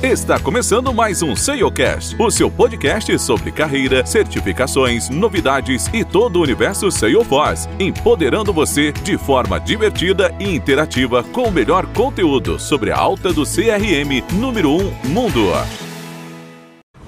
Está 0.00 0.38
começando 0.38 0.94
mais 0.94 1.22
um 1.22 1.34
SEOcast, 1.34 2.14
o 2.22 2.30
seu 2.30 2.48
podcast 2.48 3.18
sobre 3.18 3.50
carreira, 3.50 4.06
certificações, 4.06 5.10
novidades 5.10 5.88
e 5.92 6.04
todo 6.04 6.36
o 6.36 6.42
universo 6.42 6.88
Salesforce, 6.88 7.68
empoderando 7.80 8.52
você 8.52 8.92
de 8.92 9.18
forma 9.18 9.58
divertida 9.58 10.32
e 10.38 10.54
interativa 10.54 11.24
com 11.24 11.48
o 11.48 11.50
melhor 11.50 11.84
conteúdo 11.86 12.60
sobre 12.60 12.92
a 12.92 12.96
alta 12.96 13.32
do 13.32 13.42
CRM 13.42 14.22
número 14.34 14.70
1 14.70 15.08
mundo. 15.08 15.48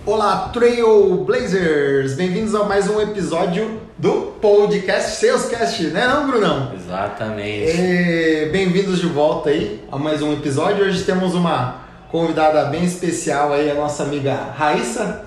Olá, 0.05 0.49
Trailblazers! 0.49 2.17
Bem-vindos 2.17 2.57
a 2.57 2.65
mais 2.65 2.91
um 2.91 3.01
episódio 3.01 3.81
do 3.97 4.33
podcast 4.41 5.21
Salescast, 5.25 5.85
né 5.85 6.09
não, 6.09 6.27
Brunão? 6.27 6.73
Exatamente. 6.75 8.49
Bem-vindos 8.51 8.99
de 8.99 9.07
volta 9.07 9.51
aí 9.51 9.81
a 9.93 9.97
mais 9.97 10.21
um 10.23 10.33
episódio. 10.33 10.85
Hoje 10.85 11.05
temos 11.05 11.37
uma 11.37 11.89
convidada 12.11 12.65
bem 12.65 12.85
especial 12.85 13.53
aí, 13.53 13.71
a 13.71 13.75
nossa 13.75 14.03
amiga 14.03 14.35
Raíssa. 14.35 15.27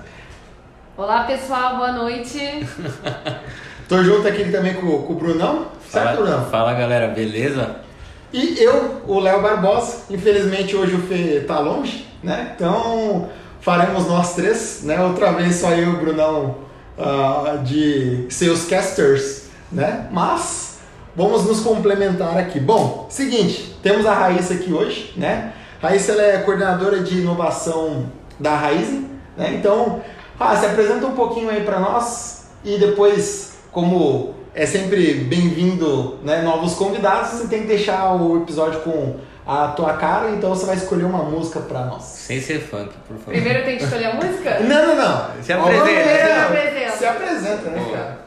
Olá 0.96 1.24
pessoal, 1.24 1.76
boa 1.76 1.92
noite. 1.92 2.38
Tô 3.88 4.02
junto 4.04 4.28
aqui 4.28 4.50
também 4.50 4.74
com, 4.74 5.02
com 5.02 5.12
o 5.14 5.16
Brunão, 5.16 5.68
certo, 5.88 6.04
Fala, 6.04 6.16
Brunão? 6.16 6.44
fala 6.50 6.74
galera, 6.74 7.08
beleza? 7.08 7.76
E 8.32 8.62
eu, 8.62 9.02
o 9.06 9.18
Léo 9.18 9.40
Barbosa. 9.40 10.04
Infelizmente 10.10 10.76
hoje 10.76 10.94
o 10.94 11.02
Fê 11.02 11.44
tá 11.46 11.58
longe, 11.58 12.06
né? 12.22 12.52
Então 12.54 13.30
faremos 13.60 14.06
nós 14.06 14.34
três, 14.34 14.82
né? 14.82 15.00
Outra 15.00 15.32
vez 15.32 15.56
só 15.56 15.70
eu 15.70 15.92
e 15.92 15.94
o 15.94 15.98
Brunão 15.98 16.56
ah, 16.98 17.58
de 17.64 18.26
Salescasters, 18.28 19.44
né? 19.72 20.08
Mas 20.10 20.78
vamos 21.16 21.44
nos 21.44 21.60
complementar 21.60 22.36
aqui. 22.36 22.60
Bom, 22.60 23.06
seguinte, 23.08 23.74
temos 23.82 24.04
a 24.04 24.12
Raíssa 24.12 24.54
aqui 24.54 24.72
hoje, 24.72 25.14
né? 25.16 25.52
Raíssa 25.84 26.12
ela 26.12 26.22
é 26.22 26.38
coordenadora 26.38 27.00
de 27.00 27.18
inovação 27.18 28.06
da 28.38 28.56
Raizen, 28.56 29.10
né? 29.36 29.54
Então, 29.54 30.02
ah, 30.40 30.56
se 30.56 30.66
apresenta 30.66 31.06
um 31.06 31.14
pouquinho 31.14 31.50
aí 31.50 31.62
para 31.62 31.78
nós 31.78 32.46
e 32.64 32.78
depois, 32.78 33.54
como 33.70 34.34
é 34.54 34.64
sempre 34.64 35.14
bem-vindo, 35.14 36.18
né, 36.22 36.40
novos 36.42 36.74
convidados, 36.74 37.32
você 37.32 37.48
tem 37.48 37.62
que 37.62 37.66
deixar 37.66 38.14
o 38.14 38.42
episódio 38.42 38.80
com 38.80 39.16
a 39.46 39.68
tua 39.68 39.92
cara, 39.94 40.30
então 40.30 40.50
você 40.50 40.64
vai 40.64 40.76
escolher 40.76 41.04
uma 41.04 41.22
música 41.22 41.60
para 41.60 41.84
nós. 41.84 42.02
Sem 42.04 42.40
ser 42.40 42.60
funk, 42.60 42.90
por 43.06 43.18
favor. 43.18 43.32
Primeiro 43.32 43.64
tem 43.64 43.76
que 43.76 43.84
escolher 43.84 44.06
a 44.06 44.14
música? 44.14 44.60
Não, 44.60 44.86
não, 44.86 44.96
não. 44.96 45.42
Se 45.42 45.52
apresenta, 45.52 45.86
se 45.86 46.32
apresenta. 46.32 46.96
Se 46.96 47.06
apresenta, 47.06 47.70
né, 47.70 47.90
cara? 47.92 48.18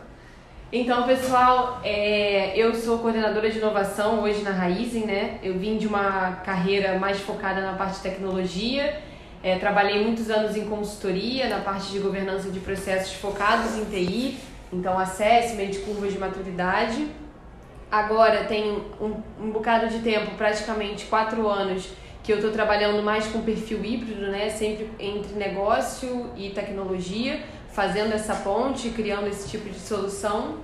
Então, 0.71 1.03
pessoal, 1.03 1.79
é, 1.81 2.51
eu 2.57 2.75
sou 2.75 2.99
coordenadora 2.99 3.49
de 3.49 3.57
inovação 3.57 4.21
hoje 4.21 4.41
na 4.41 4.51
Raizen, 4.51 5.05
né? 5.05 5.39
Eu 5.41 5.57
vim 5.57 5.77
de 5.77 5.87
uma 5.87 6.41
carreira 6.43 6.99
mais 6.99 7.21
focada 7.21 7.61
na 7.61 7.71
parte 7.71 7.95
de 7.95 8.01
tecnologia. 8.01 9.01
É, 9.41 9.57
trabalhei 9.57 10.03
muitos 10.03 10.29
anos 10.29 10.57
em 10.57 10.65
consultoria, 10.65 11.47
na 11.47 11.59
parte 11.59 11.89
de 11.93 11.99
governança 11.99 12.51
de 12.51 12.59
processos 12.59 13.13
focados 13.13 13.77
em 13.77 13.85
TI, 13.85 14.39
então 14.73 14.99
assessment, 14.99 15.71
curvas 15.85 16.11
de 16.11 16.19
maturidade. 16.19 17.07
Agora 17.89 18.43
tem 18.43 18.83
um, 18.99 19.21
um 19.39 19.51
bocado 19.51 19.87
de 19.87 19.99
tempo, 19.99 20.31
praticamente 20.35 21.05
quatro 21.05 21.47
anos, 21.47 21.87
que 22.21 22.33
eu 22.33 22.39
estou 22.39 22.51
trabalhando 22.51 23.01
mais 23.01 23.25
com 23.27 23.41
perfil 23.41 23.85
híbrido, 23.85 24.27
né? 24.27 24.49
Sempre 24.49 24.89
entre 24.99 25.33
negócio 25.35 26.29
e 26.35 26.49
tecnologia, 26.49 27.39
fazendo 27.77 28.11
essa 28.11 28.33
ponte, 28.33 28.89
criando 28.89 29.27
esse 29.27 29.47
tipo 29.47 29.69
de 29.69 29.77
solução. 29.79 30.55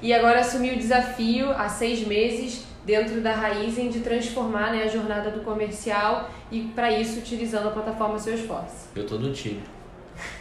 E 0.00 0.14
agora 0.14 0.38
assumi 0.38 0.70
o 0.70 0.78
desafio 0.78 1.50
há 1.50 1.68
seis 1.68 2.06
meses 2.06 2.62
dentro 2.86 3.20
da 3.20 3.32
Raizen 3.34 3.88
de 3.88 3.98
transformar 3.98 4.70
né, 4.70 4.84
a 4.84 4.86
jornada 4.86 5.32
do 5.32 5.40
comercial 5.40 6.30
e 6.52 6.60
para 6.76 6.92
isso 6.92 7.18
utilizando 7.18 7.66
a 7.66 7.70
plataforma 7.72 8.20
Salesforce. 8.20 8.86
Eu 8.94 9.04
tô 9.04 9.16
no 9.16 9.32
time. 9.32 9.60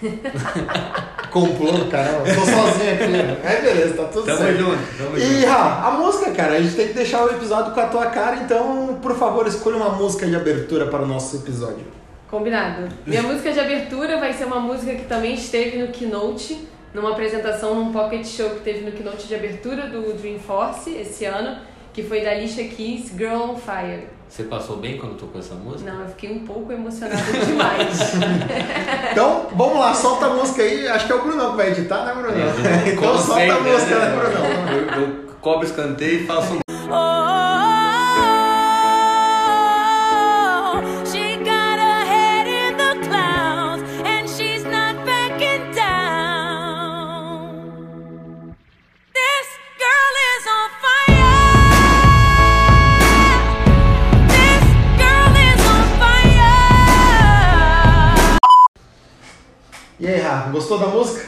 Complô, 1.32 1.86
caramba. 1.90 2.26
Tô 2.26 2.42
sozinho 2.46 2.94
aqui. 2.94 3.08
né? 3.08 3.42
É 3.44 3.62
beleza, 3.62 3.96
tá 3.96 4.04
tudo 4.06 4.26
Tamo 4.28 4.38
certo. 4.38 4.60
junto, 4.60 4.98
tamo 5.00 5.18
E, 5.18 5.22
junto. 5.22 5.48
Ra, 5.48 5.88
a 5.88 5.92
música, 5.92 6.32
cara, 6.32 6.54
a 6.58 6.62
gente 6.62 6.76
tem 6.76 6.88
que 6.90 6.94
deixar 6.94 7.26
o 7.26 7.32
episódio 7.32 7.74
com 7.74 7.80
a 7.80 7.88
tua 7.88 8.06
cara, 8.08 8.36
então, 8.38 9.00
por 9.02 9.16
favor, 9.18 9.48
escolha 9.48 9.78
uma 9.78 9.90
música 9.90 10.28
de 10.28 10.36
abertura 10.36 10.86
para 10.86 11.02
o 11.02 11.08
nosso 11.08 11.38
episódio. 11.38 11.98
Combinado. 12.30 12.90
Minha 13.06 13.24
música 13.24 13.52
de 13.54 13.60
abertura 13.60 14.18
vai 14.18 14.34
ser 14.34 14.46
uma 14.46 14.60
música 14.60 14.94
que 14.96 15.06
também 15.06 15.34
esteve 15.34 15.78
no 15.78 15.88
Keynote, 15.88 16.68
numa 16.94 17.12
apresentação 17.12 17.76
num 17.76 17.92
pocket 17.92 18.26
show 18.26 18.50
que 18.50 18.60
teve 18.62 18.82
no 18.82 18.92
Keynote 18.92 19.28
de 19.28 19.36
abertura 19.36 19.88
do 19.88 20.14
Dreamforce 20.14 20.92
esse 20.92 21.24
ano, 21.26 21.58
que 21.94 22.04
foi 22.04 22.22
da 22.22 22.32
Alicia 22.32 22.68
Keys, 22.68 23.12
Girl 23.18 23.52
on 23.52 23.56
Fire. 23.56 24.08
Você 24.28 24.44
passou 24.44 24.76
bem 24.76 24.98
quando 24.98 25.16
tocou 25.18 25.40
essa 25.40 25.56
música? 25.56 25.90
Não, 25.90 26.02
eu 26.02 26.10
fiquei 26.10 26.30
um 26.30 26.40
pouco 26.40 26.72
emocionada 26.74 27.24
demais. 27.46 27.98
Então, 29.12 29.48
vamos 29.56 29.80
lá, 29.80 29.94
solta 29.96 30.28
a 30.28 30.30
música 30.30 30.62
aí. 30.62 30.88
Acho 30.88 31.08
que 31.08 31.12
é 31.12 31.16
o 31.16 31.22
Brunão 31.24 31.52
que 31.52 31.58
vai 31.58 31.70
editar, 31.72 32.06
né, 32.06 32.14
Brunão? 32.14 32.38
Eu- 32.38 32.88
então, 32.94 33.04
como 33.04 33.18
solta 33.18 33.54
a 33.54 33.60
música, 33.62 33.96
né? 33.98 34.06
né, 34.06 34.16
Brunão? 34.16 34.98
Eu, 34.98 35.02
eu 35.02 35.24
cobro 35.42 35.66
escanteio 35.66 36.22
e 36.22 36.26
faço 36.28 36.54
um. 36.56 36.60
E 60.00 60.08
aí, 60.08 60.20
Ra, 60.20 60.50
gostou 60.52 60.78
da 60.78 60.88
música? 60.88 61.26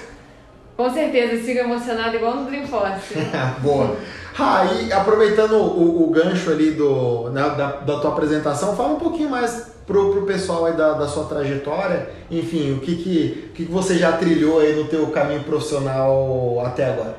Com 0.78 0.90
certeza, 0.94 1.44
sigo 1.44 1.59
emocionada 1.59 2.16
igual 2.16 2.35
no 2.35 2.46
Dreamforce. 2.46 3.16
Boa. 3.62 3.97
Ra, 4.34 4.66
e 4.66 4.94
aproveitando 4.94 5.56
o, 5.56 6.07
o 6.07 6.12
gancho 6.12 6.52
ali 6.52 6.72
do, 6.72 7.29
né, 7.31 7.41
da, 7.58 7.72
da 7.78 8.00
tua 8.00 8.12
apresentação, 8.12 8.75
fala 8.75 8.94
um 8.94 9.00
pouquinho 9.00 9.29
mais 9.29 9.72
pro, 9.88 10.12
pro 10.12 10.22
pessoal 10.22 10.66
aí 10.66 10.74
da, 10.74 10.94
da 10.94 11.08
sua 11.08 11.25
trajetória. 11.25 12.09
Enfim, 12.29 12.74
o 12.74 12.79
que 12.79 12.96
que, 12.96 13.50
o 13.50 13.53
que 13.53 13.66
que 13.66 13.72
você 13.72 13.97
já 13.97 14.13
trilhou 14.13 14.59
aí 14.59 14.75
no 14.75 14.85
teu 14.85 15.08
caminho 15.08 15.44
profissional 15.44 16.62
até 16.63 16.85
agora? 16.85 17.18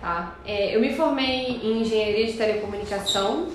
Tá? 0.00 0.36
É, 0.44 0.74
eu 0.74 0.80
me 0.80 0.92
formei 0.94 1.60
em 1.62 1.80
engenharia 1.80 2.26
de 2.26 2.32
telecomunicação 2.32 3.46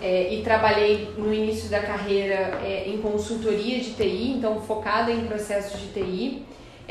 é, 0.00 0.34
e 0.34 0.42
trabalhei 0.42 1.10
no 1.18 1.32
início 1.32 1.68
da 1.68 1.80
carreira 1.80 2.58
é, 2.64 2.88
em 2.88 2.96
consultoria 2.96 3.78
de 3.78 3.90
TI, 3.90 4.32
então 4.38 4.58
focada 4.62 5.12
em 5.12 5.26
processos 5.26 5.78
de 5.78 5.88
TI. 5.88 6.46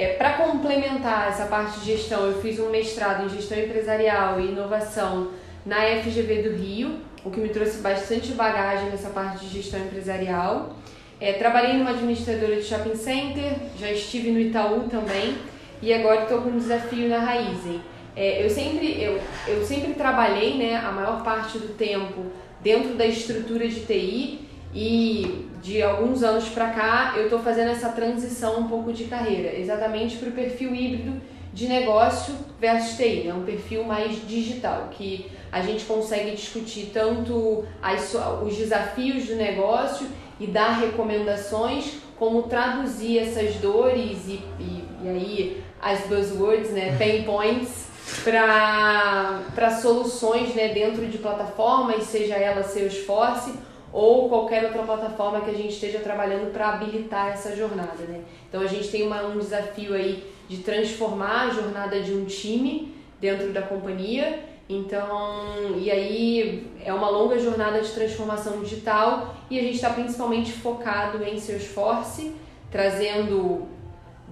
Para 0.10 0.34
complementar 0.34 1.30
essa 1.30 1.46
parte 1.46 1.80
de 1.80 1.86
gestão, 1.86 2.26
eu 2.26 2.42
fiz 2.42 2.60
um 2.60 2.70
mestrado 2.70 3.26
em 3.26 3.30
gestão 3.30 3.58
empresarial 3.58 4.40
e 4.40 4.48
inovação 4.48 5.32
na 5.66 5.78
FGV 6.02 6.42
do 6.42 6.56
Rio, 6.56 7.00
o 7.24 7.30
que 7.30 7.40
me 7.40 7.50
trouxe 7.50 7.80
bastante 7.80 8.32
bagagem 8.34 8.90
nessa 8.90 9.10
parte 9.10 9.46
de 9.46 9.62
gestão 9.62 9.80
empresarial. 9.80 10.76
É, 11.20 11.34
trabalhei 11.34 11.74
numa 11.78 11.92
administradora 11.92 12.56
de 12.56 12.64
shopping 12.64 12.96
center, 12.96 13.54
já 13.80 13.92
estive 13.92 14.32
no 14.32 14.40
Itaú 14.40 14.88
também 14.90 15.38
e 15.82 15.94
agora 15.94 16.24
estou 16.24 16.42
com 16.42 16.50
um 16.50 16.58
desafio 16.58 17.08
na 17.08 17.20
Raizen. 17.20 17.82
É, 18.16 18.44
eu, 18.44 18.50
sempre, 18.50 19.02
eu, 19.02 19.20
eu 19.48 19.64
sempre 19.64 19.94
trabalhei 19.94 20.58
né, 20.58 20.76
a 20.76 20.92
maior 20.92 21.24
parte 21.24 21.60
do 21.60 21.76
tempo 21.76 22.26
dentro 22.60 22.96
da 22.96 23.06
estrutura 23.06 23.68
de 23.68 23.82
TI 23.82 24.51
e 24.74 25.48
de 25.62 25.82
alguns 25.82 26.24
anos 26.24 26.50
para 26.50 26.70
cá 26.70 27.14
eu 27.16 27.26
estou 27.26 27.40
fazendo 27.40 27.70
essa 27.70 27.90
transição 27.90 28.60
um 28.60 28.68
pouco 28.68 28.92
de 28.92 29.06
carreira, 29.06 29.58
exatamente 29.58 30.18
para 30.18 30.30
o 30.30 30.32
perfil 30.32 30.74
híbrido 30.74 31.22
de 31.54 31.68
negócio 31.68 32.34
versus 32.60 32.96
TI, 32.96 33.24
né? 33.26 33.34
um 33.34 33.44
perfil 33.44 33.84
mais 33.84 34.26
digital, 34.26 34.90
que 34.92 35.30
a 35.52 35.62
gente 35.62 35.84
consegue 35.84 36.32
discutir 36.32 36.92
tanto 36.94 37.66
as, 37.82 38.16
os 38.44 38.56
desafios 38.56 39.26
do 39.26 39.36
negócio 39.36 40.08
e 40.40 40.48
dar 40.48 40.80
recomendações, 40.80 41.98
como 42.18 42.44
traduzir 42.44 43.20
essas 43.20 43.56
dores 43.56 44.28
e, 44.28 44.42
e, 44.60 44.86
e 45.04 45.10
aí 45.10 45.64
as 45.82 46.02
buzzwords, 46.02 46.72
né? 46.72 46.96
pain 46.98 47.24
points, 47.24 47.88
para 48.24 49.80
soluções 49.82 50.54
né, 50.56 50.70
dentro 50.70 51.06
de 51.08 51.18
plataformas, 51.18 52.04
seja 52.04 52.36
ela 52.36 52.64
Salesforce 52.64 53.54
ou 53.94 54.30
qualquer 54.30 54.66
outra 54.66 54.84
plataforma 54.84 55.42
que 55.42 55.50
a 55.50 55.54
gente 55.54 55.74
esteja 55.74 56.00
trabalhando 56.00 56.52
para 56.52 56.70
habilitar 56.70 57.30
essa 57.30 57.56
jornada. 57.56 58.04
Né? 58.08 58.22
Então 58.48 58.62
a 58.62 58.68
gente 58.68 58.90
tem 58.90 59.06
uma, 59.06 59.24
um 59.24 59.38
desafio 59.38 59.94
aí 59.94 60.24
de 60.48 60.58
transformar 60.58 61.48
a 61.48 61.50
jornada 61.50 62.00
de 62.02 62.14
um 62.14 62.26
time 62.26 62.94
dentro 63.20 63.52
da 63.52 63.62
companhia. 63.62 64.40
Então, 64.70 65.76
e 65.78 65.92
aí 65.92 66.72
é 66.84 66.94
uma 66.94 67.10
longa 67.10 67.38
jornada 67.38 67.82
de 67.82 67.90
transformação 67.90 68.62
digital 68.62 69.36
e 69.50 69.60
a 69.60 69.62
gente 69.62 69.76
está 69.76 69.90
principalmente 69.90 70.54
focado 70.54 71.22
em 71.24 71.38
Salesforce, 71.38 72.34
trazendo 72.72 73.68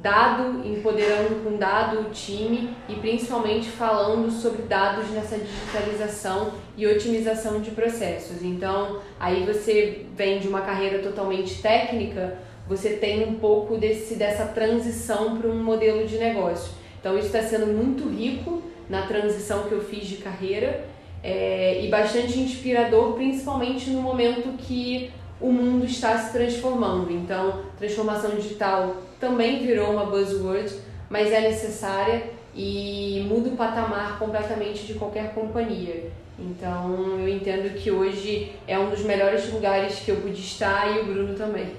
dado, 0.02 0.66
empoderando 0.66 1.44
com 1.44 1.58
dado 1.58 2.02
o 2.02 2.10
time 2.12 2.74
e 2.88 2.96
principalmente 2.96 3.70
falando 3.70 4.32
sobre 4.32 4.62
dados 4.64 5.10
nessa 5.10 5.38
digitalização 5.38 6.54
e 6.78 6.88
otimização 6.88 7.60
de 7.60 7.72
processos. 7.72 8.42
Então, 8.42 9.00
aí 9.20 9.46
você 9.46 10.06
vem 10.16 10.40
de 10.40 10.48
uma 10.48 10.62
carreira 10.62 11.00
totalmente 11.00 11.62
técnica, 11.62 12.38
você 12.68 12.92
tem 12.92 13.28
um 13.28 13.36
pouco 13.36 13.78
desse, 13.78 14.16
dessa 14.16 14.46
transição 14.46 15.38
para 15.38 15.50
um 15.50 15.62
modelo 15.62 16.08
de 16.08 16.18
negócio. 16.18 16.72
Então 17.00 17.18
isso 17.18 17.28
está 17.28 17.42
sendo 17.42 17.68
muito 17.68 18.08
rico 18.08 18.62
na 18.90 19.04
transição 19.04 19.64
que 19.64 19.72
eu 19.72 19.82
fiz 19.82 20.06
de 20.06 20.18
carreira 20.18 20.86
é, 21.24 21.84
e 21.84 21.90
bastante 21.90 22.40
inspirador, 22.40 23.14
principalmente 23.14 23.90
no 23.90 24.02
momento 24.02 24.58
que 24.58 25.12
o 25.42 25.52
mundo 25.52 25.86
está 25.86 26.18
se 26.18 26.32
transformando. 26.32 27.12
Então, 27.12 27.62
transformação 27.78 28.32
digital 28.32 28.96
também 29.20 29.66
virou 29.66 29.92
uma 29.92 30.06
buzzword, 30.06 30.74
mas 31.10 31.32
é 31.32 31.42
necessária 31.42 32.24
e 32.56 33.26
muda 33.28 33.50
o 33.50 33.56
patamar 33.56 34.18
completamente 34.18 34.86
de 34.86 34.94
qualquer 34.94 35.34
companhia. 35.34 36.10
Então, 36.40 37.20
eu 37.20 37.28
entendo 37.28 37.74
que 37.76 37.92
hoje 37.92 38.54
é 38.66 38.80
um 38.80 38.90
dos 38.90 39.02
melhores 39.02 39.52
lugares 39.52 40.00
que 40.00 40.10
eu 40.10 40.16
pude 40.18 40.40
estar 40.40 40.96
e 40.96 41.02
o 41.02 41.06
Bruno 41.06 41.36
também. 41.36 41.74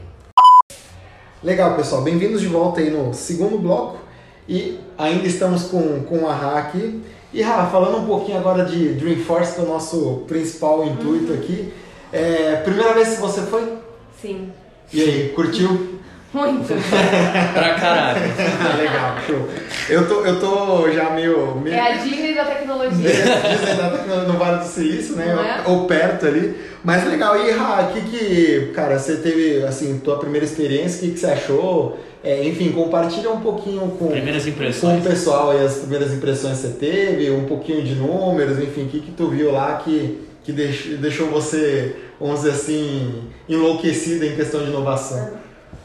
Legal, 1.43 1.75
pessoal. 1.77 2.03
Bem-vindos 2.03 2.43
de 2.43 2.47
volta 2.47 2.81
aí 2.81 2.91
no 2.91 3.15
segundo 3.15 3.59
bloco. 3.59 3.99
E 4.47 4.79
ainda 4.99 5.27
estamos 5.27 5.65
com, 5.65 6.03
com 6.05 6.29
a 6.29 6.35
Ra 6.35 6.59
aqui. 6.59 7.01
E 7.33 7.41
Ra, 7.41 7.67
falando 7.67 7.99
um 8.03 8.07
pouquinho 8.07 8.37
agora 8.37 8.65
de 8.65 8.93
Dreamforce, 8.95 9.55
que 9.55 9.61
é 9.61 9.65
o 9.65 9.69
nosso 9.69 10.25
principal 10.29 10.85
intuito 10.85 11.33
aqui. 11.33 11.73
É, 12.13 12.57
primeira 12.57 12.93
vez 12.93 13.15
que 13.15 13.21
você 13.21 13.41
foi? 13.43 13.79
Sim, 14.21 14.53
E 14.93 15.01
aí, 15.01 15.29
curtiu? 15.31 15.90
Muito. 16.33 16.69
Pra 17.55 17.75
caralho. 17.75 18.21
Legal, 18.79 19.17
show. 19.27 19.49
Eu 19.89 20.09
tô, 20.09 20.25
eu 20.25 20.39
tô 20.41 20.91
já 20.93 21.11
meio. 21.11 21.57
meio... 21.57 21.75
É 21.75 21.93
a 21.93 21.97
Disney 21.97 22.35
da 22.35 22.45
tecnologia. 22.45 23.11
Dizem 23.11 23.77
nada 23.77 23.99
que 23.99 24.09
no, 24.09 24.33
no 24.33 24.39
Vale 24.39 24.59
do 24.59 24.65
Silício, 24.65 25.17
né? 25.17 25.35
Não 25.35 25.43
é? 25.43 25.63
Ou 25.67 25.87
perto 25.87 26.27
ali. 26.27 26.55
Mas 26.85 27.05
legal. 27.07 27.37
E, 27.45 27.51
Ra, 27.51 27.83
o 27.91 27.93
que 27.93 28.01
que, 28.03 28.73
cara, 28.75 28.99
você 28.99 29.17
teve, 29.17 29.65
assim, 29.65 29.99
tua 30.03 30.19
primeira 30.19 30.45
experiência, 30.45 30.99
o 30.99 31.01
que 31.09 31.15
que 31.15 31.21
você 31.21 31.27
achou? 31.27 31.99
É, 32.23 32.45
enfim, 32.47 32.71
compartilha 32.73 33.31
um 33.31 33.41
pouquinho 33.41 33.81
com, 33.99 34.09
Primeiras 34.09 34.45
com 34.79 34.99
o 34.99 35.01
pessoal 35.03 35.51
aí, 35.53 35.65
as 35.65 35.77
primeiras 35.77 36.13
impressões 36.13 36.59
que 36.61 36.67
você 36.67 36.75
teve, 36.75 37.31
um 37.31 37.45
pouquinho 37.47 37.83
de 37.83 37.95
números, 37.95 38.59
enfim, 38.59 38.83
o 38.85 38.89
que 38.89 39.01
que 39.01 39.11
tu 39.13 39.29
viu 39.29 39.51
lá 39.51 39.81
que, 39.83 40.21
que 40.45 40.53
deix- 40.53 40.99
deixou 41.01 41.29
você, 41.29 41.97
vamos 42.21 42.41
dizer 42.41 42.51
assim, 42.53 43.25
enlouquecida 43.49 44.27
em 44.27 44.37
questão 44.37 44.61
de 44.63 44.69
inovação? 44.69 45.40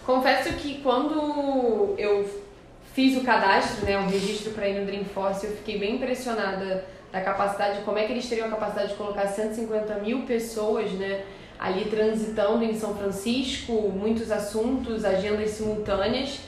Confesso 0.05 0.53
que 0.53 0.81
quando 0.83 1.95
eu 1.97 2.29
fiz 2.93 3.17
o 3.17 3.23
cadastro, 3.23 3.85
né, 3.85 3.97
o 3.97 4.07
registro 4.07 4.51
para 4.51 4.69
ir 4.69 4.79
no 4.79 4.85
Dreamforce, 4.85 5.47
eu 5.47 5.53
fiquei 5.53 5.79
bem 5.79 5.95
impressionada 5.95 6.85
da 7.11 7.21
capacidade, 7.21 7.81
como 7.83 7.97
é 7.97 8.05
que 8.05 8.13
eles 8.13 8.29
teriam 8.29 8.47
a 8.47 8.51
capacidade 8.51 8.89
de 8.89 8.95
colocar 8.95 9.25
150 9.25 9.95
mil 9.95 10.21
pessoas, 10.21 10.91
né, 10.91 11.23
ali 11.57 11.85
transitando 11.85 12.63
em 12.63 12.77
São 12.77 12.95
Francisco, 12.95 13.73
muitos 13.73 14.31
assuntos, 14.31 15.03
agendas 15.03 15.49
simultâneas. 15.51 16.39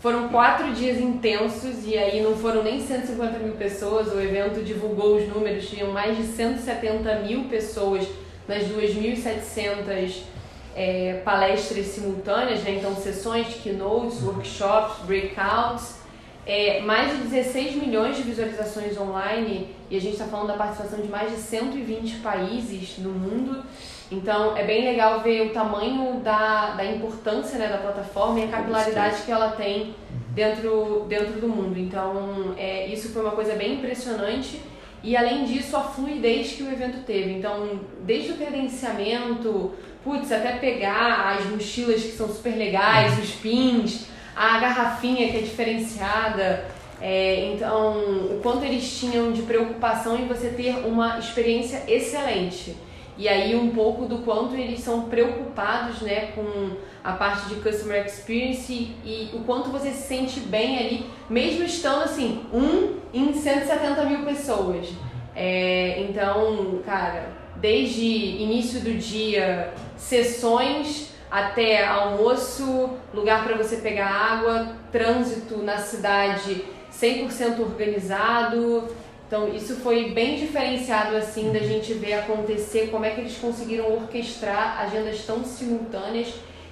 Foram 0.00 0.28
quatro 0.28 0.72
dias 0.74 0.98
intensos 0.98 1.86
e 1.86 1.96
aí 1.96 2.20
não 2.20 2.36
foram 2.36 2.62
nem 2.62 2.80
150 2.80 3.38
mil 3.38 3.54
pessoas, 3.54 4.12
o 4.12 4.20
evento 4.20 4.62
divulgou 4.62 5.16
os 5.16 5.26
números, 5.26 5.68
tinham 5.68 5.90
mais 5.92 6.16
de 6.16 6.24
170 6.24 7.20
mil 7.20 7.44
pessoas 7.44 8.06
nas 8.46 8.64
2.700 8.64 10.37
é, 10.78 11.20
palestras 11.24 11.86
simultâneas, 11.86 12.62
né? 12.62 12.76
então 12.76 12.94
sessões 12.94 13.48
de 13.48 13.54
keynotes, 13.54 14.22
workshops, 14.22 15.04
breakouts, 15.04 15.98
é, 16.46 16.80
mais 16.82 17.10
de 17.10 17.24
16 17.24 17.74
milhões 17.74 18.16
de 18.16 18.22
visualizações 18.22 18.96
online 18.96 19.74
e 19.90 19.96
a 19.96 20.00
gente 20.00 20.12
está 20.12 20.26
falando 20.26 20.46
da 20.46 20.54
participação 20.54 21.00
de 21.00 21.08
mais 21.08 21.32
de 21.32 21.36
120 21.38 22.18
países 22.18 22.96
no 22.98 23.10
mundo. 23.10 23.64
Então 24.10 24.56
é 24.56 24.64
bem 24.64 24.84
legal 24.84 25.20
ver 25.20 25.48
o 25.48 25.50
tamanho 25.52 26.20
da, 26.20 26.70
da 26.70 26.84
importância 26.84 27.58
né, 27.58 27.66
da 27.66 27.78
plataforma 27.78 28.38
e 28.38 28.44
a 28.44 28.48
capilaridade 28.48 29.22
que 29.22 29.32
ela 29.32 29.50
tem 29.50 29.96
dentro, 30.30 31.06
dentro 31.08 31.40
do 31.40 31.48
mundo. 31.48 31.76
Então 31.76 32.54
é, 32.56 32.86
isso 32.86 33.08
foi 33.08 33.22
uma 33.22 33.32
coisa 33.32 33.54
bem 33.54 33.74
impressionante. 33.74 34.60
E 35.02 35.16
além 35.16 35.44
disso, 35.44 35.76
a 35.76 35.80
fluidez 35.80 36.52
que 36.52 36.62
o 36.62 36.72
evento 36.72 37.04
teve. 37.04 37.32
Então, 37.32 37.80
desde 38.04 38.32
o 38.32 38.36
credenciamento, 38.36 39.72
putz, 40.02 40.32
até 40.32 40.52
pegar 40.52 41.36
as 41.36 41.46
mochilas 41.46 42.02
que 42.02 42.12
são 42.12 42.28
super 42.28 42.56
legais, 42.56 43.18
os 43.18 43.30
pins, 43.32 44.06
a 44.34 44.58
garrafinha 44.58 45.30
que 45.30 45.36
é 45.36 45.40
diferenciada. 45.40 46.64
É, 47.00 47.52
então, 47.52 47.96
o 47.96 48.40
quanto 48.42 48.64
eles 48.64 48.98
tinham 48.98 49.32
de 49.32 49.42
preocupação 49.42 50.18
em 50.18 50.26
você 50.26 50.48
ter 50.48 50.84
uma 50.84 51.18
experiência 51.18 51.84
excelente. 51.86 52.76
E 53.18 53.28
aí 53.28 53.56
um 53.56 53.70
pouco 53.70 54.06
do 54.06 54.18
quanto 54.18 54.54
eles 54.54 54.78
são 54.78 55.08
preocupados 55.08 56.00
né, 56.00 56.30
com 56.36 56.70
a 57.02 57.12
parte 57.12 57.48
de 57.48 57.56
customer 57.56 58.06
experience 58.06 58.72
e, 59.04 59.30
o 59.34 59.40
quanto 59.40 59.70
você 59.70 59.90
se 59.90 60.06
sente 60.06 60.38
bem 60.40 60.78
ali, 60.78 61.06
mesmo 61.28 61.64
estando 61.64 62.04
assim, 62.04 62.44
um 62.52 62.96
em 63.12 63.32
170 63.34 64.04
mil 64.04 64.24
pessoas. 64.24 64.88
É, 65.34 66.00
então, 66.08 66.80
cara, 66.86 67.30
desde 67.56 68.04
início 68.04 68.80
do 68.80 68.94
dia, 68.94 69.74
sessões 69.96 71.12
até 71.28 71.84
almoço, 71.84 72.90
lugar 73.12 73.44
para 73.44 73.56
você 73.56 73.78
pegar 73.78 74.06
água, 74.06 74.76
trânsito 74.92 75.58
na 75.58 75.78
cidade 75.78 76.64
100% 76.92 77.60
organizado. 77.60 78.88
Então, 79.28 79.46
isso 79.54 79.76
foi 79.76 80.10
bem 80.12 80.38
diferenciado 80.38 81.14
assim 81.14 81.52
da 81.52 81.58
gente 81.58 81.92
ver 81.92 82.14
acontecer 82.14 82.88
como 82.90 83.04
é 83.04 83.10
que 83.10 83.20
eles 83.20 83.36
conseguiram 83.36 83.92
orquestrar 83.92 84.80
agendas 84.80 85.20
tão 85.26 85.44
simultâneas 85.44 86.28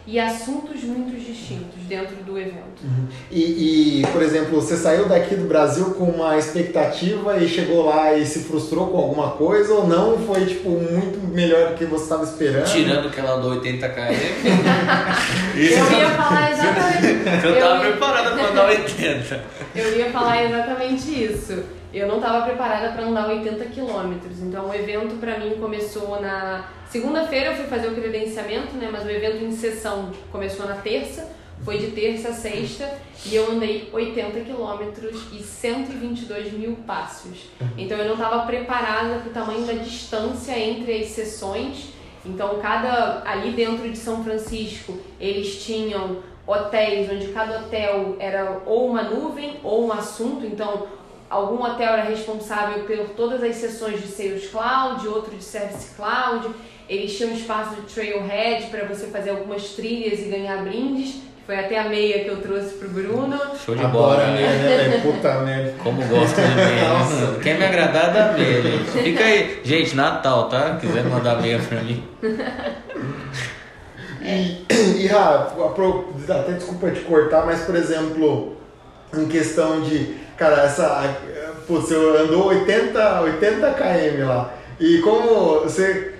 e 0.07 0.19
assuntos 0.21 0.83
muito 0.85 1.15
distintos 1.21 1.83
dentro 1.89 2.15
do 2.25 2.39
evento. 2.39 2.81
E, 3.31 4.01
e, 4.03 4.07
por 4.13 4.23
exemplo, 4.23 4.59
você 4.61 4.77
saiu 4.77 5.07
daqui 5.07 5.35
do 5.35 5.47
Brasil 5.49 5.87
com 5.97 6.05
uma 6.05 6.39
expectativa 6.39 7.37
e 7.39 7.49
chegou 7.49 7.85
lá 7.85 8.15
e 8.15 8.25
se 8.25 8.45
frustrou 8.45 8.87
com 8.87 8.99
alguma 8.99 9.33
coisa 9.33 9.75
ou 9.75 9.87
não? 9.87 10.17
Foi, 10.19 10.47
tipo, 10.47 10.71
muito 10.71 11.19
melhor 11.35 11.71
do 11.71 11.75
que 11.75 11.85
você 11.85 12.05
estava 12.05 12.23
esperando? 12.25 12.65
Tirando 12.65 13.11
que 13.11 13.19
ela 13.21 13.33
andou 13.33 13.51
80 13.51 13.89
km. 13.89 14.01
Eu 15.59 15.99
ia 15.99 16.11
falar 16.11 16.53
exatamente. 16.53 17.47
Eu 17.47 17.61
tava 17.61 17.75
ia- 17.85 17.91
preparada 17.91 18.31
pra 18.31 18.49
andar 18.49 18.69
80. 18.69 19.45
Eu 19.75 19.99
ia 19.99 20.11
falar 20.11 20.45
exatamente 20.45 21.25
isso. 21.25 21.63
Eu 21.97 22.07
não 22.07 22.17
estava 22.17 22.45
preparada 22.45 22.93
para 22.93 23.07
andar 23.07 23.27
80 23.27 23.65
quilômetros. 23.67 24.43
Então 24.43 24.69
o 24.69 24.75
evento 24.75 25.19
para 25.19 25.39
mim 25.39 25.55
começou 25.59 26.21
na 26.21 26.69
segunda-feira. 26.91 27.53
Eu 27.53 27.57
fui 27.57 27.65
fazer 27.65 27.89
o 27.89 27.95
credenciamento, 27.95 28.75
né? 28.77 28.91
Mas 28.93 29.07
o 29.07 29.09
evento 29.09 29.43
em 29.43 29.51
sessão 29.51 30.13
começou 30.31 30.67
na 30.67 30.75
terça. 30.75 31.27
Foi 31.65 31.79
de 31.79 31.93
terça 31.93 32.29
a 32.29 32.33
sexta 32.35 32.99
e 33.25 33.35
eu 33.35 33.51
andei 33.51 33.89
80 33.91 34.41
quilômetros 34.41 35.23
e 35.33 35.43
122 35.43 36.53
mil 36.53 36.77
passos. 36.87 37.49
Então 37.79 37.97
eu 37.97 38.05
não 38.05 38.13
estava 38.13 38.45
preparada 38.45 39.21
para 39.21 39.31
o 39.31 39.33
tamanho 39.33 39.65
da 39.65 39.73
distância 39.73 40.53
entre 40.53 40.99
as 40.99 41.07
sessões. 41.07 41.95
Então 42.27 42.59
cada 42.61 43.23
ali 43.25 43.53
dentro 43.53 43.91
de 43.91 43.97
São 43.97 44.23
Francisco 44.23 44.99
eles 45.19 45.65
tinham 45.65 46.19
hotéis 46.47 47.11
onde 47.11 47.29
cada 47.29 47.61
hotel 47.61 48.17
era 48.21 48.61
ou 48.67 48.91
uma 48.91 49.03
nuvem 49.03 49.59
ou 49.65 49.87
um 49.87 49.93
assunto. 49.93 50.45
Então 50.45 50.87
algum 51.31 51.63
hotel 51.63 51.93
era 51.95 52.03
responsável 52.05 52.85
por 52.85 52.97
todas 53.17 53.43
as 53.43 53.57
sessões 53.57 54.01
de 54.01 54.09
Sales 54.09 54.49
Cloud, 54.49 55.07
outro 55.09 55.37
de 55.37 55.43
Service 55.45 55.95
Cloud. 55.95 56.49
Eles 56.89 57.17
tinham 57.17 57.33
espaço 57.33 57.75
de 57.77 57.83
Trailhead 57.93 58.67
para 58.67 58.85
você 58.87 59.07
fazer 59.09 59.31
algumas 59.31 59.71
trilhas 59.71 60.21
e 60.21 60.25
ganhar 60.25 60.63
brindes. 60.63 61.15
que 61.15 61.23
Foi 61.47 61.57
até 61.59 61.79
a 61.81 61.89
meia 61.89 62.23
que 62.23 62.29
eu 62.31 62.41
trouxe 62.41 62.75
pro 62.75 62.89
Bruno. 62.89 63.37
Show 63.65 63.75
de 63.75 63.85
bola, 63.87 64.15
Adoro, 64.15 64.31
né? 64.33 64.41
né? 64.41 64.89
velho? 64.89 65.03
Puta 65.03 65.35
merda. 65.41 65.75
Como 65.83 66.01
gosto 66.07 66.37
de 66.41 66.55
meia. 66.55 66.89
Nossa. 66.89 67.41
Quer 67.41 67.59
me 67.59 67.65
agradar, 67.65 68.13
dá 68.13 68.33
meia, 68.33 68.63
gente. 68.63 68.91
Fica 68.91 69.25
aí. 69.25 69.61
Gente, 69.65 69.97
Natal, 69.97 70.49
tá? 70.49 70.77
Quiser 70.81 71.03
mandar 71.05 71.41
meia 71.43 71.59
pra 71.59 71.81
mim. 71.83 72.05
E, 74.23 74.65
e 75.03 75.07
Ra, 75.07 75.53
apro- 75.65 76.13
até 76.29 76.53
desculpa 76.53 76.91
te 76.91 77.01
cortar, 77.01 77.47
mas 77.47 77.61
por 77.63 77.77
exemplo, 77.77 78.57
em 79.17 79.27
questão 79.27 79.83
de, 79.83 80.17
cara, 80.37 80.63
essa. 80.63 81.17
Putz, 81.67 81.89
você 81.89 81.95
andou 81.95 82.47
80, 82.47 83.21
80 83.23 83.71
km 83.75 84.25
lá. 84.27 84.55
E 84.79 84.99
como 84.99 85.61
você 85.61 86.15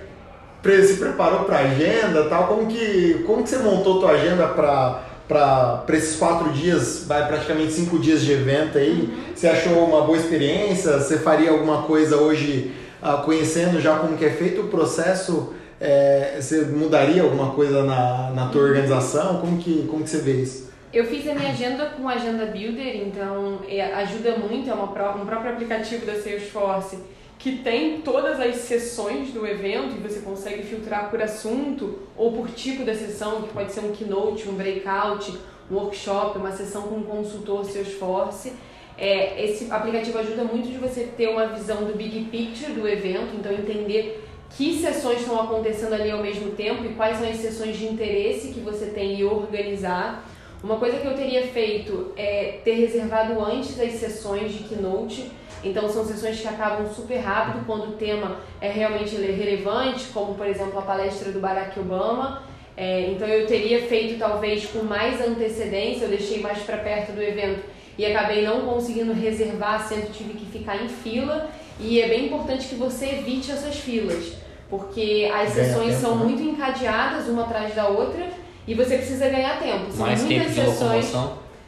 se 0.85 0.95
preparou 0.95 1.45
para 1.45 1.59
agenda 1.59 2.25
tal, 2.25 2.47
como 2.47 2.67
que, 2.67 3.23
como 3.25 3.43
que 3.43 3.49
você 3.49 3.57
montou 3.59 3.99
tua 3.99 4.11
agenda 4.11 4.47
para 4.47 5.03
para 5.27 5.83
esses 5.89 6.15
quatro 6.15 6.53
dias, 6.53 7.03
vai 7.05 7.27
praticamente 7.27 7.73
cinco 7.73 7.99
dias 7.99 8.21
de 8.21 8.31
evento 8.31 8.77
aí? 8.77 9.13
Você 9.35 9.47
achou 9.47 9.83
uma 9.83 10.01
boa 10.01 10.17
experiência? 10.17 10.99
Você 10.99 11.17
faria 11.17 11.51
alguma 11.51 11.81
coisa 11.83 12.15
hoje, 12.15 12.71
ah, 13.01 13.17
conhecendo 13.17 13.81
já 13.81 13.97
como 13.97 14.17
que 14.17 14.23
é 14.23 14.29
feito 14.29 14.61
o 14.61 14.67
processo? 14.69 15.53
É, 15.81 16.37
você 16.39 16.61
mudaria 16.61 17.21
alguma 17.21 17.51
coisa 17.51 17.83
na, 17.83 18.31
na 18.33 18.47
tua 18.47 18.63
organização? 18.63 19.41
Como 19.41 19.57
que, 19.57 19.85
como 19.89 20.03
que 20.03 20.09
você 20.09 20.19
vê 20.19 20.41
isso? 20.41 20.66
Eu 20.97 21.05
fiz 21.05 21.27
a 21.27 21.35
minha 21.35 21.51
agenda 21.51 21.85
com 21.95 22.09
a 22.09 22.13
Agenda 22.13 22.47
Builder, 22.47 23.05
então 23.05 23.59
é, 23.69 23.83
ajuda 23.93 24.35
muito, 24.37 24.67
é 24.67 24.73
uma 24.73 24.85
um 24.85 25.25
próprio 25.27 25.53
aplicativo 25.53 26.07
da 26.07 26.15
Salesforce 26.15 26.97
que 27.37 27.57
tem 27.57 28.01
todas 28.01 28.39
as 28.39 28.55
sessões 28.55 29.29
do 29.29 29.45
evento 29.45 29.95
e 29.95 29.99
você 29.99 30.21
consegue 30.21 30.63
filtrar 30.63 31.11
por 31.11 31.21
assunto 31.21 31.99
ou 32.17 32.31
por 32.31 32.49
tipo 32.49 32.83
da 32.83 32.95
sessão, 32.95 33.43
que 33.43 33.53
pode 33.53 33.73
ser 33.73 33.81
um 33.81 33.91
keynote, 33.91 34.49
um 34.49 34.53
breakout, 34.53 35.37
um 35.69 35.75
workshop, 35.75 36.39
uma 36.39 36.51
sessão 36.51 36.81
com 36.87 36.95
um 36.95 37.03
consultor 37.03 37.63
Salesforce. 37.63 38.53
É, 38.97 39.45
esse 39.45 39.71
aplicativo 39.71 40.17
ajuda 40.17 40.45
muito 40.45 40.67
de 40.67 40.79
você 40.79 41.11
ter 41.15 41.27
uma 41.27 41.45
visão 41.45 41.83
do 41.83 41.95
big 41.95 42.21
picture 42.31 42.73
do 42.73 42.87
evento, 42.87 43.35
então 43.35 43.51
entender 43.51 44.27
que 44.49 44.79
sessões 44.79 45.19
estão 45.19 45.39
acontecendo 45.39 45.93
ali 45.93 46.09
ao 46.09 46.23
mesmo 46.23 46.53
tempo 46.53 46.83
e 46.83 46.95
quais 46.95 47.19
são 47.19 47.29
as 47.29 47.37
sessões 47.37 47.77
de 47.77 47.85
interesse 47.85 48.51
que 48.51 48.61
você 48.61 48.87
tem 48.87 49.19
e 49.19 49.23
organizar. 49.23 50.25
Uma 50.63 50.77
coisa 50.77 50.97
que 50.97 51.05
eu 51.05 51.13
teria 51.13 51.43
feito 51.47 52.13
é 52.17 52.59
ter 52.63 52.73
reservado 52.73 53.39
antes 53.43 53.79
as 53.79 53.93
sessões 53.93 54.51
de 54.53 54.63
keynote. 54.63 55.31
Então 55.63 55.87
são 55.89 56.05
sessões 56.05 56.39
que 56.39 56.47
acabam 56.47 56.87
super 56.91 57.17
rápido 57.17 57.65
quando 57.65 57.89
o 57.89 57.91
tema 57.93 58.39
é 58.59 58.69
realmente 58.69 59.15
relevante, 59.15 60.05
como 60.13 60.35
por 60.35 60.47
exemplo 60.47 60.79
a 60.79 60.81
palestra 60.81 61.31
do 61.31 61.39
Barack 61.39 61.79
Obama. 61.79 62.43
É, 62.75 63.09
então 63.11 63.27
eu 63.27 63.47
teria 63.47 63.81
feito 63.83 64.19
talvez 64.19 64.65
com 64.67 64.83
mais 64.83 65.19
antecedência, 65.19 66.05
eu 66.05 66.09
deixei 66.09 66.39
mais 66.41 66.59
para 66.59 66.77
perto 66.77 67.11
do 67.11 67.21
evento 67.21 67.63
e 67.97 68.05
acabei 68.05 68.43
não 68.45 68.61
conseguindo 68.61 69.13
reservar 69.13 69.75
assento, 69.75 70.11
tive 70.11 70.33
que 70.33 70.45
ficar 70.45 70.83
em 70.83 70.87
fila. 70.87 71.49
E 71.79 72.01
é 72.01 72.07
bem 72.07 72.25
importante 72.25 72.67
que 72.67 72.75
você 72.75 73.05
evite 73.05 73.51
essas 73.51 73.75
filas, 73.75 74.33
porque 74.69 75.29
as 75.33 75.49
sessões 75.49 75.95
são 75.95 76.15
né? 76.15 76.25
muito 76.25 76.41
encadeadas 76.41 77.27
uma 77.27 77.43
atrás 77.43 77.75
da 77.75 77.87
outra 77.87 78.27
e 78.67 78.73
você 78.73 78.97
precisa 78.97 79.29
ganhar 79.29 79.57
tempo. 79.59 79.91
São 79.91 80.05
Mais 80.05 80.21
tempo 80.21 80.33
muitas 80.33 80.55
de 80.55 80.61
sessões. 80.61 81.15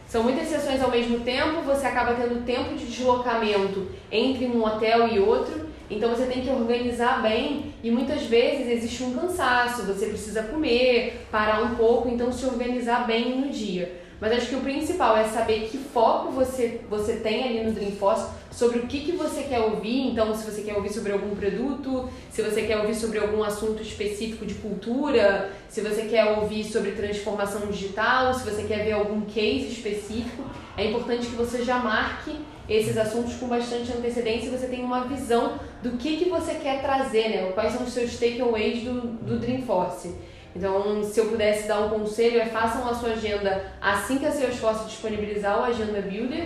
São 0.08 0.24
muitas 0.24 0.48
sessões 0.48 0.82
ao 0.82 0.90
mesmo 0.90 1.20
tempo, 1.20 1.62
você 1.62 1.86
acaba 1.86 2.16
tendo 2.16 2.44
tempo 2.44 2.74
de 2.74 2.86
deslocamento 2.86 3.90
entre 4.12 4.46
um 4.48 4.66
hotel 4.66 5.08
e 5.08 5.20
outro, 5.20 5.70
então 5.88 6.10
você 6.10 6.26
tem 6.26 6.42
que 6.42 6.50
organizar 6.50 7.22
bem 7.22 7.76
e 7.84 7.92
muitas 7.92 8.24
vezes 8.24 8.68
existe 8.68 9.04
um 9.04 9.14
cansaço, 9.14 9.84
você 9.84 10.08
precisa 10.08 10.44
comer, 10.44 11.28
parar 11.32 11.62
um 11.62 11.76
pouco, 11.76 12.10
então 12.10 12.32
se 12.32 12.44
organizar 12.46 13.06
bem 13.06 13.40
no 13.40 13.50
dia. 13.50 14.00
Mas 14.20 14.34
acho 14.34 14.48
que 14.48 14.56
o 14.56 14.62
principal 14.62 15.16
é 15.16 15.26
saber 15.26 15.70
que 15.70 15.78
foco 15.78 16.32
você, 16.32 16.82
você 16.90 17.18
tem 17.18 17.44
ali 17.44 17.64
no 17.64 17.72
Dreamforce, 17.72 18.30
sobre 18.60 18.80
o 18.80 18.88
que, 18.88 19.00
que 19.00 19.14
você 19.14 19.44
quer 19.44 19.62
ouvir. 19.62 20.10
Então, 20.10 20.36
se 20.36 20.44
você 20.44 20.62
quer 20.62 20.76
ouvir 20.76 20.92
sobre 20.92 21.14
algum 21.14 21.34
produto, 21.34 22.10
se 22.30 22.42
você 22.42 22.64
quer 22.64 22.78
ouvir 22.78 22.94
sobre 22.94 23.18
algum 23.18 23.42
assunto 23.42 23.82
específico 23.82 24.46
de 24.46 24.56
cultura, 24.56 25.50
se 25.70 25.80
você 25.80 26.02
quer 26.02 26.38
ouvir 26.38 26.66
sobre 26.66 26.92
transformação 26.92 27.68
digital, 27.68 28.34
se 28.34 28.44
você 28.44 28.64
quer 28.64 28.84
ver 28.84 28.92
algum 28.92 29.22
case 29.22 29.68
específico, 29.68 30.44
é 30.76 30.90
importante 30.90 31.28
que 31.28 31.36
você 31.36 31.64
já 31.64 31.80
marque 31.80 32.36
esses 32.68 32.98
assuntos 32.98 33.36
com 33.36 33.48
bastante 33.48 33.94
antecedência 33.94 34.48
e 34.48 34.50
você 34.50 34.68
tenha 34.68 34.86
uma 34.86 35.06
visão 35.06 35.58
do 35.82 35.92
que, 35.92 36.18
que 36.18 36.30
você 36.30 36.56
quer 36.56 36.82
trazer, 36.82 37.30
né? 37.30 37.52
Quais 37.54 37.72
são 37.72 37.84
os 37.84 37.94
seus 37.94 38.20
takeaways 38.20 38.84
do, 38.84 39.02
do 39.26 39.40
Dreamforce. 39.40 40.14
Então, 40.54 41.02
se 41.04 41.18
eu 41.18 41.28
pudesse 41.28 41.66
dar 41.68 41.80
um 41.80 41.90
conselho, 41.90 42.42
é 42.42 42.46
façam 42.46 42.88
a 42.90 42.94
sua 42.94 43.12
agenda 43.12 43.72
assim 43.82 44.18
que 44.18 44.26
a 44.26 44.32
Salesforce 44.32 44.86
disponibilizar 44.86 45.62
o 45.62 45.64
Agenda 45.64 46.02
Builder 46.02 46.46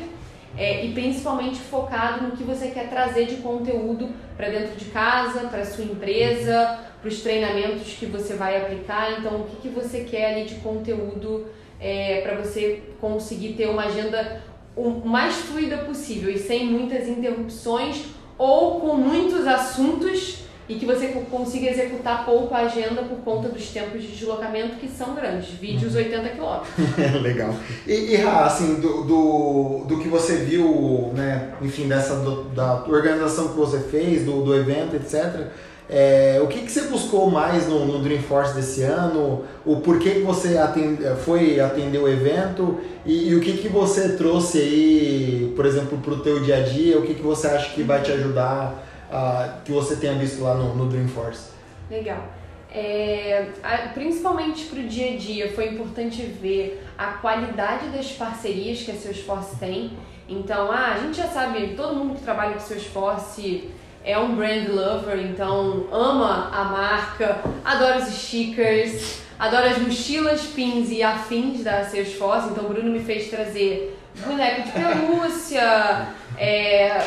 é, 0.58 0.86
e 0.86 0.94
principalmente 0.94 1.60
focado 1.60 2.26
no 2.26 2.32
que 2.32 2.44
você 2.44 2.68
quer 2.68 2.90
trazer 2.90 3.26
de 3.26 3.38
conteúdo 3.38 4.10
para 4.38 4.50
dentro 4.50 4.76
de 4.76 4.86
casa, 4.86 5.48
para 5.48 5.66
sua 5.66 5.84
empresa, 5.84 6.80
para 7.02 7.10
os 7.10 7.22
treinamentos 7.22 7.94
que 7.94 8.06
você 8.06 8.36
vai 8.36 8.58
aplicar. 8.58 9.20
Então, 9.20 9.42
o 9.42 9.44
que, 9.46 9.68
que 9.68 9.70
você 9.70 10.02
quer 10.02 10.34
ali 10.34 10.46
de 10.46 10.56
conteúdo 10.56 11.48
é, 11.80 12.22
para 12.22 12.36
você 12.36 12.82
conseguir 13.02 13.54
ter 13.54 13.68
uma 13.68 13.86
agenda 13.86 14.42
o 14.76 14.90
mais 14.90 15.36
fluida 15.36 15.78
possível 15.78 16.32
e 16.32 16.38
sem 16.38 16.66
muitas 16.66 17.08
interrupções 17.08 18.06
ou 18.38 18.80
com 18.80 18.96
muitos 18.96 19.46
assuntos 19.46 20.43
e 20.68 20.76
que 20.76 20.86
você 20.86 21.08
consiga 21.30 21.70
executar 21.70 22.26
pouco 22.26 22.54
a 22.56 22.60
agenda 22.60 23.04
por 23.04 23.18
conta 23.18 23.50
dos 23.50 23.68
tempos 23.68 24.02
de 24.02 24.08
deslocamento 24.08 24.78
que 24.78 24.88
são 24.88 25.14
grandes, 25.14 25.50
vídeos 25.50 25.96
80 25.96 26.30
km. 26.30 26.62
Legal. 27.22 27.54
E, 27.86 27.94
e 27.94 28.16
Ra, 28.16 28.46
assim, 28.46 28.76
do, 28.76 29.04
do, 29.04 29.86
do 29.88 30.00
que 30.00 30.08
você 30.08 30.38
viu, 30.38 31.12
né, 31.14 31.50
enfim, 31.62 31.88
dessa, 31.88 32.16
do- 32.16 32.44
da 32.56 32.84
organização 32.88 33.50
que 33.50 33.58
você 33.58 33.80
fez, 33.80 34.24
do, 34.26 34.42
do 34.44 34.56
evento, 34.56 34.96
etc., 34.96 35.48
é, 35.90 36.40
o 36.42 36.48
que, 36.48 36.60
que 36.60 36.72
você 36.72 36.84
buscou 36.84 37.30
mais 37.30 37.68
no, 37.68 37.86
no 37.86 38.00
Dreamforce 38.00 38.56
desse 38.56 38.82
ano? 38.84 39.44
O 39.66 39.76
porquê 39.82 40.12
que 40.12 40.22
você 40.22 40.58
atende, 40.58 41.04
foi 41.26 41.60
atender 41.60 42.00
o 42.00 42.08
evento? 42.08 42.80
E, 43.06 43.30
e 43.30 43.36
o 43.36 43.42
que, 43.42 43.58
que 43.58 43.68
você 43.68 44.14
trouxe 44.14 44.60
aí, 44.60 45.54
por 45.56 45.66
exemplo, 45.66 45.98
para 45.98 46.14
o 46.14 46.20
teu 46.22 46.40
dia 46.42 46.58
a 46.58 46.62
dia? 46.62 46.98
O 46.98 47.02
que, 47.04 47.14
que 47.14 47.22
você 47.22 47.48
acha 47.48 47.70
que 47.74 47.84
vai 47.84 48.02
te 48.02 48.12
ajudar, 48.14 48.82
ah, 49.14 49.60
que 49.64 49.72
você 49.72 49.96
tenha 49.98 50.16
visto 50.16 50.42
lá 50.42 50.56
no, 50.56 50.76
no 50.76 50.90
Dreamforce? 50.90 51.52
Legal. 51.90 52.26
É, 52.72 53.46
principalmente 53.94 54.66
para 54.66 54.80
o 54.80 54.84
dia 54.88 55.14
a 55.14 55.18
dia, 55.18 55.54
foi 55.54 55.70
importante 55.70 56.24
ver 56.24 56.84
a 56.98 57.14
qualidade 57.14 57.90
das 57.90 58.12
parcerias 58.14 58.82
que 58.82 58.90
a 58.90 58.96
Salesforce 58.96 59.58
tem. 59.58 59.92
Então, 60.28 60.72
ah, 60.72 60.96
a 60.96 61.00
gente 61.00 61.18
já 61.18 61.28
sabe, 61.28 61.76
todo 61.76 61.96
mundo 61.96 62.16
que 62.16 62.24
trabalha 62.24 62.54
com 62.54 62.60
Salesforce 62.60 63.70
é 64.04 64.18
um 64.18 64.36
brand 64.36 64.68
lover, 64.68 65.20
então 65.20 65.86
ama 65.92 66.50
a 66.52 66.64
marca, 66.64 67.40
adora 67.64 68.00
os 68.00 68.06
stickers, 68.06 69.22
adora 69.38 69.70
as 69.70 69.78
mochilas, 69.78 70.42
pins 70.42 70.90
e 70.92 71.04
afins 71.04 71.64
da 71.64 71.84
Salesforce. 71.84 72.50
Então, 72.50 72.66
o 72.66 72.70
Bruno 72.70 72.92
me 72.92 73.00
fez 73.00 73.30
trazer 73.30 73.98
boneco 74.26 74.64
de 74.64 74.72
pelúcia, 74.72 76.08
é, 76.38 77.00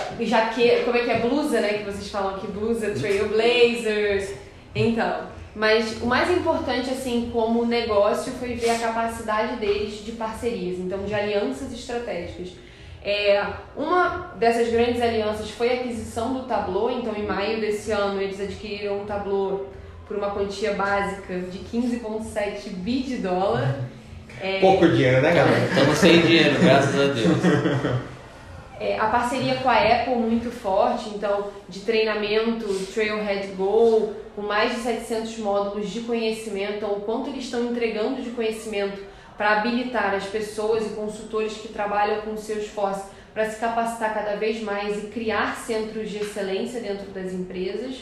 como 0.85 0.97
é 0.97 1.04
que 1.04 1.11
é? 1.11 1.18
Blusa, 1.21 1.61
né? 1.61 1.75
Que 1.75 1.85
vocês 1.85 2.09
falam 2.11 2.37
aqui, 2.37 2.47
blusa, 2.49 2.90
trailblazers. 2.90 4.35
Então, 4.75 5.28
mas 5.54 6.02
o 6.02 6.06
mais 6.06 6.30
importante, 6.30 6.90
assim, 6.90 7.30
como 7.33 7.64
negócio, 7.64 8.30
foi 8.33 8.54
ver 8.54 8.71
a 8.71 8.78
capacidade 8.78 9.56
deles 9.56 10.04
de 10.04 10.12
parcerias, 10.12 10.78
então 10.78 11.02
de 11.04 11.14
alianças 11.14 11.73
estratégicas. 11.73 12.50
É, 13.02 13.42
uma 13.75 14.35
dessas 14.37 14.68
grandes 14.68 15.00
alianças 15.00 15.49
foi 15.50 15.71
a 15.71 15.75
aquisição 15.80 16.35
do 16.35 16.42
Tableau, 16.42 16.90
então 16.90 17.14
em 17.14 17.25
maio 17.25 17.61
desse 17.61 17.92
ano 17.92 18.21
eles 18.21 18.40
adquiriram 18.40 19.00
o 19.00 19.06
Tableau 19.06 19.66
por 20.07 20.17
uma 20.17 20.31
quantia 20.31 20.75
básica 20.75 21.39
de 21.39 21.59
15,7 21.59 22.71
bi 22.71 23.03
de 23.03 23.17
dólar. 23.19 23.81
É, 24.41 24.61
Pouco 24.61 24.89
dinheiro, 24.89 25.21
né, 25.21 25.35
galera? 25.35 25.67
Estamos 25.67 25.99
sem 25.99 26.21
dinheiro, 26.21 26.61
graças 26.61 26.95
a 26.95 27.13
Deus. 27.13 28.07
É, 28.79 28.99
a 28.99 29.07
parceria 29.07 29.55
com 29.57 29.71
a 29.71 29.79
Apple 29.79 30.17
muito 30.17 30.51
forte, 30.51 31.09
então 31.09 31.49
de 31.67 31.81
treinamento, 31.81 32.67
Trailhead 32.93 33.49
Go, 33.57 34.13
com 34.35 34.43
mais 34.43 34.75
de 34.75 34.81
700 34.83 35.39
módulos 35.39 35.89
de 35.89 36.01
conhecimento, 36.01 36.75
então 36.75 36.93
o 36.93 37.01
quanto 37.01 37.31
eles 37.31 37.45
estão 37.45 37.65
entregando 37.65 38.21
de 38.21 38.31
conhecimento 38.31 39.03
para 39.37 39.59
habilitar 39.61 40.15
as 40.15 40.25
pessoas 40.25 40.85
e 40.85 40.91
consultores 40.91 41.55
que 41.55 41.69
trabalham 41.69 42.21
com 42.21 42.35
o 42.35 42.37
Salesforce 42.37 43.05
para 43.33 43.49
se 43.49 43.59
capacitar 43.59 44.13
cada 44.13 44.37
vez 44.37 44.63
mais 44.63 45.05
e 45.05 45.07
criar 45.09 45.57
centros 45.57 46.11
de 46.11 46.19
excelência 46.19 46.81
dentro 46.81 47.11
das 47.13 47.33
empresas. 47.33 47.97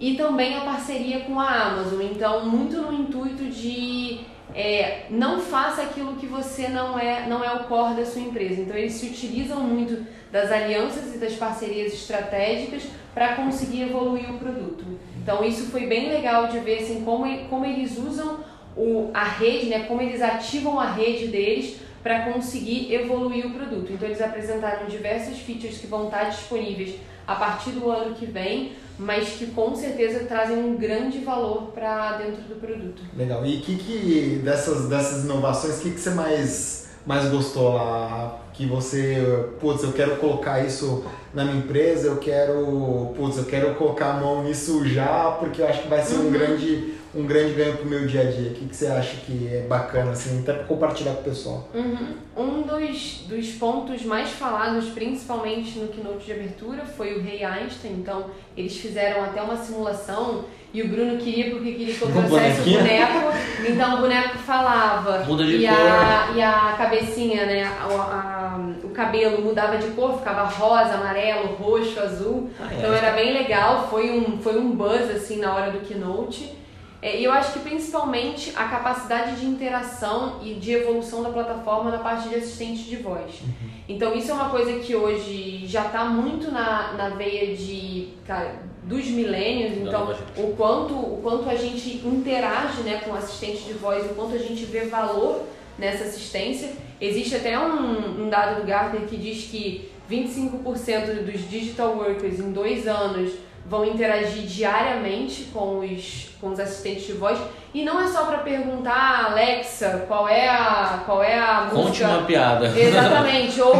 E 0.00 0.14
também 0.14 0.56
a 0.56 0.62
parceria 0.62 1.20
com 1.20 1.38
a 1.38 1.46
Amazon, 1.46 2.00
então 2.00 2.46
muito 2.46 2.78
no 2.78 2.92
intuito 2.92 3.44
de 3.44 4.20
é, 4.54 5.04
não 5.10 5.40
faça 5.40 5.82
aquilo 5.82 6.16
que 6.16 6.26
você 6.26 6.68
não 6.68 6.98
é, 6.98 7.28
não 7.28 7.44
é 7.44 7.52
o 7.52 7.64
core 7.64 7.96
da 7.96 8.06
sua 8.06 8.22
empresa. 8.22 8.62
Então 8.62 8.74
eles 8.74 8.94
se 8.94 9.06
utilizam 9.06 9.60
muito 9.60 10.06
das 10.32 10.50
alianças 10.50 11.14
e 11.14 11.18
das 11.18 11.34
parcerias 11.34 11.92
estratégicas 11.92 12.84
para 13.12 13.36
conseguir 13.36 13.82
evoluir 13.82 14.30
o 14.30 14.38
produto. 14.38 14.84
Então 15.22 15.44
isso 15.44 15.66
foi 15.66 15.86
bem 15.86 16.08
legal 16.08 16.48
de 16.48 16.58
ver 16.60 16.78
assim 16.82 17.04
como, 17.04 17.26
como 17.48 17.66
eles 17.66 17.98
usam 17.98 18.40
o, 18.76 19.10
a 19.12 19.24
rede, 19.24 19.66
né, 19.66 19.80
como 19.80 20.00
eles 20.00 20.22
ativam 20.22 20.80
a 20.80 20.90
rede 20.90 21.26
deles 21.26 21.76
para 22.02 22.32
conseguir 22.32 22.92
evoluir 22.92 23.46
o 23.46 23.50
produto. 23.50 23.92
Então 23.92 24.08
eles 24.08 24.22
apresentaram 24.22 24.86
diversas 24.86 25.38
features 25.38 25.78
que 25.78 25.86
vão 25.86 26.06
estar 26.06 26.24
disponíveis 26.24 26.94
a 27.26 27.34
partir 27.34 27.70
do 27.70 27.90
ano 27.90 28.14
que 28.14 28.26
vem, 28.26 28.72
mas 29.00 29.30
que 29.30 29.46
com 29.46 29.74
certeza 29.74 30.26
trazem 30.26 30.58
um 30.58 30.76
grande 30.76 31.20
valor 31.20 31.72
para 31.72 32.18
dentro 32.18 32.42
do 32.42 32.60
produto. 32.60 33.02
Legal. 33.16 33.44
E 33.46 33.56
que 33.58 33.76
que 33.76 34.40
dessas 34.44 34.88
dessas 34.88 35.24
inovações, 35.24 35.78
que 35.78 35.90
que 35.90 35.98
você 35.98 36.10
mais 36.10 36.90
mais 37.06 37.30
gostou 37.30 37.74
lá? 37.74 38.38
Que 38.52 38.66
você, 38.66 39.48
putz, 39.58 39.82
eu 39.82 39.92
quero 39.92 40.16
colocar 40.16 40.64
isso 40.64 41.02
na 41.32 41.44
minha 41.44 41.56
empresa, 41.56 42.08
eu 42.08 42.18
quero, 42.18 43.14
putz, 43.16 43.38
eu 43.38 43.44
quero 43.44 43.74
colocar 43.76 44.10
a 44.10 44.20
mão 44.20 44.44
nisso 44.44 44.86
já, 44.86 45.30
porque 45.40 45.62
eu 45.62 45.66
acho 45.66 45.82
que 45.82 45.88
vai 45.88 46.02
ser 46.02 46.16
um 46.16 46.30
grande 46.30 46.99
um 47.14 47.24
grande 47.26 47.54
ganho 47.54 47.76
pro 47.76 47.86
meu 47.86 48.06
dia 48.06 48.20
a 48.22 48.24
dia? 48.24 48.50
O 48.50 48.54
que, 48.54 48.66
que 48.66 48.76
você 48.76 48.86
acha 48.86 49.16
que 49.26 49.48
é 49.52 49.62
bacana, 49.68 50.12
assim, 50.12 50.40
até 50.40 50.52
pra 50.52 50.64
compartilhar 50.64 51.12
com 51.14 51.20
o 51.20 51.24
pessoal? 51.24 51.68
Uhum. 51.74 52.14
Um 52.36 52.62
dos, 52.62 53.24
dos 53.28 53.48
pontos 53.52 54.02
mais 54.04 54.30
falados, 54.30 54.86
principalmente 54.90 55.78
no 55.78 55.88
keynote 55.88 56.24
de 56.26 56.32
abertura, 56.32 56.84
foi 56.84 57.16
o 57.16 57.22
Rei 57.22 57.44
Einstein. 57.44 57.92
Então, 57.94 58.26
eles 58.56 58.76
fizeram 58.76 59.24
até 59.24 59.42
uma 59.42 59.56
simulação 59.56 60.44
e 60.72 60.82
o 60.82 60.88
Bruno 60.88 61.18
queria 61.18 61.50
porque 61.50 61.72
queria 61.72 61.94
que 61.94 62.00
eu 62.02 62.08
Um 62.08 62.12
trouxesse 62.12 62.60
o 62.60 62.64
boneco. 62.78 63.36
Então, 63.68 63.94
o 63.96 64.00
boneco 64.00 64.38
falava. 64.38 65.24
Muda 65.24 65.44
de 65.44 65.56
e 65.56 65.66
cor. 65.68 65.76
A, 65.76 66.32
e 66.36 66.42
a 66.42 66.74
cabecinha, 66.78 67.44
né? 67.44 67.64
a- 67.64 67.84
a- 67.86 68.40
o 68.84 68.90
cabelo 68.90 69.42
mudava 69.42 69.78
de 69.78 69.88
cor, 69.88 70.18
ficava 70.18 70.44
rosa, 70.44 70.94
amarelo, 70.94 71.54
roxo, 71.56 71.98
azul. 72.00 72.50
Ah, 72.60 72.68
é. 72.72 72.76
Então 72.78 72.92
era 72.94 73.10
bem 73.12 73.32
legal, 73.32 73.88
foi 73.90 74.10
um, 74.10 74.38
foi 74.40 74.58
um 74.58 74.70
buzz 74.72 75.10
assim 75.10 75.38
na 75.38 75.52
hora 75.54 75.70
do 75.72 75.80
keynote. 75.80 76.59
É, 77.02 77.18
E 77.18 77.24
eu 77.24 77.32
acho 77.32 77.54
que 77.54 77.60
principalmente 77.60 78.52
a 78.54 78.64
capacidade 78.64 79.40
de 79.40 79.46
interação 79.46 80.40
e 80.42 80.54
de 80.54 80.72
evolução 80.72 81.22
da 81.22 81.30
plataforma 81.30 81.90
na 81.90 81.98
parte 81.98 82.28
de 82.28 82.34
assistente 82.34 82.84
de 82.84 82.96
voz. 82.96 83.40
Então 83.88 84.14
isso 84.14 84.30
é 84.30 84.34
uma 84.34 84.50
coisa 84.50 84.78
que 84.80 84.94
hoje 84.94 85.66
já 85.66 85.86
está 85.86 86.04
muito 86.04 86.50
na, 86.50 86.92
na 86.92 87.08
veia 87.10 87.56
de, 87.56 88.08
cara, 88.26 88.54
dos 88.84 89.06
milênios, 89.06 89.78
então 89.78 90.14
o 90.36 90.54
quanto, 90.56 90.94
o 90.94 91.20
quanto 91.22 91.48
a 91.48 91.54
gente 91.54 92.06
interage 92.06 92.82
né, 92.82 93.00
com 93.04 93.14
assistente 93.14 93.62
de 93.64 93.72
voz, 93.74 94.04
o 94.04 94.14
quanto 94.14 94.34
a 94.34 94.38
gente 94.38 94.64
vê 94.64 94.82
valor 94.82 95.44
nessa 95.78 96.04
assistência. 96.04 96.72
Existe 97.00 97.36
até 97.36 97.58
um, 97.58 98.24
um 98.24 98.28
dado 98.28 98.60
do 98.60 98.66
Gartner 98.66 99.08
que 99.08 99.16
diz 99.16 99.44
que 99.44 99.90
25% 100.10 101.24
dos 101.24 101.48
digital 101.48 101.96
workers 101.96 102.38
em 102.38 102.52
dois 102.52 102.86
anos 102.86 103.32
vão 103.66 103.84
interagir 103.84 104.42
diariamente 104.42 105.44
com 105.52 105.78
os, 105.80 106.30
com 106.40 106.48
os 106.48 106.58
assistentes 106.58 107.06
de 107.06 107.12
voz. 107.12 107.38
E 107.72 107.84
não 107.84 108.00
é 108.00 108.08
só 108.08 108.24
para 108.24 108.38
perguntar, 108.38 109.26
Alexa, 109.30 110.04
qual 110.08 110.28
é 110.28 110.48
a, 110.48 111.02
qual 111.06 111.22
é 111.22 111.38
a 111.38 111.68
Conte 111.70 111.88
música... 111.88 112.08
uma 112.08 112.22
piada. 112.22 112.66
Exatamente, 112.76 113.60
ou 113.60 113.74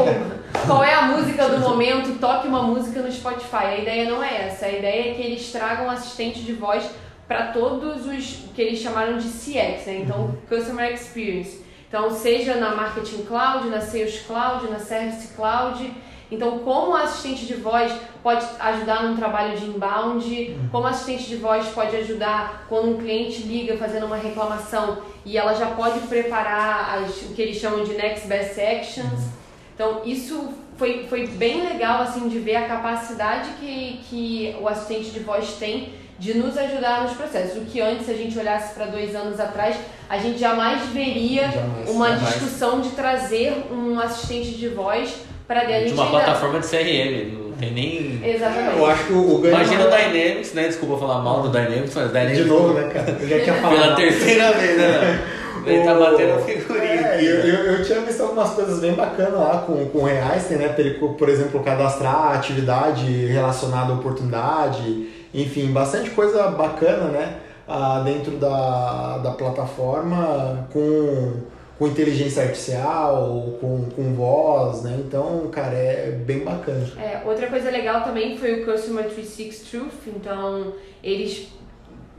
qual 0.66 0.84
é 0.84 0.94
a 0.94 1.02
música 1.02 1.49
do 1.49 1.58
momento, 1.58 2.18
toque 2.20 2.46
uma 2.46 2.62
música 2.62 3.00
no 3.00 3.10
Spotify. 3.10 3.64
A 3.64 3.78
ideia 3.78 4.10
não 4.10 4.22
é 4.22 4.46
essa, 4.46 4.66
a 4.66 4.72
ideia 4.72 5.10
é 5.10 5.14
que 5.14 5.22
eles 5.22 5.50
tragam 5.50 5.90
assistente 5.90 6.40
de 6.40 6.52
voz 6.52 6.88
para 7.26 7.49
todos 7.49 8.06
os 8.06 8.44
que 8.54 8.60
eles 8.60 8.80
chamaram 8.80 9.16
de 9.16 9.28
CX, 9.28 9.87
né? 9.87 10.02
então 10.02 10.37
Customer 10.49 10.92
Experience. 10.92 11.64
Então, 11.90 12.08
seja 12.12 12.54
na 12.54 12.75
Marketing 12.76 13.25
Cloud, 13.25 13.68
na 13.68 13.80
Sales 13.80 14.20
Cloud, 14.20 14.70
na 14.70 14.78
Service 14.78 15.26
Cloud. 15.34 15.92
Então, 16.30 16.60
como 16.60 16.92
o 16.92 16.96
assistente 16.96 17.44
de 17.44 17.54
voz 17.54 17.92
pode 18.22 18.46
ajudar 18.60 19.02
num 19.02 19.16
trabalho 19.16 19.58
de 19.58 19.66
inbound, 19.66 20.56
como 20.70 20.84
o 20.84 20.87
assistente 20.87 21.25
de 21.25 21.37
voz 21.37 21.66
pode 21.68 21.96
ajudar 21.96 22.66
quando 22.68 22.90
um 22.90 22.96
cliente 22.99 23.42
liga 23.42 23.76
fazendo 23.76 24.06
uma 24.06 24.16
reclamação 24.16 24.99
e 25.25 25.37
ela 25.37 25.54
já 25.54 25.66
pode 25.66 25.99
preparar 26.00 26.99
as, 26.99 27.22
o 27.22 27.34
que 27.34 27.42
eles 27.42 27.56
chamam 27.56 27.82
de 27.82 27.94
Next 27.94 28.28
Best 28.28 28.60
Actions. 28.60 29.28
Então, 29.75 30.02
isso 30.04 30.50
foi, 30.76 31.06
foi 31.08 31.26
bem 31.26 31.66
legal, 31.66 32.02
assim, 32.02 32.28
de 32.28 32.38
ver 32.38 32.56
a 32.56 32.68
capacidade 32.68 33.50
que, 33.58 34.00
que 34.08 34.56
o 34.60 34.68
assistente 34.68 35.10
de 35.10 35.20
voz 35.20 35.54
tem 35.58 35.94
de 36.18 36.34
nos 36.34 36.56
ajudar 36.56 37.02
nos 37.02 37.14
processos. 37.14 37.62
O 37.62 37.64
que 37.64 37.80
antes, 37.80 38.04
se 38.04 38.12
a 38.12 38.16
gente 38.16 38.38
olhasse 38.38 38.75
para 38.75 38.87
dois 38.87 39.16
anos 39.16 39.40
atrás, 39.40 39.76
a 40.08 40.18
gente 40.18 40.38
jamais 40.38 40.82
veria 40.88 41.50
Jamais, 41.50 41.90
uma 41.90 42.10
jamais. 42.10 42.28
discussão 42.28 42.80
de 42.82 42.90
trazer 42.90 43.66
um 43.72 43.99
assistente 43.99 44.50
de 44.52 44.68
voz 44.68 45.14
para 45.54 45.64
dentro. 45.64 45.87
De 45.88 45.92
uma 45.95 46.04
ainda- 46.04 46.19
plataforma 46.19 46.61
de 46.61 46.66
CRM, 46.69 47.33
não 47.45 47.52
tem 47.52 47.73
nem. 47.73 48.21
Exatamente. 48.25 48.78
Eu 48.78 48.87
acho 48.87 49.04
que 49.07 49.12
o, 49.12 49.35
o 49.35 49.38
ganho 49.38 49.54
Imagina 49.54 49.87
o 49.87 49.90
maior- 49.90 50.11
Dynamics, 50.12 50.54
né? 50.54 50.66
Desculpa 50.69 50.97
falar 50.99 51.23
mal 51.23 51.42
do 51.42 51.49
Dynamics, 51.49 51.92
mas 51.95 52.09
Dynamics. 52.09 52.38
De 52.38 52.45
novo, 52.45 52.73
né, 52.75 52.88
cara? 52.92 53.16
Eu 53.21 53.28
já 53.28 53.40
tinha 53.40 53.54
falado. 53.57 53.80
Pela 53.80 53.97
terceira 53.97 54.52
vez, 54.52 54.76
né? 54.78 55.21
Ele 55.66 55.85
tá 55.85 55.92
O- 55.95 55.99
batendo 56.00 56.38
figurinha 56.42 56.85
É, 56.95 57.21
eu, 57.23 57.35
né? 57.45 57.50
eu, 57.50 57.73
eu 57.75 57.85
tinha 57.85 58.00
visto 58.00 58.23
algumas 58.23 58.50
coisas 58.50 58.78
bem 58.80 58.95
bacanas 58.95 59.35
lá 59.35 59.59
com, 59.66 59.85
com 59.90 59.99
o 59.99 60.07
Einstein, 60.07 60.57
né? 60.57 60.69
Pra 60.69 60.83
ele, 60.85 60.95
por 60.95 61.28
exemplo, 61.28 61.61
cadastrar 61.62 62.33
atividade 62.35 63.26
relacionada 63.26 63.92
à 63.92 63.97
oportunidade, 63.97 65.07
enfim, 65.35 65.66
bastante 65.73 66.11
coisa 66.11 66.47
bacana, 66.49 67.04
né? 67.11 67.35
Ah, 67.69 68.02
dentro 68.04 68.33
da, 68.38 69.19
da 69.19 69.30
plataforma 69.33 70.66
com, 70.73 71.35
com 71.80 71.87
inteligência 71.87 72.42
artificial, 72.42 73.56
com, 73.58 73.87
com 73.96 74.12
voz, 74.12 74.82
né? 74.82 74.99
Então, 74.99 75.49
cara, 75.50 75.75
é 75.75 76.10
bem 76.10 76.40
bacana. 76.40 76.87
É, 76.99 77.22
outra 77.25 77.46
coisa 77.46 77.70
legal 77.70 78.04
também 78.04 78.37
foi 78.37 78.60
o 78.60 78.66
Customer 78.66 79.04
360 79.04 79.70
Truth. 79.70 80.14
Então, 80.14 80.75
eles, 81.02 81.49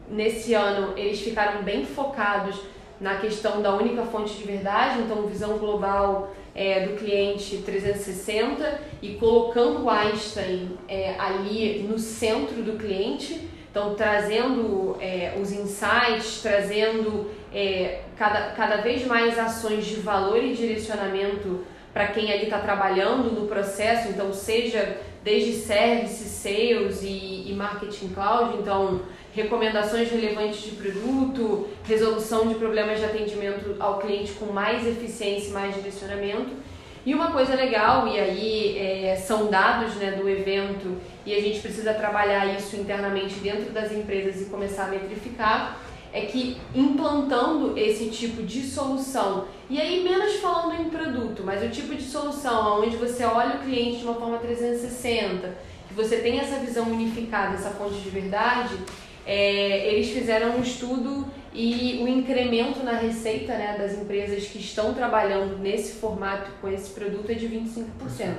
nesse 0.10 0.56
ano, 0.56 0.98
eles 0.98 1.20
ficaram 1.20 1.62
bem 1.62 1.86
focados 1.86 2.60
na 3.00 3.18
questão 3.18 3.62
da 3.62 3.76
única 3.76 4.02
fonte 4.02 4.34
de 4.34 4.44
verdade, 4.46 5.00
então 5.02 5.28
visão 5.28 5.60
global 5.60 6.32
é, 6.56 6.88
do 6.88 6.96
cliente 6.96 7.58
360 7.58 8.82
e 9.00 9.10
colocando 9.10 9.84
o 9.84 9.90
Einstein 9.92 10.72
é, 10.88 11.14
ali 11.20 11.86
no 11.88 12.00
centro 12.00 12.64
do 12.64 12.80
cliente, 12.80 13.48
então 13.72 13.96
trazendo 13.96 14.98
é, 15.00 15.34
os 15.42 15.52
insights, 15.54 16.42
trazendo 16.42 17.32
é, 17.54 18.02
cada, 18.18 18.52
cada 18.52 18.78
vez 18.78 19.08
mais 19.08 19.40
ações 19.40 19.86
de 19.86 19.96
valor 19.96 20.44
e 20.44 20.54
direcionamento 20.54 21.66
para 21.94 22.08
quem 22.08 22.32
ali 22.32 22.44
está 22.44 22.60
trabalhando 22.60 23.32
no 23.32 23.48
processo, 23.48 24.10
então 24.10 24.34
seja 24.34 24.98
desde 25.24 25.54
service, 25.54 26.24
sales 26.26 27.02
e, 27.02 27.50
e 27.50 27.54
marketing 27.56 28.10
cloud, 28.10 28.58
então 28.58 29.02
recomendações 29.34 30.10
relevantes 30.10 30.62
de 30.64 30.72
produto, 30.72 31.68
resolução 31.86 32.48
de 32.48 32.56
problemas 32.56 33.00
de 33.00 33.06
atendimento 33.06 33.76
ao 33.80 34.00
cliente 34.00 34.34
com 34.34 34.48
mais 34.48 34.86
eficiência 34.86 35.50
e 35.50 35.54
mais 35.54 35.74
direcionamento. 35.76 36.61
E 37.04 37.16
uma 37.16 37.32
coisa 37.32 37.56
legal, 37.56 38.08
e 38.08 38.20
aí 38.20 38.78
é, 38.78 39.16
são 39.16 39.50
dados 39.50 39.96
né, 39.96 40.12
do 40.12 40.30
evento, 40.30 40.98
e 41.26 41.34
a 41.34 41.42
gente 41.42 41.60
precisa 41.60 41.94
trabalhar 41.94 42.46
isso 42.56 42.76
internamente 42.76 43.36
dentro 43.40 43.72
das 43.72 43.92
empresas 43.92 44.42
e 44.42 44.46
começar 44.46 44.86
a 44.86 44.88
metrificar, 44.88 45.80
é 46.14 46.22
que 46.22 46.58
implantando 46.76 47.78
esse 47.78 48.10
tipo 48.10 48.44
de 48.44 48.62
solução, 48.64 49.46
e 49.70 49.82
aí 49.82 50.04
menos 50.04 50.36
falando 50.36 50.80
em 50.80 50.90
produto, 50.90 51.42
mas 51.44 51.64
o 51.64 51.70
tipo 51.70 51.96
de 51.96 52.04
solução 52.04 52.82
onde 52.84 52.98
você 52.98 53.24
olha 53.24 53.56
o 53.56 53.60
cliente 53.60 54.00
de 54.00 54.04
uma 54.04 54.16
forma 54.16 54.38
360, 54.38 55.56
que 55.88 55.94
você 55.96 56.18
tem 56.18 56.40
essa 56.40 56.58
visão 56.58 56.86
unificada, 56.86 57.56
essa 57.56 57.72
fonte 57.72 57.96
de 57.96 58.10
verdade, 58.10 58.76
é, 59.26 59.94
eles 59.94 60.10
fizeram 60.10 60.58
um 60.58 60.62
estudo 60.62 61.28
e 61.54 62.00
o 62.02 62.08
incremento 62.08 62.84
na 62.84 62.94
receita 62.94 63.54
né, 63.54 63.76
das 63.78 63.94
empresas 63.94 64.46
que 64.46 64.60
estão 64.60 64.94
trabalhando 64.94 65.58
nesse 65.58 66.00
formato 66.00 66.50
com 66.62 66.70
esse 66.70 66.92
produto 66.92 67.30
é 67.30 67.34
de 67.34 67.48
25%. 67.48 68.36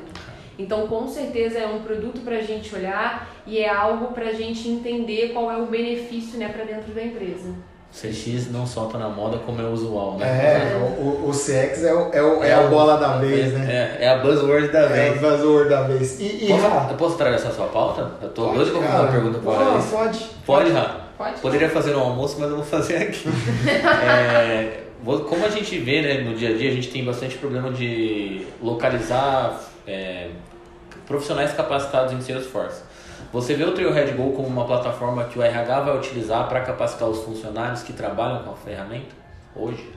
Então, 0.59 0.87
com 0.87 1.09
certeza 1.09 1.59
é 1.59 1.67
um 1.67 1.83
produto 1.83 2.21
para 2.21 2.37
a 2.37 2.43
gente 2.43 2.75
olhar 2.75 3.43
e 3.47 3.59
é 3.59 3.69
algo 3.69 4.13
para 4.13 4.29
a 4.29 4.33
gente 4.33 4.69
entender 4.69 5.33
qual 5.33 5.51
é 5.51 5.57
o 5.57 5.67
benefício 5.67 6.39
né, 6.39 6.49
para 6.49 6.65
dentro 6.65 6.93
da 6.93 7.03
empresa. 7.03 7.55
CX 7.93 8.51
não 8.51 8.67
solta 8.67 8.97
na 8.97 9.09
moda 9.09 9.37
como 9.45 9.61
é 9.61 9.65
usual, 9.65 10.17
né? 10.17 10.27
É, 10.27 10.77
o, 10.99 11.29
o 11.29 11.31
CX 11.31 11.85
é, 11.85 11.93
o, 11.93 12.11
é, 12.13 12.23
o, 12.23 12.43
é 12.43 12.55
a 12.55 12.63
bola 12.63 12.97
da 12.97 13.19
vez, 13.19 13.53
né? 13.53 13.97
É, 14.01 14.05
é 14.07 14.09
a 14.09 14.19
buzzword 14.19 14.69
da 14.69 14.81
É 14.81 15.11
vez. 15.11 15.17
o 15.17 15.21
buzzword 15.21 15.69
da 15.69 15.83
vez. 15.83 16.19
E, 16.19 16.45
e 16.45 16.49
Posso, 16.49 16.91
eu 16.91 16.97
posso 16.97 17.15
atravessar 17.17 17.51
sua 17.51 17.67
pauta? 17.67 18.11
Eu 18.23 18.31
tô 18.31 18.47
doido 18.53 18.71
pra 18.71 18.81
fazer 18.81 18.87
cara. 18.93 19.03
uma 19.03 19.13
pergunta 19.13 19.39
pra 19.41 19.53
Pô, 19.53 19.71
Alice. 19.75 19.89
Pode. 19.91 20.27
Pode, 20.47 20.71
Rá? 20.71 21.01
Pode? 21.19 21.41
Poderia 21.41 21.69
fazer 21.69 21.91
no 21.93 22.01
almoço, 22.01 22.37
mas 22.41 22.49
eu 22.49 22.57
vou 22.57 22.65
fazer 22.65 22.97
aqui. 22.97 23.29
É, 24.09 24.81
como 25.05 25.45
a 25.45 25.51
gente 25.51 25.79
vê 25.79 26.01
né, 26.01 26.21
no 26.23 26.35
dia 26.35 26.51
a 26.51 26.53
dia, 26.57 26.71
a 26.71 26.75
gente 26.75 26.89
tem 26.89 27.05
bastante 27.05 27.37
problema 27.37 27.71
de 27.71 28.47
localizar 28.63 29.61
é, 29.87 30.29
profissionais 31.07 31.53
capacitados 31.53 32.13
em 32.13 32.21
Salesforce. 32.21 32.81
Você 33.33 33.55
vê 33.55 33.65
o 33.65 33.73
Trailhead 33.73 34.13
Go 34.13 34.33
como 34.33 34.49
uma 34.49 34.65
plataforma 34.65 35.25
que 35.25 35.39
o 35.39 35.43
RH 35.43 35.81
vai 35.81 35.97
utilizar 35.97 36.49
para 36.49 36.61
capacitar 36.61 37.09
os 37.09 37.23
funcionários 37.23 37.83
que 37.83 37.93
trabalham 37.93 38.43
com 38.43 38.51
a 38.51 38.57
ferramenta 38.57 39.15
hoje? 39.55 39.89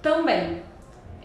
Também. 0.00 0.62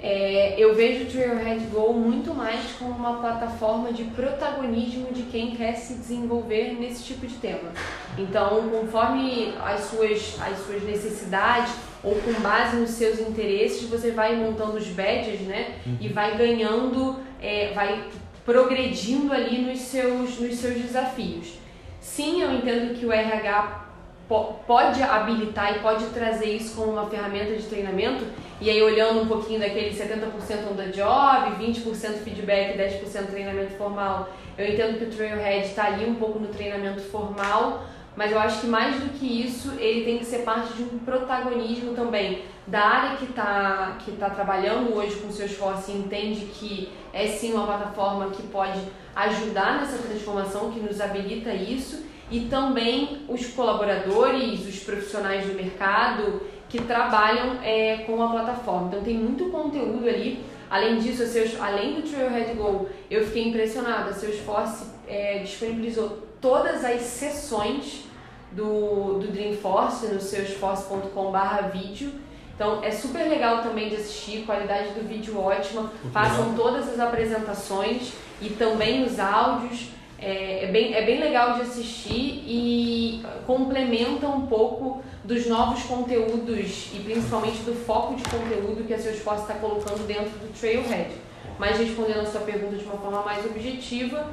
É, 0.01 0.53
eu 0.59 0.75
vejo 0.75 1.05
o 1.05 1.07
Trailhead 1.07 1.65
Go 1.71 1.91
muito 1.91 2.31
mais 2.33 2.73
como 2.73 2.91
uma 2.91 3.19
plataforma 3.19 3.91
de 3.91 4.03
protagonismo 4.03 5.11
de 5.11 5.23
quem 5.23 5.55
quer 5.55 5.73
se 5.73 5.95
desenvolver 5.95 6.77
nesse 6.79 7.03
tipo 7.03 7.25
de 7.25 7.33
tema. 7.35 7.71
Então, 8.15 8.69
conforme 8.69 9.55
as 9.59 9.81
suas, 9.81 10.37
as 10.39 10.59
suas 10.59 10.83
necessidades 10.83 11.73
ou 12.03 12.13
com 12.13 12.31
base 12.41 12.77
nos 12.77 12.91
seus 12.91 13.19
interesses, 13.19 13.89
você 13.89 14.11
vai 14.11 14.35
montando 14.35 14.77
os 14.77 14.87
badges, 14.87 15.41
né? 15.41 15.79
E 15.99 16.07
vai 16.09 16.37
ganhando, 16.37 17.19
é, 17.41 17.71
vai 17.73 18.03
progredindo 18.47 19.33
ali 19.33 19.57
nos 19.57 19.79
seus, 19.79 20.39
nos 20.39 20.55
seus 20.55 20.75
desafios. 20.81 21.55
Sim, 21.99 22.41
eu 22.41 22.53
entendo 22.53 22.95
que 22.97 23.05
o 23.05 23.11
RH 23.11 23.87
po- 24.29 24.53
pode 24.65 25.03
habilitar 25.03 25.75
e 25.75 25.79
pode 25.79 26.05
trazer 26.05 26.55
isso 26.55 26.73
como 26.73 26.93
uma 26.93 27.07
ferramenta 27.09 27.53
de 27.53 27.63
treinamento, 27.63 28.23
e 28.61 28.69
aí 28.69 28.81
olhando 28.81 29.21
um 29.23 29.27
pouquinho 29.27 29.59
daquele 29.59 29.89
70% 29.93 30.71
on 30.71 30.75
the 30.77 30.87
job, 30.93 31.61
20% 31.61 32.23
feedback, 32.23 32.77
10% 32.77 33.27
treinamento 33.29 33.73
formal, 33.73 34.29
eu 34.57 34.65
entendo 34.65 34.97
que 34.97 35.03
o 35.03 35.09
Trailhead 35.09 35.67
está 35.67 35.87
ali 35.87 36.05
um 36.05 36.15
pouco 36.15 36.39
no 36.39 36.47
treinamento 36.47 37.01
formal, 37.01 37.83
mas 38.17 38.31
eu 38.31 38.39
acho 38.39 38.61
que 38.61 38.67
mais 38.67 38.99
do 38.99 39.09
que 39.11 39.45
isso, 39.45 39.73
ele 39.77 40.03
tem 40.03 40.17
que 40.17 40.25
ser 40.25 40.39
parte 40.39 40.73
de 40.73 40.81
um 40.81 40.97
protagonismo 40.97 41.93
também 41.93 42.41
da 42.65 42.81
área 42.81 43.17
que 43.17 43.25
está 43.25 43.95
que 44.03 44.11
tá 44.13 44.31
trabalhando 44.31 44.93
hoje 44.95 45.15
com 45.17 45.31
seu 45.31 45.45
esforço 45.45 45.91
e 45.91 45.97
entende 45.97 46.47
que 46.47 46.89
é 47.13 47.27
sim 47.27 47.53
uma 47.53 47.67
plataforma 47.67 48.31
que 48.31 48.41
pode 48.47 48.81
ajudar 49.15 49.79
nessa 49.79 49.99
transformação, 49.99 50.71
que 50.71 50.79
nos 50.79 50.99
habilita 50.99 51.53
isso, 51.53 52.05
e 52.31 52.41
também 52.41 53.23
os 53.29 53.47
colaboradores, 53.47 54.67
os 54.67 54.79
profissionais 54.79 55.45
do 55.45 55.53
mercado 55.53 56.41
que 56.67 56.81
trabalham 56.81 57.59
é, 57.63 57.97
com 58.07 58.21
a 58.21 58.29
plataforma. 58.29 58.87
Então 58.87 59.03
tem 59.03 59.15
muito 59.15 59.49
conteúdo 59.49 60.09
ali. 60.09 60.43
Além 60.69 60.97
disso, 60.97 61.25
Seus, 61.25 61.57
além 61.61 61.93
do 61.93 62.01
Trailhead 62.01 62.53
Go, 62.55 62.89
eu 63.09 63.23
fiquei 63.25 63.47
impressionada. 63.47 64.09
A 64.09 64.13
Salesforce 64.13 64.87
é, 65.07 65.39
disponibilizou 65.39 66.27
todas 66.41 66.83
as 66.83 67.01
sessões 67.01 68.06
do, 68.51 69.19
do 69.19 69.31
Dreamforce 69.31 70.07
no 70.07 70.19
salesforce.com.br 70.19 71.77
vídeo. 71.77 72.13
Então 72.55 72.83
é 72.83 72.89
super 72.89 73.29
legal 73.29 73.61
também 73.61 73.89
de 73.89 73.95
assistir, 73.95 74.43
qualidade 74.43 74.89
do 74.93 75.07
vídeo 75.07 75.39
ótima. 75.39 75.91
Passam 76.11 76.55
todas 76.55 76.89
as 76.89 76.99
apresentações 76.99 78.13
e 78.41 78.49
também 78.49 79.03
os 79.03 79.19
áudios. 79.19 79.89
É, 80.19 80.65
é, 80.65 80.71
bem, 80.71 80.95
é 80.95 81.05
bem 81.05 81.19
legal 81.19 81.53
de 81.53 81.61
assistir 81.61 82.43
e 82.47 83.23
complementa 83.45 84.27
um 84.27 84.47
pouco 84.47 85.03
dos 85.23 85.45
novos 85.45 85.83
conteúdos 85.83 86.89
e 86.95 86.99
principalmente 87.03 87.57
do 87.57 87.75
foco 87.85 88.15
de 88.15 88.23
conteúdo 88.23 88.83
que 88.87 88.95
a 88.95 88.97
Salesforce 88.97 89.43
está 89.43 89.53
colocando 89.53 90.07
dentro 90.07 90.31
do 90.39 90.51
Trailhead. 90.59 91.11
Mas 91.59 91.77
respondendo 91.77 92.21
a 92.21 92.25
sua 92.25 92.41
pergunta 92.41 92.75
de 92.75 92.83
uma 92.85 92.97
forma 92.97 93.21
mais 93.21 93.45
objetiva, 93.45 94.31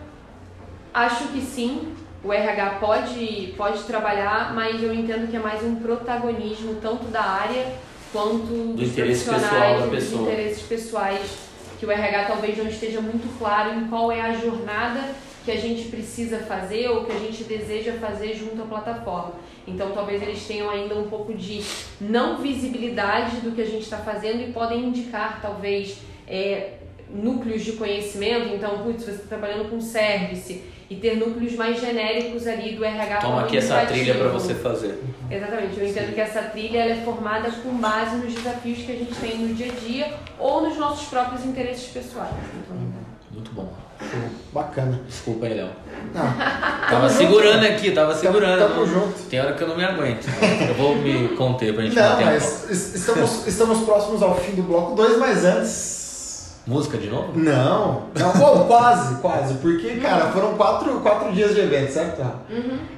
acho 0.95 1.29
que 1.29 1.43
sim, 1.43 1.95
o 2.25 2.33
RH 2.33 2.79
pode, 2.81 3.55
pode 3.57 3.83
trabalhar, 3.83 4.55
mas 4.55 4.83
eu 4.83 4.95
entendo 4.95 5.31
que 5.31 5.37
é 5.37 5.41
mais 5.41 5.63
um 5.63 5.77
protagonismo 5.77 6.77
tanto 6.81 7.05
da 7.05 7.23
área 7.23 7.67
quanto 8.11 8.47
Do 8.47 8.75
dos 8.75 8.89
interesse 8.89 9.29
pessoal 9.31 9.51
da 9.51 9.87
dos 9.87 9.91
pessoa. 9.91 10.23
interesses 10.23 10.63
pessoais, 10.63 11.39
que 11.79 11.85
o 11.85 11.91
RH 11.91 12.25
talvez 12.25 12.57
não 12.57 12.67
esteja 12.67 13.01
muito 13.01 13.29
claro 13.39 13.79
em 13.79 13.89
qual 13.89 14.11
é 14.11 14.23
a 14.23 14.33
jornada 14.33 15.01
que 15.45 15.51
a 15.51 15.57
gente 15.57 15.89
precisa 15.89 16.39
fazer 16.39 16.89
ou 16.89 17.05
que 17.05 17.13
a 17.13 17.19
gente 17.19 17.45
deseja 17.45 17.93
fazer 18.01 18.35
junto 18.35 18.63
à 18.63 18.65
plataforma. 18.65 19.35
Então 19.67 19.91
talvez 19.91 20.23
eles 20.23 20.47
tenham 20.47 20.71
ainda 20.71 20.95
um 20.95 21.09
pouco 21.09 21.35
de 21.35 21.63
não 22.01 22.39
visibilidade 22.39 23.41
do 23.43 23.53
que 23.53 23.61
a 23.61 23.67
gente 23.67 23.83
está 23.83 23.99
fazendo 23.99 24.41
e 24.41 24.53
podem 24.53 24.87
indicar 24.87 25.41
talvez 25.43 25.99
é, 26.27 26.79
núcleos 27.11 27.63
de 27.63 27.73
conhecimento. 27.73 28.55
Então, 28.55 28.79
putz, 28.79 29.05
você 29.05 29.11
está 29.11 29.27
trabalhando 29.29 29.69
com 29.69 29.79
service 29.81 30.63
e 30.91 30.97
ter 30.97 31.17
núcleos 31.17 31.55
mais 31.55 31.81
genéricos 31.81 32.47
ali 32.47 32.75
do 32.77 32.85
RH 32.85 33.17
Toma 33.19 33.41
aqui 33.43 33.57
essa 33.57 33.85
trilha 33.87 34.15
para 34.15 34.29
você 34.29 34.55
fazer. 34.55 35.03
Exatamente, 35.31 35.79
eu 35.81 35.89
entendo 35.89 36.15
que 36.15 36.21
essa 36.21 36.43
trilha 36.43 36.79
ela 36.81 36.93
é 36.93 37.05
formada 37.05 37.51
com 37.51 37.71
base 37.79 38.17
nos 38.17 38.35
desafios 38.35 38.79
que 38.85 38.93
a 38.93 38.97
gente 38.97 39.15
tem 39.15 39.39
no 39.39 39.55
dia 39.55 39.73
a 39.73 39.75
dia 39.87 40.15
ou 40.39 40.63
nos 40.63 40.77
nossos 40.77 41.07
próprios 41.09 41.45
interesses 41.45 41.89
pessoais. 41.89 42.31
Então, 42.63 42.77
Muito 43.33 43.51
bom. 43.53 43.73
Bacana. 44.53 45.01
Desculpa 45.09 45.47
aí, 45.47 45.55
Léo. 45.55 45.71
Não, 46.15 46.89
Tava 46.91 47.09
segurando 47.09 47.65
aqui, 47.65 47.91
tava 47.91 48.15
segurando. 48.15 48.59
tamo 48.61 48.81
não- 48.81 48.87
junto. 48.87 49.23
Tem 49.31 49.41
hora 49.41 49.55
que 49.55 49.63
eu 49.63 49.69
não 49.69 49.77
me 49.77 49.85
aguento. 49.85 50.27
Eu 50.69 50.75
vou 50.75 50.95
me 50.97 51.29
conter 51.31 51.75
pra 51.75 51.83
gente 51.85 51.97
não 51.97 52.11
manter 52.11 52.23
a 52.23 52.27
mas 52.27 52.71
es- 52.71 52.95
estamos, 52.95 53.47
estamos 53.47 53.81
próximos 53.81 54.23
ao 54.23 54.37
fim 54.37 54.53
do 54.55 54.63
bloco 54.63 54.95
2, 54.95 55.19
mas 55.19 55.45
antes. 55.45 56.04
Música 56.67 56.97
de 56.97 57.09
novo? 57.09 57.33
Não, 57.35 58.05
não 58.19 58.33
bom, 58.39 58.65
quase, 58.67 59.17
quase. 59.17 59.55
Porque, 59.55 59.97
cara, 59.97 60.27
foram 60.33 60.55
quatro, 60.55 61.01
quatro 61.01 61.31
dias 61.33 61.55
de 61.55 61.61
evento, 61.61 61.93
certo? 61.93 62.23
Rafa? 62.23 62.39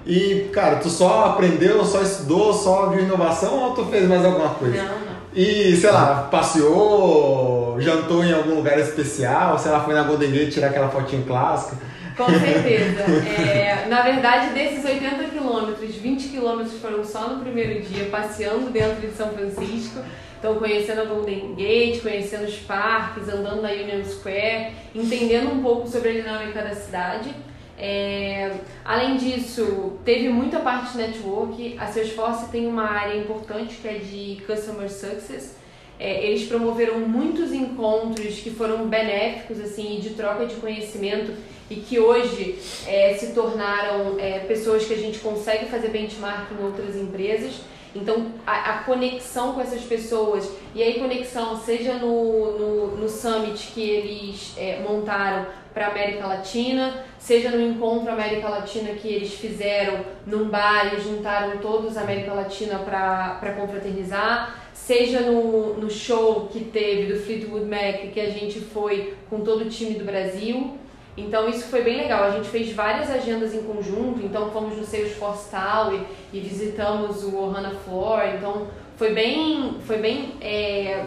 E, 0.07 0.49
cara, 0.53 0.77
tu 0.77 0.89
só 0.89 1.27
aprendeu, 1.27 1.85
só 1.85 2.01
estudou, 2.01 2.53
só 2.53 2.87
viu 2.91 3.01
inovação 3.03 3.59
ou 3.59 3.75
tu 3.75 3.85
fez 3.87 4.09
mais 4.09 4.25
alguma 4.25 4.51
coisa? 4.51 4.77
não, 4.77 4.85
não. 4.85 5.17
E, 5.35 5.77
sei 5.77 5.91
lá, 5.91 6.29
passeou, 6.31 7.77
jantou 7.79 8.25
em 8.25 8.33
algum 8.33 8.55
lugar 8.55 8.79
especial, 8.79 9.59
sei 9.59 9.71
lá, 9.71 9.81
foi 9.81 9.93
na 9.93 10.05
Golden 10.05 10.31
Gate 10.31 10.55
tirar 10.55 10.69
aquela 10.69 10.89
fotinha 10.89 11.23
clássica. 11.27 11.77
Com 12.17 12.27
certeza. 12.27 13.03
É, 13.29 13.87
na 13.89 14.03
verdade, 14.03 14.55
desses 14.55 14.85
80 14.85 15.25
quilômetros, 15.25 15.95
20 15.97 16.29
quilômetros 16.29 16.81
foram 16.81 17.05
só 17.05 17.29
no 17.29 17.41
primeiro 17.41 17.83
dia, 17.83 18.07
passeando 18.07 18.71
dentro 18.71 19.07
de 19.07 19.15
São 19.15 19.31
Francisco. 19.31 20.01
Então, 20.39 20.57
conhecendo 20.57 21.03
a 21.03 21.05
Golden 21.05 21.55
Gate, 21.55 22.03
conhecendo 22.03 22.45
os 22.45 22.57
parques, 22.59 23.29
andando 23.29 23.63
na 23.63 23.71
Union 23.71 24.05
Square, 24.05 24.73
entendendo 24.95 25.53
um 25.53 25.63
pouco 25.63 25.89
sobre 25.89 26.11
a 26.11 26.13
dinâmica 26.13 26.63
da 26.63 26.75
cidade. 26.75 27.35
É, 27.79 28.53
além 28.85 29.17
disso, 29.17 29.99
teve 30.05 30.29
muita 30.29 30.61
parte 30.61 30.93
de 30.93 30.99
network. 30.99 31.77
A 31.79 31.87
Salesforce 31.87 32.51
tem 32.51 32.67
uma 32.67 32.85
área 32.85 33.17
importante 33.17 33.77
que 33.77 33.89
é 33.89 33.95
de 33.95 34.43
Customer 34.47 34.91
Success. 34.91 35.57
É, 35.99 36.27
eles 36.27 36.47
promoveram 36.47 37.01
muitos 37.01 37.53
encontros 37.53 38.39
que 38.41 38.51
foram 38.51 38.87
benéficos 38.87 39.61
assim 39.61 39.99
de 40.01 40.11
troca 40.11 40.47
de 40.47 40.57
conhecimento 40.57 41.33
e 41.71 41.77
que 41.77 41.99
hoje 41.99 42.59
é, 42.87 43.15
se 43.15 43.33
tornaram 43.33 44.19
é, 44.19 44.41
pessoas 44.41 44.85
que 44.85 44.95
a 44.95 44.99
gente 44.99 45.19
consegue 45.19 45.67
fazer 45.67 45.89
benchmark 45.89 46.53
em 46.53 46.65
outras 46.65 46.97
empresas. 46.97 47.55
Então, 47.95 48.27
a, 48.47 48.71
a 48.71 48.79
conexão 48.85 49.55
com 49.55 49.61
essas 49.61 49.81
pessoas, 49.83 50.51
e 50.75 50.83
aí 50.83 51.01
conexão 51.01 51.57
seja 51.57 51.95
no, 51.95 52.59
no, 52.59 52.97
no 52.99 53.09
summit 53.09 53.73
que 53.73 53.81
eles 53.81 54.53
é, 54.59 54.81
montaram 54.87 55.47
para 55.73 55.89
América 55.89 56.27
Latina, 56.27 57.05
seja 57.19 57.51
no 57.51 57.61
encontro 57.61 58.11
América 58.11 58.49
Latina 58.49 58.91
que 58.91 59.09
eles 59.09 59.35
fizeram 59.35 60.05
num 60.27 60.49
bar 60.49 60.95
e 60.95 61.01
juntaram 61.01 61.59
todos 61.59 61.97
a 61.97 62.03
América 62.03 62.33
Latina 62.33 62.79
para 62.79 63.55
confraternizar, 63.59 64.66
seja 64.87 65.21
no, 65.21 65.75
no 65.75 65.91
show 65.91 66.49
que 66.53 66.61
teve 66.61 67.13
do 67.13 67.19
Fleetwood 67.19 67.67
Mac, 67.67 68.13
que 68.13 68.21
a 68.21 68.31
gente 68.31 68.61
foi 68.61 69.15
com 69.29 69.41
todo 69.41 69.63
o 69.63 69.69
time 69.69 69.95
do 69.95 70.05
Brasil. 70.05 70.79
Então 71.17 71.49
isso 71.49 71.65
foi 71.65 71.83
bem 71.83 71.97
legal. 71.97 72.23
A 72.23 72.31
gente 72.31 72.49
fez 72.49 72.73
várias 72.73 73.11
agendas 73.11 73.53
em 73.53 73.63
conjunto. 73.63 74.25
Então 74.25 74.49
fomos 74.53 74.77
no 74.77 74.85
Salesforce 74.85 75.51
Tower 75.51 76.01
e 76.33 76.39
visitamos 76.39 77.25
o 77.25 77.37
Ohana 77.37 77.71
Floor. 77.85 78.37
Então 78.37 78.69
foi 78.97 79.13
bem, 79.13 79.75
foi 79.85 79.99
bem 79.99 80.35
é, 80.41 81.07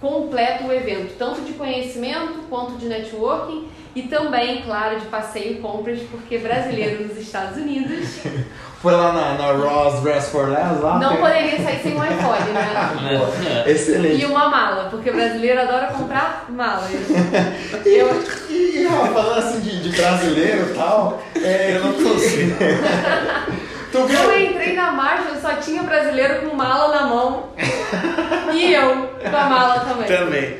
completo 0.00 0.64
o 0.64 0.72
evento, 0.72 1.14
tanto 1.16 1.42
de 1.42 1.52
conhecimento 1.52 2.40
quanto 2.50 2.76
de 2.76 2.86
networking 2.86 3.68
e 3.94 4.02
também, 4.02 4.62
claro, 4.62 4.98
de 4.98 5.06
passeio 5.06 5.52
e 5.52 5.60
compras, 5.60 6.00
porque 6.10 6.38
brasileiro 6.38 7.06
nos 7.06 7.16
Estados 7.16 7.56
Unidos 7.56 8.18
Foi 8.82 8.92
lá 8.92 9.12
na, 9.12 9.34
na 9.34 9.52
Ross 9.52 10.02
Dress 10.02 10.28
for 10.30 10.48
Less 10.50 10.80
lá? 10.82 10.98
não 10.98 11.10
tem- 11.10 11.18
poderia 11.20 11.62
sair 11.62 11.80
sem 11.84 11.94
um 11.94 12.04
iPhone, 12.04 12.52
né? 12.52 13.22
É. 13.64 13.70
Excelente. 13.70 14.20
E 14.20 14.26
uma 14.26 14.48
mala, 14.48 14.88
porque 14.90 15.10
brasileiro 15.12 15.60
adora 15.60 15.86
comprar 15.88 16.46
malas. 16.48 16.90
Eu, 17.86 18.22
E, 18.50 18.78
e 18.80 18.86
Rafa, 18.88 19.12
falando 19.12 19.38
assim 19.38 19.60
de, 19.60 19.82
de 19.82 19.96
brasileiro 19.96 20.70
e 20.70 20.74
tal, 20.74 21.22
é, 21.40 21.76
Eu 21.76 21.84
não 21.84 21.92
consigo. 21.92 22.56
eu 23.98 24.40
entrei 24.40 24.74
na 24.74 24.92
marcha, 24.92 25.40
só 25.40 25.54
tinha 25.54 25.82
brasileiro 25.82 26.48
com 26.48 26.56
mala 26.56 26.94
na 26.94 27.06
mão. 27.06 27.44
E 28.52 28.72
eu 28.72 29.08
com 29.30 29.36
a 29.36 29.44
mala 29.48 29.80
também. 29.80 30.06
Também. 30.06 30.58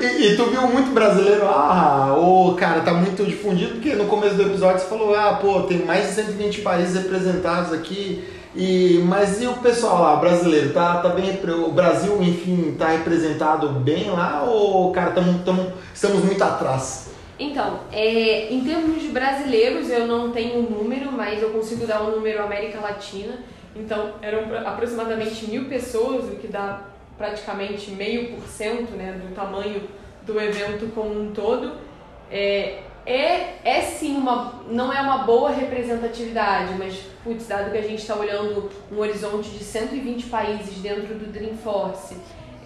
E, 0.00 0.26
e 0.26 0.36
tu 0.36 0.46
viu 0.46 0.62
muito 0.62 0.92
brasileiro, 0.92 1.46
ah, 1.46 2.14
ô 2.16 2.54
cara, 2.54 2.80
tá 2.80 2.92
muito 2.92 3.24
difundido, 3.24 3.74
porque 3.74 3.94
no 3.94 4.06
começo 4.06 4.34
do 4.34 4.42
episódio 4.42 4.80
você 4.80 4.88
falou, 4.88 5.14
ah, 5.14 5.38
pô, 5.40 5.62
tem 5.62 5.84
mais 5.84 6.08
de 6.08 6.14
120 6.14 6.60
países 6.60 6.94
representados 6.94 7.72
aqui. 7.72 8.24
E, 8.54 9.02
mas 9.04 9.42
e 9.42 9.46
o 9.46 9.52
pessoal 9.54 10.00
lá, 10.00 10.16
brasileiro, 10.16 10.72
tá, 10.72 10.96
tá 10.96 11.10
bem, 11.10 11.38
o 11.46 11.72
Brasil, 11.72 12.22
enfim, 12.22 12.74
tá 12.78 12.88
representado 12.88 13.68
bem 13.68 14.10
lá 14.10 14.44
ou, 14.44 14.90
cara, 14.92 15.10
tamo, 15.10 15.40
tamo, 15.44 15.72
estamos 15.92 16.24
muito 16.24 16.42
atrás? 16.42 17.15
Então, 17.38 17.80
é, 17.92 18.52
em 18.52 18.64
termos 18.64 19.02
de 19.02 19.08
brasileiros, 19.08 19.90
eu 19.90 20.06
não 20.06 20.30
tenho 20.32 20.58
um 20.58 20.62
número, 20.62 21.12
mas 21.12 21.42
eu 21.42 21.50
consigo 21.50 21.86
dar 21.86 22.02
um 22.02 22.12
número 22.12 22.42
América 22.42 22.80
Latina. 22.80 23.40
Então, 23.74 24.14
eram 24.22 24.56
aproximadamente 24.66 25.46
mil 25.46 25.66
pessoas, 25.66 26.24
o 26.24 26.36
que 26.36 26.48
dá 26.48 26.84
praticamente 27.18 27.90
meio 27.90 28.32
por 28.32 28.46
cento 28.46 28.92
né, 28.92 29.12
do 29.12 29.34
tamanho 29.34 29.82
do 30.22 30.40
evento 30.40 30.92
como 30.94 31.20
um 31.20 31.32
todo. 31.32 31.72
É, 32.30 32.80
é, 33.04 33.58
é 33.62 33.80
sim 33.82 34.16
uma. 34.16 34.64
não 34.68 34.92
é 34.92 35.00
uma 35.00 35.18
boa 35.18 35.50
representatividade, 35.50 36.74
mas, 36.76 36.98
putz, 37.22 37.46
dado 37.46 37.70
que 37.70 37.78
a 37.78 37.82
gente 37.82 38.00
está 38.00 38.16
olhando 38.16 38.68
um 38.90 38.98
horizonte 38.98 39.50
de 39.50 39.62
120 39.62 40.26
países 40.26 40.78
dentro 40.78 41.14
do 41.14 41.30
Dreamforce, 41.30 42.16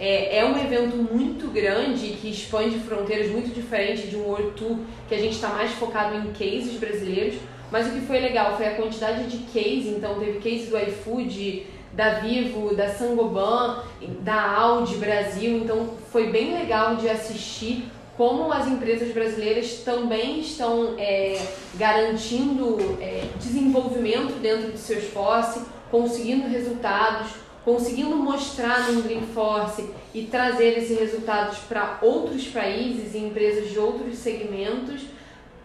é, 0.00 0.38
é 0.38 0.44
um 0.46 0.58
evento 0.58 0.96
muito 0.96 1.48
grande 1.48 2.16
que 2.20 2.30
expande 2.30 2.78
fronteiras 2.78 3.30
muito 3.30 3.54
diferente 3.54 4.06
de 4.06 4.16
um 4.16 4.22
World 4.22 4.52
Tour 4.52 4.78
que 5.06 5.14
a 5.14 5.18
gente 5.18 5.34
está 5.34 5.50
mais 5.50 5.72
focado 5.72 6.16
em 6.16 6.32
cases 6.32 6.80
brasileiros. 6.80 7.36
Mas 7.70 7.86
o 7.86 7.90
que 7.92 8.00
foi 8.00 8.18
legal 8.18 8.56
foi 8.56 8.66
a 8.66 8.74
quantidade 8.74 9.24
de 9.28 9.44
case, 9.52 9.90
então 9.90 10.18
teve 10.18 10.40
case 10.40 10.70
do 10.70 10.78
iFood, 10.78 11.66
da 11.92 12.14
Vivo, 12.20 12.74
da 12.74 12.88
Sangoban, 12.88 13.84
da 14.20 14.56
Audi 14.56 14.96
Brasil, 14.96 15.58
então 15.58 15.90
foi 16.10 16.30
bem 16.30 16.52
legal 16.54 16.96
de 16.96 17.08
assistir 17.08 17.84
como 18.16 18.52
as 18.52 18.66
empresas 18.66 19.12
brasileiras 19.12 19.82
também 19.84 20.40
estão 20.40 20.94
é, 20.98 21.40
garantindo 21.76 22.98
é, 23.00 23.24
desenvolvimento 23.38 24.38
dentro 24.40 24.72
de 24.72 24.78
seu 24.78 24.98
esforço, 24.98 25.66
conseguindo 25.90 26.48
resultados, 26.48 27.30
conseguindo 27.64 28.16
mostrar 28.16 28.90
no 28.90 29.02
Dreamforce 29.02 29.90
e 30.14 30.22
trazer 30.24 30.78
esses 30.78 30.98
resultados 30.98 31.58
para 31.58 31.98
outros 32.02 32.46
países 32.48 33.14
e 33.14 33.18
empresas 33.18 33.70
de 33.70 33.78
outros 33.78 34.16
segmentos. 34.18 35.02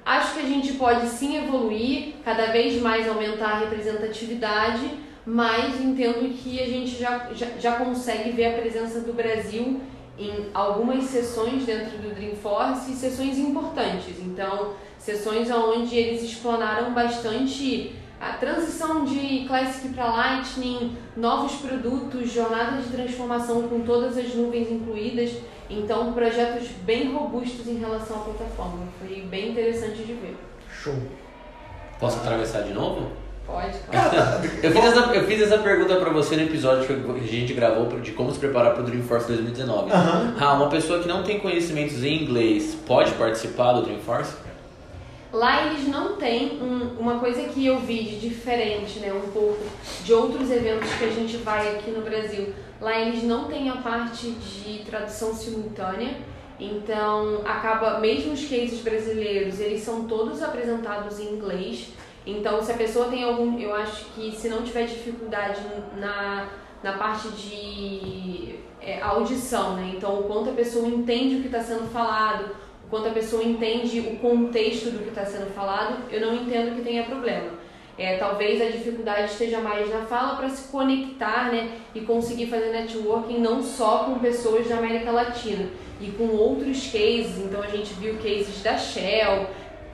Acho 0.05 0.33
que 0.33 0.39
a 0.39 0.45
gente 0.45 0.73
pode 0.73 1.07
sim 1.07 1.37
evoluir, 1.37 2.15
cada 2.23 2.47
vez 2.47 2.79
mais 2.81 3.07
aumentar 3.07 3.53
a 3.53 3.59
representatividade, 3.59 4.89
mas 5.25 5.81
entendo 5.81 6.31
que 6.37 6.61
a 6.61 6.65
gente 6.65 6.99
já, 6.99 7.29
já, 7.33 7.47
já 7.59 7.71
consegue 7.77 8.31
ver 8.31 8.45
a 8.45 8.57
presença 8.61 8.99
do 8.99 9.13
Brasil 9.13 9.81
em 10.17 10.49
algumas 10.53 11.05
sessões 11.05 11.65
dentro 11.65 11.97
do 11.97 12.13
Dreamforce 12.13 12.91
e 12.91 12.95
sessões 12.95 13.37
importantes. 13.37 14.19
Então, 14.19 14.73
sessões 14.97 15.49
onde 15.49 15.95
eles 15.95 16.23
explanaram 16.23 16.93
bastante 16.93 17.93
a 18.19 18.33
transição 18.33 19.03
de 19.03 19.45
Classic 19.45 19.89
para 19.93 20.05
Lightning, 20.05 20.95
novos 21.15 21.53
produtos, 21.53 22.31
jornada 22.31 22.81
de 22.81 22.89
transformação 22.89 23.63
com 23.63 23.81
todas 23.81 24.17
as 24.17 24.33
nuvens 24.33 24.71
incluídas. 24.71 25.31
Então, 25.69 26.13
projetos 26.13 26.67
bem 26.83 27.11
robustos 27.13 27.67
em 27.67 27.77
relação 27.77 28.17
à 28.17 28.19
plataforma. 28.19 28.87
Foi 28.99 29.21
bem 29.21 29.51
interessante 29.51 30.03
de 30.03 30.13
ver. 30.13 30.37
Show. 30.69 30.95
Posso 31.99 32.17
atravessar 32.17 32.61
de 32.61 32.73
novo? 32.73 33.11
Pode, 33.45 33.77
claro. 33.91 34.09
Eu 34.63 34.71
fiz, 34.71 34.85
essa, 34.85 34.99
eu 35.13 35.27
fiz 35.27 35.41
essa 35.41 35.57
pergunta 35.59 35.95
pra 35.97 36.09
você 36.09 36.35
no 36.35 36.43
episódio 36.43 36.87
que 36.87 36.93
a 36.93 37.27
gente 37.27 37.53
gravou 37.53 37.87
de 37.99 38.11
como 38.11 38.31
se 38.31 38.39
preparar 38.39 38.73
pro 38.73 38.83
Dreamforce 38.83 39.27
2019. 39.27 39.91
Aham. 39.91 40.35
Ah, 40.39 40.53
uma 40.53 40.67
pessoa 40.69 40.99
que 40.99 41.07
não 41.07 41.21
tem 41.21 41.39
conhecimentos 41.39 42.03
em 42.03 42.23
inglês 42.23 42.75
pode 42.87 43.11
participar 43.11 43.73
do 43.73 43.83
Dreamforce? 43.83 44.33
Lá 45.35 45.65
eles 45.65 45.85
não 45.89 46.15
têm 46.15 46.61
um- 46.61 46.97
uma 46.97 47.19
coisa 47.19 47.43
que 47.49 47.65
eu 47.65 47.77
vi 47.79 48.03
de 48.03 48.29
diferente, 48.29 48.99
né, 48.99 49.11
um 49.11 49.29
pouco 49.31 49.65
de 50.01 50.13
outros 50.13 50.49
eventos 50.49 50.89
que 50.93 51.03
a 51.03 51.09
gente 51.09 51.35
vai 51.37 51.75
aqui 51.75 51.91
no 51.91 52.01
Brasil. 52.01 52.53
Lá 52.79 52.97
eles 52.97 53.21
não 53.23 53.43
têm 53.49 53.69
a 53.69 53.75
parte 53.75 54.31
de 54.31 54.79
tradução 54.85 55.33
simultânea, 55.33 56.15
então 56.57 57.41
acaba 57.43 57.99
mesmo 57.99 58.31
os 58.31 58.45
cases 58.47 58.79
brasileiros, 58.79 59.59
eles 59.59 59.81
são 59.81 60.05
todos 60.05 60.41
apresentados 60.41 61.19
em 61.19 61.33
inglês. 61.33 61.89
Então 62.25 62.63
se 62.63 62.71
a 62.71 62.75
pessoa 62.75 63.07
tem 63.07 63.23
algum, 63.25 63.59
eu 63.59 63.75
acho 63.75 64.05
que 64.15 64.31
se 64.31 64.47
não 64.47 64.63
tiver 64.63 64.85
dificuldade 64.85 65.59
na 65.97 66.47
na 66.83 66.93
parte 66.93 67.29
de 67.29 68.55
é, 68.79 69.01
audição, 69.01 69.75
né? 69.75 69.93
Então 69.97 70.19
o 70.19 70.23
quanto 70.23 70.51
a 70.51 70.53
pessoa 70.53 70.87
entende 70.87 71.37
o 71.37 71.41
que 71.41 71.47
está 71.47 71.59
sendo 71.59 71.89
falado, 71.91 72.55
o 72.85 72.89
quanto 72.89 73.07
a 73.07 73.11
pessoa 73.11 73.43
entende 73.43 73.99
o 73.99 74.17
contexto 74.17 74.91
do 74.91 74.99
que 74.99 75.09
está 75.09 75.25
sendo 75.25 75.51
falado, 75.53 76.03
eu 76.11 76.21
não 76.21 76.35
entendo 76.35 76.75
que 76.75 76.83
tenha 76.83 77.03
problema. 77.03 77.49
É, 77.97 78.17
talvez 78.17 78.61
a 78.61 78.65
dificuldade 78.65 79.31
esteja 79.31 79.59
mais 79.59 79.89
na 79.89 80.01
fala 80.01 80.35
para 80.35 80.49
se 80.49 80.69
conectar 80.69 81.49
né, 81.51 81.71
e 81.93 82.01
conseguir 82.01 82.47
fazer 82.47 82.71
networking 82.71 83.39
não 83.39 83.63
só 83.63 83.99
com 83.99 84.19
pessoas 84.19 84.67
da 84.67 84.77
América 84.77 85.11
Latina 85.11 85.69
e 86.01 86.11
com 86.11 86.27
outros 86.27 86.91
cases. 86.91 87.37
Então 87.37 87.61
a 87.61 87.67
gente 87.67 87.93
viu 87.93 88.15
cases 88.15 88.61
da 88.61 88.77
Shell, 88.77 89.47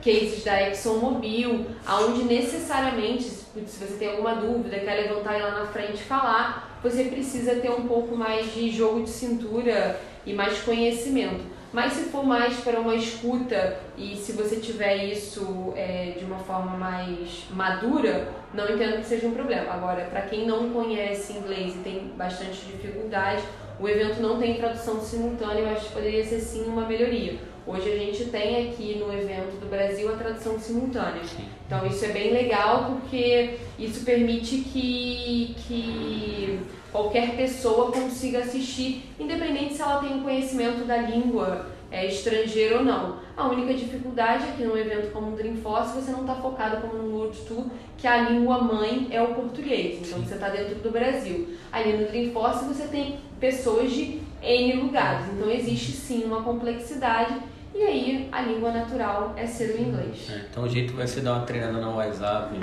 cases 0.03 0.43
da 0.43 0.69
ExxonMobil, 0.69 1.67
aonde 1.85 2.23
necessariamente, 2.23 3.23
se 3.23 3.45
você 3.53 3.95
tem 3.99 4.09
alguma 4.09 4.33
dúvida, 4.33 4.79
quer 4.79 4.95
levantar 4.95 5.37
e 5.37 5.41
lá 5.43 5.51
na 5.51 5.65
frente 5.67 6.01
falar, 6.01 6.79
você 6.81 7.03
precisa 7.03 7.55
ter 7.55 7.69
um 7.69 7.87
pouco 7.87 8.17
mais 8.17 8.51
de 8.51 8.71
jogo 8.71 9.03
de 9.03 9.11
cintura 9.11 10.01
e 10.25 10.33
mais 10.33 10.59
conhecimento. 10.61 11.50
Mas 11.73 11.93
se 11.93 12.03
for 12.09 12.25
mais 12.25 12.57
para 12.57 12.79
uma 12.79 12.95
escuta 12.95 13.77
e 13.97 14.15
se 14.15 14.33
você 14.33 14.57
tiver 14.57 15.05
isso 15.05 15.73
é, 15.75 16.15
de 16.17 16.25
uma 16.25 16.39
forma 16.39 16.77
mais 16.77 17.45
madura, 17.51 18.27
não 18.53 18.65
entendo 18.69 18.97
que 18.97 19.05
seja 19.05 19.27
um 19.27 19.33
problema. 19.33 19.73
Agora, 19.73 20.03
para 20.05 20.21
quem 20.23 20.45
não 20.45 20.69
conhece 20.71 21.33
inglês 21.33 21.75
e 21.75 21.79
tem 21.79 22.11
bastante 22.17 22.65
dificuldade, 22.65 23.43
o 23.79 23.87
evento 23.87 24.21
não 24.21 24.37
tem 24.37 24.55
tradução 24.55 24.99
simultânea, 24.99 25.61
eu 25.61 25.69
acho 25.69 25.87
que 25.87 25.93
poderia 25.93 26.25
ser 26.25 26.39
sim 26.39 26.65
uma 26.65 26.85
melhoria. 26.85 27.35
Hoje 27.65 27.91
a 27.91 27.95
gente 27.95 28.25
tem 28.25 28.69
aqui 28.69 28.97
no 28.99 29.13
evento 29.13 29.59
do 29.59 29.69
Brasil 29.69 30.11
a 30.11 30.17
tradução 30.17 30.59
simultânea. 30.59 31.21
Então 31.65 31.85
isso 31.85 32.03
é 32.03 32.09
bem 32.09 32.33
legal 32.33 32.91
porque 32.91 33.57
isso 33.79 34.03
permite 34.03 34.57
que, 34.57 35.55
que 35.65 36.59
qualquer 36.91 37.35
pessoa 37.35 37.91
consiga 37.91 38.39
assistir, 38.39 39.09
independente 39.19 39.75
se 39.75 39.81
ela 39.81 39.99
tem 39.99 40.13
um 40.13 40.23
conhecimento 40.23 40.85
da 40.85 40.97
língua 40.97 41.67
é, 41.91 42.05
estrangeira 42.05 42.77
ou 42.77 42.83
não. 42.83 43.19
A 43.35 43.47
única 43.47 43.73
dificuldade 43.73 44.43
é 44.43 44.51
que 44.55 44.63
num 44.63 44.77
evento 44.77 45.11
como 45.11 45.31
o 45.31 45.35
Dreamforce 45.35 45.95
você 45.95 46.11
não 46.11 46.21
está 46.21 46.35
focado 46.35 46.81
como 46.81 47.01
no 47.01 47.17
World 47.17 47.37
Tour, 47.47 47.65
que 47.97 48.07
a 48.07 48.29
língua 48.29 48.59
mãe 48.59 49.07
é 49.11 49.21
o 49.21 49.33
português, 49.33 49.99
então 50.01 50.19
você 50.19 50.35
está 50.35 50.49
dentro 50.49 50.75
do 50.75 50.91
Brasil. 50.91 51.47
Ali 51.71 51.93
no 51.93 52.07
Dreamforce 52.07 52.65
você 52.65 52.87
tem 52.87 53.19
pessoas 53.39 53.91
de 53.91 54.21
N 54.41 54.73
lugares, 54.81 55.27
então 55.33 55.49
existe 55.51 55.91
sim 55.91 56.23
uma 56.23 56.41
complexidade 56.41 57.35
e 57.73 57.81
aí 57.81 58.29
a 58.31 58.41
língua 58.41 58.71
natural 58.71 59.33
é 59.37 59.45
ser 59.47 59.75
o 59.75 59.81
inglês. 59.81 60.27
É, 60.29 60.41
então 60.49 60.63
o 60.63 60.69
jeito 60.69 60.93
vai 60.93 61.07
ser 61.07 61.21
dar 61.21 61.33
uma 61.35 61.45
treinada 61.45 61.73
no 61.79 61.95
WhatsApp. 61.95 62.53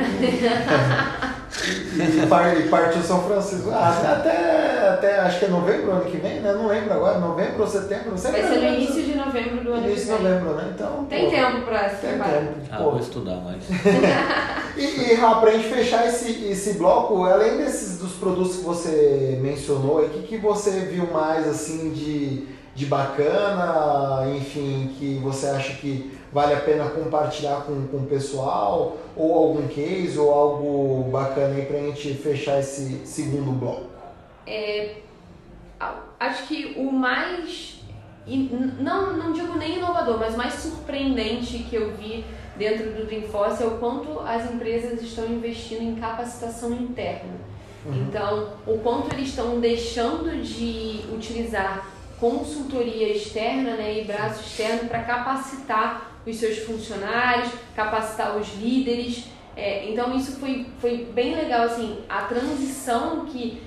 E, 2.22 2.26
par, 2.26 2.56
e 2.60 2.68
partiu 2.68 3.02
São 3.02 3.22
Francisco. 3.22 3.70
Ah, 3.72 4.16
até, 4.18 4.88
até 4.88 5.18
acho 5.20 5.38
que 5.40 5.44
é 5.46 5.48
novembro 5.48 5.92
ano 5.92 6.04
que 6.04 6.16
vem, 6.18 6.40
né? 6.40 6.52
Não 6.52 6.68
lembro 6.68 6.92
agora, 6.92 7.18
novembro 7.18 7.62
ou 7.62 7.66
setembro, 7.66 8.10
não 8.10 8.18
sei. 8.18 8.32
Vai 8.32 8.42
ser 8.42 8.56
no 8.60 8.74
início 8.74 9.02
de 9.02 9.14
novembro 9.16 9.64
do 9.64 9.72
ano 9.72 9.82
que 9.82 9.88
Início 9.88 10.16
de 10.16 10.22
vem. 10.22 10.32
novembro, 10.32 10.54
né? 10.54 10.72
Então. 10.74 11.06
Tem 11.08 11.24
pô, 11.24 11.30
tempo 11.30 11.60
pra 11.62 11.88
se 11.88 11.96
Tem 11.96 12.10
preparar. 12.10 12.38
tempo. 12.38 12.54
ah, 12.70 12.76
pô. 12.76 12.90
vou 12.90 13.00
estudar 13.00 13.36
mais. 13.36 13.62
E, 14.78 15.10
e 15.10 15.14
Rafa, 15.14 15.40
pra 15.40 15.50
gente 15.50 15.66
fechar 15.68 16.06
esse, 16.06 16.30
esse 16.44 16.74
bloco, 16.74 17.24
além 17.24 17.56
desses 17.56 17.98
dos 17.98 18.12
produtos 18.12 18.58
que 18.58 18.62
você 18.62 19.36
mencionou, 19.42 20.04
o 20.04 20.08
que, 20.08 20.22
que 20.22 20.38
você 20.38 20.70
viu 20.82 21.10
mais 21.10 21.48
assim 21.48 21.90
de, 21.90 22.46
de 22.78 22.86
bacana, 22.86 24.24
enfim, 24.36 24.94
que 24.96 25.18
você 25.18 25.46
acha 25.48 25.74
que 25.74 26.16
vale 26.32 26.54
a 26.54 26.60
pena 26.60 26.88
compartilhar 26.90 27.62
com, 27.66 27.88
com 27.88 27.96
o 27.96 28.06
pessoal, 28.06 28.96
ou 29.16 29.34
algum 29.34 29.66
case, 29.66 30.16
ou 30.16 30.30
algo 30.32 31.10
bacana 31.10 31.56
aí 31.56 31.66
pra 31.66 31.78
gente 31.80 32.14
fechar 32.14 32.60
esse 32.60 33.04
segundo 33.04 33.50
bloco? 33.50 33.88
A- 35.80 35.94
Acho 36.20 36.46
que 36.46 36.74
o 36.76 36.90
mais. 36.92 37.78
Não, 38.80 39.16
não 39.16 39.32
digo 39.32 39.56
nem 39.56 39.78
inovador, 39.78 40.18
mas 40.18 40.36
mais 40.36 40.54
surpreendente 40.54 41.58
que 41.70 41.74
eu 41.76 41.96
vi 41.96 42.24
dentro 42.56 42.90
do 42.92 43.06
Dreamforce 43.06 43.62
é 43.62 43.66
o 43.66 43.78
quanto 43.78 44.20
as 44.20 44.50
empresas 44.52 45.00
estão 45.02 45.24
investindo 45.26 45.82
em 45.82 45.94
capacitação 45.96 46.72
interna. 46.72 47.32
Então, 47.86 48.48
o 48.66 48.78
quanto 48.78 49.14
eles 49.14 49.28
estão 49.30 49.58
deixando 49.60 50.42
de 50.42 51.00
utilizar 51.14 51.86
consultoria 52.20 53.08
externa 53.08 53.76
né, 53.76 54.00
e 54.00 54.04
braço 54.04 54.42
externo 54.42 54.88
para 54.88 55.02
capacitar 55.02 56.20
os 56.26 56.36
seus 56.36 56.58
funcionários, 56.58 57.50
capacitar 57.74 58.36
os 58.36 58.54
líderes. 58.56 59.24
É, 59.56 59.88
então, 59.88 60.16
isso 60.16 60.38
foi, 60.38 60.66
foi 60.80 61.08
bem 61.12 61.34
legal, 61.34 61.62
assim, 61.62 61.98
a 62.08 62.22
transição 62.22 63.26
que 63.26 63.62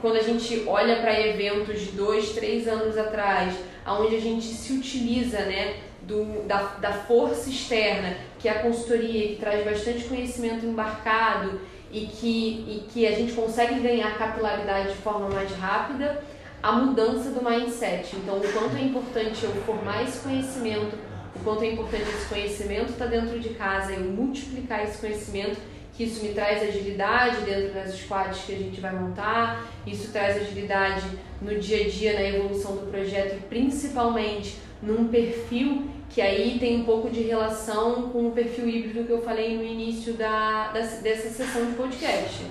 quando 0.00 0.16
a 0.16 0.22
gente 0.22 0.64
olha 0.66 1.00
para 1.00 1.18
eventos 1.18 1.80
de 1.80 1.92
dois, 1.92 2.32
três 2.32 2.68
anos 2.68 2.98
atrás, 2.98 3.54
onde 3.86 4.16
a 4.16 4.20
gente 4.20 4.44
se 4.44 4.72
utiliza 4.74 5.38
né, 5.40 5.76
do, 6.02 6.46
da, 6.46 6.62
da 6.78 6.92
força 6.92 7.48
externa, 7.48 8.16
que 8.38 8.48
é 8.48 8.52
a 8.52 8.62
consultoria, 8.62 9.28
que 9.28 9.36
traz 9.36 9.64
bastante 9.64 10.04
conhecimento 10.04 10.66
embarcado 10.66 11.58
e 11.90 12.06
que, 12.06 12.64
e 12.68 12.86
que 12.92 13.06
a 13.06 13.12
gente 13.12 13.32
consegue 13.32 13.80
ganhar 13.80 14.18
capilaridade 14.18 14.90
de 14.90 14.96
forma 14.96 15.28
mais 15.30 15.50
rápida, 15.52 16.22
a 16.64 16.72
mudança 16.72 17.28
do 17.30 17.44
mindset. 17.44 18.16
Então, 18.16 18.38
o 18.38 18.52
quanto 18.52 18.74
é 18.76 18.80
importante 18.82 19.44
eu 19.44 19.50
formar 19.66 20.02
esse 20.02 20.18
conhecimento, 20.20 20.96
o 21.36 21.40
quanto 21.44 21.62
é 21.62 21.72
importante 21.72 22.04
esse 22.08 22.26
conhecimento 22.26 22.90
estar 22.92 23.06
dentro 23.06 23.38
de 23.38 23.50
casa, 23.50 23.92
eu 23.92 24.00
multiplicar 24.10 24.82
esse 24.82 24.98
conhecimento 24.98 25.58
que 25.94 26.04
isso 26.04 26.24
me 26.24 26.30
traz 26.32 26.62
agilidade 26.62 27.42
dentro 27.42 27.72
das 27.74 27.94
squads 27.94 28.40
que 28.46 28.52
a 28.54 28.58
gente 28.58 28.80
vai 28.80 28.92
montar, 28.92 29.64
isso 29.86 30.10
traz 30.10 30.36
agilidade 30.38 31.04
no 31.40 31.54
dia 31.60 31.84
a 31.84 31.88
dia, 31.88 32.14
na 32.14 32.22
evolução 32.22 32.76
do 32.76 32.90
projeto 32.90 33.36
e 33.36 33.40
principalmente 33.48 34.56
num 34.82 35.06
perfil 35.08 35.84
que 36.10 36.20
aí 36.20 36.58
tem 36.58 36.80
um 36.80 36.84
pouco 36.84 37.10
de 37.10 37.22
relação 37.22 38.08
com 38.10 38.28
o 38.28 38.30
perfil 38.32 38.68
híbrido 38.68 39.04
que 39.04 39.10
eu 39.12 39.22
falei 39.22 39.56
no 39.56 39.62
início 39.64 40.14
da, 40.14 40.68
da- 40.72 40.80
dessa 40.80 41.28
sessão 41.28 41.66
de 41.66 41.72
podcast. 41.74 42.42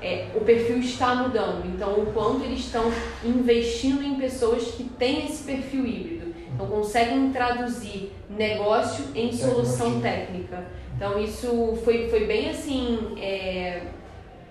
É, 0.00 0.28
o 0.34 0.40
perfil 0.40 0.78
está 0.78 1.14
mudando, 1.14 1.66
então 1.66 1.92
o 2.00 2.06
quanto 2.12 2.44
eles 2.44 2.60
estão 2.60 2.92
investindo 3.24 4.02
em 4.02 4.16
pessoas 4.16 4.64
que 4.72 4.84
têm 4.84 5.26
esse 5.26 5.44
perfil 5.44 5.86
híbrido, 5.86 6.34
então 6.52 6.66
conseguem 6.66 7.30
traduzir 7.32 8.12
negócio 8.28 9.06
em 9.14 9.32
solução 9.32 10.00
técnica. 10.00 10.64
Então 10.96 11.18
isso 11.18 11.78
foi, 11.84 12.08
foi 12.08 12.26
bem 12.26 12.50
assim 12.50 13.16
é, 13.18 13.82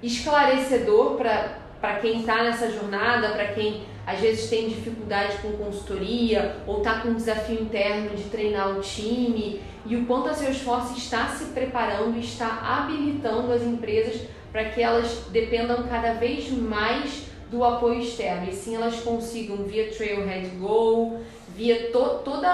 esclarecedor 0.01 1.15
para 1.15 1.95
quem 2.01 2.19
está 2.19 2.43
nessa 2.43 2.69
jornada, 2.71 3.29
para 3.29 3.47
quem 3.53 3.84
às 4.05 4.19
vezes 4.19 4.49
tem 4.49 4.67
dificuldade 4.67 5.37
com 5.37 5.53
consultoria 5.53 6.57
ou 6.67 6.79
está 6.79 6.99
com 6.99 7.09
um 7.09 7.13
desafio 7.13 7.61
interno 7.61 8.15
de 8.15 8.23
treinar 8.23 8.77
o 8.77 8.81
time. 8.81 9.61
E 9.85 9.95
o 9.95 10.05
quanto 10.05 10.29
a 10.29 10.33
Salesforce 10.33 10.97
está 10.97 11.27
se 11.27 11.45
preparando 11.45 12.17
e 12.17 12.21
está 12.21 12.47
habilitando 12.47 13.51
as 13.51 13.61
empresas 13.61 14.21
para 14.51 14.65
que 14.65 14.81
elas 14.81 15.25
dependam 15.29 15.83
cada 15.83 16.13
vez 16.13 16.49
mais 16.51 17.23
do 17.49 17.63
apoio 17.63 18.01
externo. 18.01 18.49
E 18.49 18.53
sim 18.53 18.75
elas 18.75 18.99
consigam 19.01 19.57
via 19.57 19.89
Trailhead 19.89 20.47
Go, 20.57 21.19
via 21.55 21.91
to, 21.91 22.19
toda 22.25 22.49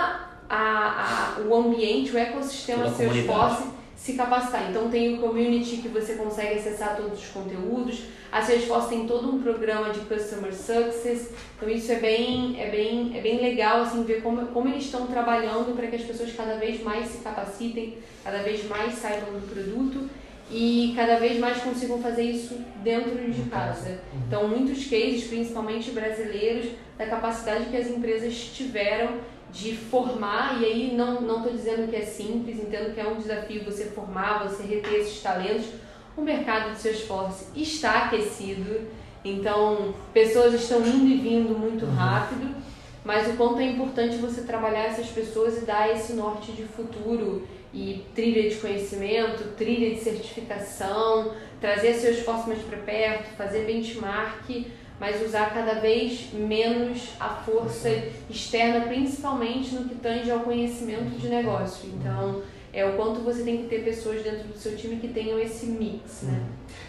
a, 0.50 1.38
a, 1.38 1.42
o 1.48 1.56
ambiente, 1.56 2.12
o 2.12 2.18
ecossistema 2.18 2.84
Toda 2.84 2.96
Salesforce 2.96 3.79
se 4.00 4.14
capacitar. 4.14 4.70
Então 4.70 4.90
tem 4.90 5.16
o 5.16 5.18
community 5.18 5.78
que 5.78 5.90
você 5.90 6.14
consegue 6.14 6.58
acessar 6.58 6.96
todos 6.96 7.20
os 7.20 7.28
conteúdos. 7.28 8.04
A 8.32 8.42
Salesforce 8.42 8.90
tem 8.90 9.06
todo 9.06 9.30
um 9.30 9.42
programa 9.42 9.90
de 9.90 10.00
customer 10.02 10.54
success. 10.54 11.32
Então 11.58 11.70
isso 11.70 11.92
é 11.92 11.96
bem 11.96 12.56
é 12.62 12.70
bem 12.70 13.12
é 13.18 13.22
bem 13.22 13.42
legal 13.42 13.82
assim 13.82 14.04
ver 14.04 14.24
como 14.24 14.48
como 14.48 14.70
eles 14.70 14.86
estão 14.86 15.06
trabalhando 15.06 15.76
para 15.76 15.88
que 15.88 15.98
as 15.98 16.04
pessoas 16.04 16.32
cada 16.32 16.56
vez 16.56 16.82
mais 16.82 17.08
se 17.08 17.18
capacitem, 17.18 17.98
cada 18.24 18.38
vez 18.40 18.66
mais 18.70 18.94
saibam 18.94 19.34
do 19.34 19.54
produto 19.54 20.10
e 20.50 20.94
cada 20.96 21.20
vez 21.20 21.38
mais 21.38 21.62
consigam 21.62 22.02
fazer 22.02 22.24
isso 22.24 22.56
dentro 22.82 23.30
de 23.30 23.50
casa. 23.50 24.00
Então, 24.28 24.48
muitos 24.48 24.88
cases, 24.88 25.26
principalmente 25.26 25.92
brasileiros, 25.92 26.72
da 26.98 27.06
capacidade 27.06 27.66
que 27.66 27.78
as 27.78 27.88
empresas 27.88 28.34
tiveram 28.36 29.20
de 29.52 29.76
formar, 29.76 30.62
e 30.62 30.66
aí 30.66 30.94
não 30.96 31.22
não 31.22 31.38
estou 31.38 31.52
dizendo 31.52 31.90
que 31.90 31.96
é 31.96 32.02
simples, 32.02 32.58
entendo 32.58 32.94
que 32.94 33.00
é 33.00 33.08
um 33.08 33.18
desafio 33.18 33.64
você 33.64 33.86
formar, 33.86 34.48
você 34.48 34.64
reter 34.64 34.94
esses 34.96 35.22
talentos. 35.22 35.68
O 36.16 36.22
mercado 36.22 36.74
de 36.74 36.80
Salesforce 36.80 37.46
está 37.56 38.06
aquecido, 38.06 38.82
então 39.24 39.94
pessoas 40.14 40.54
estão 40.54 40.86
indo 40.86 41.08
e 41.08 41.18
vindo 41.18 41.58
muito 41.58 41.86
rápido, 41.86 42.56
mas 43.04 43.28
o 43.28 43.38
quanto 43.38 43.60
é 43.60 43.66
importante 43.66 44.18
você 44.18 44.42
trabalhar 44.42 44.86
essas 44.86 45.08
pessoas 45.08 45.62
e 45.62 45.66
dar 45.66 45.90
esse 45.92 46.14
norte 46.14 46.52
de 46.52 46.64
futuro 46.64 47.48
e 47.74 48.04
trilha 48.14 48.50
de 48.50 48.56
conhecimento, 48.56 49.56
trilha 49.56 49.96
de 49.96 50.02
certificação, 50.02 51.34
trazer 51.62 51.94
seus 51.94 52.18
esforço 52.18 52.48
mais 52.48 52.62
para 52.62 52.78
perto, 52.80 53.36
fazer 53.36 53.66
benchmark, 53.66 54.66
mas 55.00 55.26
usar 55.26 55.54
cada 55.54 55.76
vez 55.76 56.28
menos 56.34 57.10
a 57.20 57.30
força 57.30 57.90
externa, 58.30 58.88
principalmente 58.88 59.74
no 59.74 59.88
que 59.88 59.96
tange 59.96 60.30
ao 60.30 60.42
conhecimento 60.42 61.18
de 61.18 61.30
negócio. 61.30 61.90
Então, 61.90 62.42
é 62.74 62.86
o 62.86 62.94
quanto 62.94 63.22
você 63.22 63.44
tem 63.44 63.58
que 63.58 63.68
ter 63.68 63.84
pessoas 63.84 64.22
dentro 64.22 64.48
do 64.48 64.58
seu 64.58 64.76
time 64.76 64.98
que 64.98 65.08
tenham 65.08 65.40
esse 65.40 65.68
mix, 65.68 66.24
né? 66.24 66.42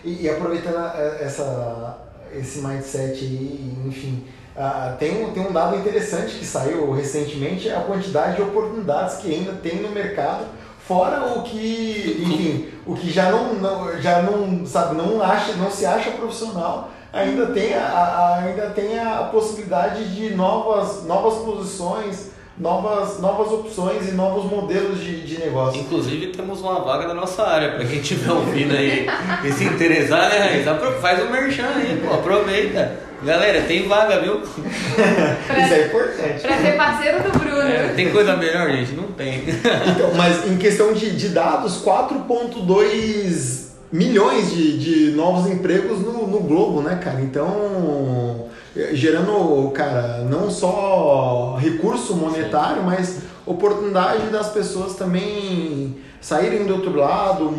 E, 0.04 0.22
e 0.22 0.28
aproveitando 0.28 0.76
essa, 1.20 1.98
esse 2.32 2.60
mindset 2.60 3.24
aí, 3.24 3.74
enfim, 3.86 4.24
ah, 4.56 4.96
tem, 4.98 5.24
um, 5.24 5.32
tem 5.32 5.46
um 5.46 5.52
dado 5.52 5.76
interessante 5.76 6.36
que 6.36 6.44
saiu 6.44 6.90
recentemente, 6.92 7.68
é 7.68 7.76
a 7.76 7.80
quantidade 7.80 8.36
de 8.36 8.42
oportunidades 8.42 9.16
que 9.18 9.32
ainda 9.32 9.52
tem 9.52 9.76
no 9.76 9.90
mercado, 9.90 10.46
fora 10.86 11.38
o 11.38 11.42
que, 11.44 12.16
enfim, 12.20 12.68
o 12.84 12.94
que 12.94 13.10
já 13.10 13.30
não, 13.30 13.54
não, 13.54 14.02
já 14.02 14.22
não, 14.22 14.66
sabe, 14.66 14.96
não, 14.96 15.22
acha, 15.22 15.52
não 15.54 15.70
se 15.70 15.86
acha 15.86 16.10
profissional, 16.10 16.90
ainda 17.12 17.46
tem 17.46 17.74
a, 17.74 17.82
a- 17.86 18.38
ainda 18.44 18.70
tem 18.70 18.98
a 18.98 19.28
possibilidade 19.32 20.14
de 20.14 20.34
novas, 20.34 21.04
novas 21.06 21.38
posições, 21.44 22.30
novas, 22.58 23.18
novas 23.20 23.50
opções 23.52 24.08
e 24.08 24.12
novos 24.12 24.44
modelos 24.50 25.00
de, 25.00 25.22
de 25.26 25.38
negócio. 25.40 25.80
Inclusive 25.80 26.28
temos 26.28 26.60
uma 26.60 26.80
vaga 26.80 27.08
da 27.08 27.14
nossa 27.14 27.42
área, 27.46 27.72
pra 27.72 27.84
quem 27.84 28.00
estiver 28.00 28.30
ouvindo 28.32 28.74
aí 28.74 29.06
e 29.44 29.52
se 29.52 29.64
interessar, 29.64 30.28
né, 30.28 30.38
Raiz? 30.64 31.00
Faz 31.00 31.22
um 31.22 31.30
merchan 31.30 31.68
aí, 31.76 32.02
pô, 32.06 32.14
aproveita. 32.14 33.08
Galera, 33.22 33.60
tem 33.62 33.86
vaga, 33.86 34.18
viu? 34.20 34.40
Isso 34.40 35.74
é 35.74 35.86
importante. 35.88 36.40
Para 36.40 36.56
ser 36.56 36.74
parceiro 36.76 37.22
do 37.22 37.38
Bruno. 37.38 37.60
É, 37.68 37.92
tem 37.94 38.10
coisa 38.10 38.34
melhor, 38.34 38.70
gente? 38.70 38.92
Não 38.92 39.08
tem. 39.12 39.44
Então, 39.46 40.14
mas 40.16 40.46
em 40.50 40.56
questão 40.56 40.94
de, 40.94 41.10
de 41.14 41.28
dados, 41.28 41.84
4,2 41.84 43.69
milhões 43.92 44.50
de, 44.50 44.78
de 44.78 45.16
novos 45.16 45.50
empregos 45.50 46.00
no, 46.00 46.26
no 46.26 46.40
globo, 46.40 46.80
né, 46.80 47.00
cara? 47.02 47.20
Então, 47.20 48.46
eh, 48.76 48.90
gerando, 48.92 49.70
cara, 49.72 50.18
não 50.30 50.50
só 50.50 51.56
recurso 51.58 52.14
monetário, 52.14 52.82
mas 52.82 53.22
oportunidade 53.44 54.28
das 54.28 54.50
pessoas 54.50 54.94
também 54.94 55.96
saírem 56.20 56.66
do 56.66 56.74
outro 56.74 56.94
lado, 56.96 57.52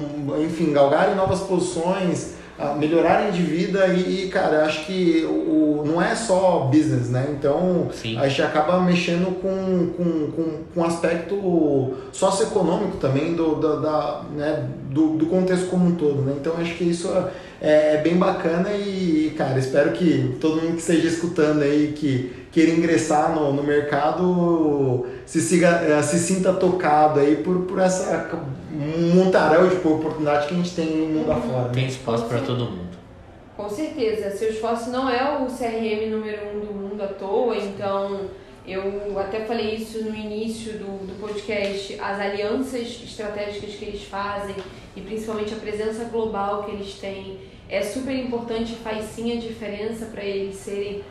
enfim, 0.43 0.71
galgarem 0.71 1.15
novas 1.15 1.39
posições, 1.41 2.35
melhorarem 2.77 3.31
de 3.31 3.41
vida 3.41 3.87
e, 3.87 4.27
cara, 4.27 4.65
acho 4.65 4.85
que 4.85 5.25
o, 5.25 5.83
não 5.85 6.01
é 6.01 6.15
só 6.15 6.69
business, 6.71 7.09
né? 7.09 7.27
Então, 7.37 7.89
Sim. 7.91 8.17
a 8.17 8.27
gente 8.27 8.41
acaba 8.41 8.79
mexendo 8.81 9.39
com, 9.41 9.87
com, 9.97 10.31
com, 10.31 10.57
com 10.73 10.79
um 10.79 10.83
aspecto 10.83 11.93
socioeconômico 12.11 12.97
também 12.97 13.33
do, 13.33 13.55
da, 13.55 13.75
da, 13.75 14.21
né, 14.35 14.69
do, 14.89 15.17
do 15.17 15.25
contexto 15.25 15.69
como 15.69 15.87
um 15.87 15.95
todo, 15.95 16.21
né? 16.21 16.33
Então 16.39 16.53
acho 16.57 16.75
que 16.75 16.83
isso 16.83 17.07
é, 17.09 17.27
é 17.61 17.97
bem 17.97 18.17
bacana 18.17 18.71
e, 18.71 19.33
cara, 19.37 19.59
espero 19.59 19.91
que 19.91 20.35
todo 20.41 20.59
mundo 20.59 20.73
que 20.73 20.81
esteja 20.81 21.07
escutando 21.07 21.61
aí, 21.61 21.93
que 21.95 22.47
queira 22.51 22.71
ingressar 22.71 23.35
no, 23.35 23.53
no 23.53 23.63
mercado, 23.63 25.05
se, 25.27 25.39
siga, 25.39 25.83
eh, 25.83 26.01
se 26.01 26.17
sinta 26.17 26.51
tocado 26.53 27.19
aí 27.19 27.37
por, 27.37 27.59
por 27.61 27.79
essa 27.79 28.29
montaréu 29.13 29.69
de 29.69 29.75
oportunidade 29.75 30.47
que 30.47 30.53
a 30.55 30.57
gente 30.57 30.75
tem 30.75 30.87
no 30.87 31.05
mundo 31.07 31.31
afora. 31.31 31.69
Tem 31.69 31.83
Né? 31.83 31.89
espaço 31.89 32.25
pra 32.25 32.39
todo 32.39 32.65
mundo. 32.65 32.91
Com 33.55 33.69
certeza, 33.69 34.31
Salesforce 34.31 34.89
não 34.89 35.07
é 35.07 35.37
o 35.37 35.45
CRM 35.45 36.09
número 36.09 36.39
um 36.55 36.59
do 36.61 36.73
mundo 36.73 37.03
à 37.03 37.07
toa, 37.07 37.55
então 37.55 38.21
eu 38.67 39.17
até 39.19 39.41
falei 39.41 39.75
isso 39.75 40.03
no 40.03 40.15
início 40.15 40.73
do, 40.73 41.05
do 41.05 41.19
podcast, 41.19 41.95
as 42.01 42.19
alianças 42.19 43.01
estratégicas 43.03 43.75
que 43.75 43.85
eles 43.85 44.03
fazem 44.03 44.55
e 44.95 45.01
principalmente 45.01 45.53
a 45.53 45.57
presença 45.57 46.05
global 46.05 46.63
que 46.63 46.71
eles 46.71 46.95
têm 46.95 47.39
é 47.69 47.81
super 47.81 48.13
importante, 48.13 48.75
faz 48.75 49.05
sim 49.05 49.31
a 49.37 49.39
diferença 49.39 50.07
para 50.07 50.23
eles 50.23 50.55
serem, 50.55 51.03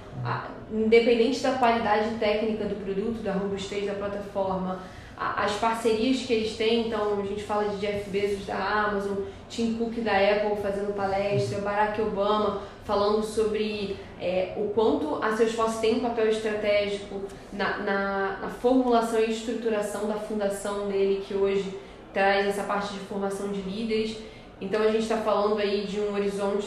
independente 0.71 1.41
da 1.41 1.53
qualidade 1.53 2.17
técnica 2.19 2.67
do 2.67 2.77
produto, 2.85 3.23
da 3.23 3.33
robustez 3.33 3.87
da 3.87 3.95
plataforma, 3.95 4.81
as 5.17 5.53
parcerias 5.57 6.23
que 6.23 6.33
eles 6.33 6.57
têm, 6.57 6.89
então 6.89 7.21
a 7.21 7.27
gente 7.27 7.43
fala 7.43 7.69
de 7.69 7.77
Jeff 7.79 8.09
Bezos 8.09 8.47
da 8.47 8.57
Amazon, 8.57 9.19
Tim 9.51 9.75
Cook 9.75 10.01
da 10.01 10.13
Apple 10.13 10.57
fazendo 10.63 10.95
palestra, 10.95 11.61
Barack 11.61 12.01
Obama 12.01 12.63
falando 12.85 13.23
sobre 13.23 13.97
é, 14.19 14.55
o 14.57 14.69
quanto 14.71 15.23
a 15.23 15.37
Salesforce 15.37 15.81
tem 15.81 15.97
um 15.97 16.01
papel 16.01 16.29
estratégico 16.29 17.23
na, 17.53 17.79
na, 17.79 18.39
na 18.41 18.49
formulação 18.49 19.21
e 19.21 19.31
estruturação 19.31 20.09
da 20.09 20.15
fundação 20.15 20.89
dele, 20.89 21.23
que 21.27 21.35
hoje 21.35 21.79
traz 22.13 22.47
essa 22.47 22.65
parte 22.65 22.93
de 22.93 23.01
formação 23.01 23.49
de 23.49 23.61
líderes. 23.61 24.17
Então 24.61 24.83
a 24.83 24.91
gente 24.91 25.03
está 25.03 25.17
falando 25.17 25.59
aí 25.59 25.87
de 25.87 26.01
um 26.01 26.15
horizonte 26.15 26.67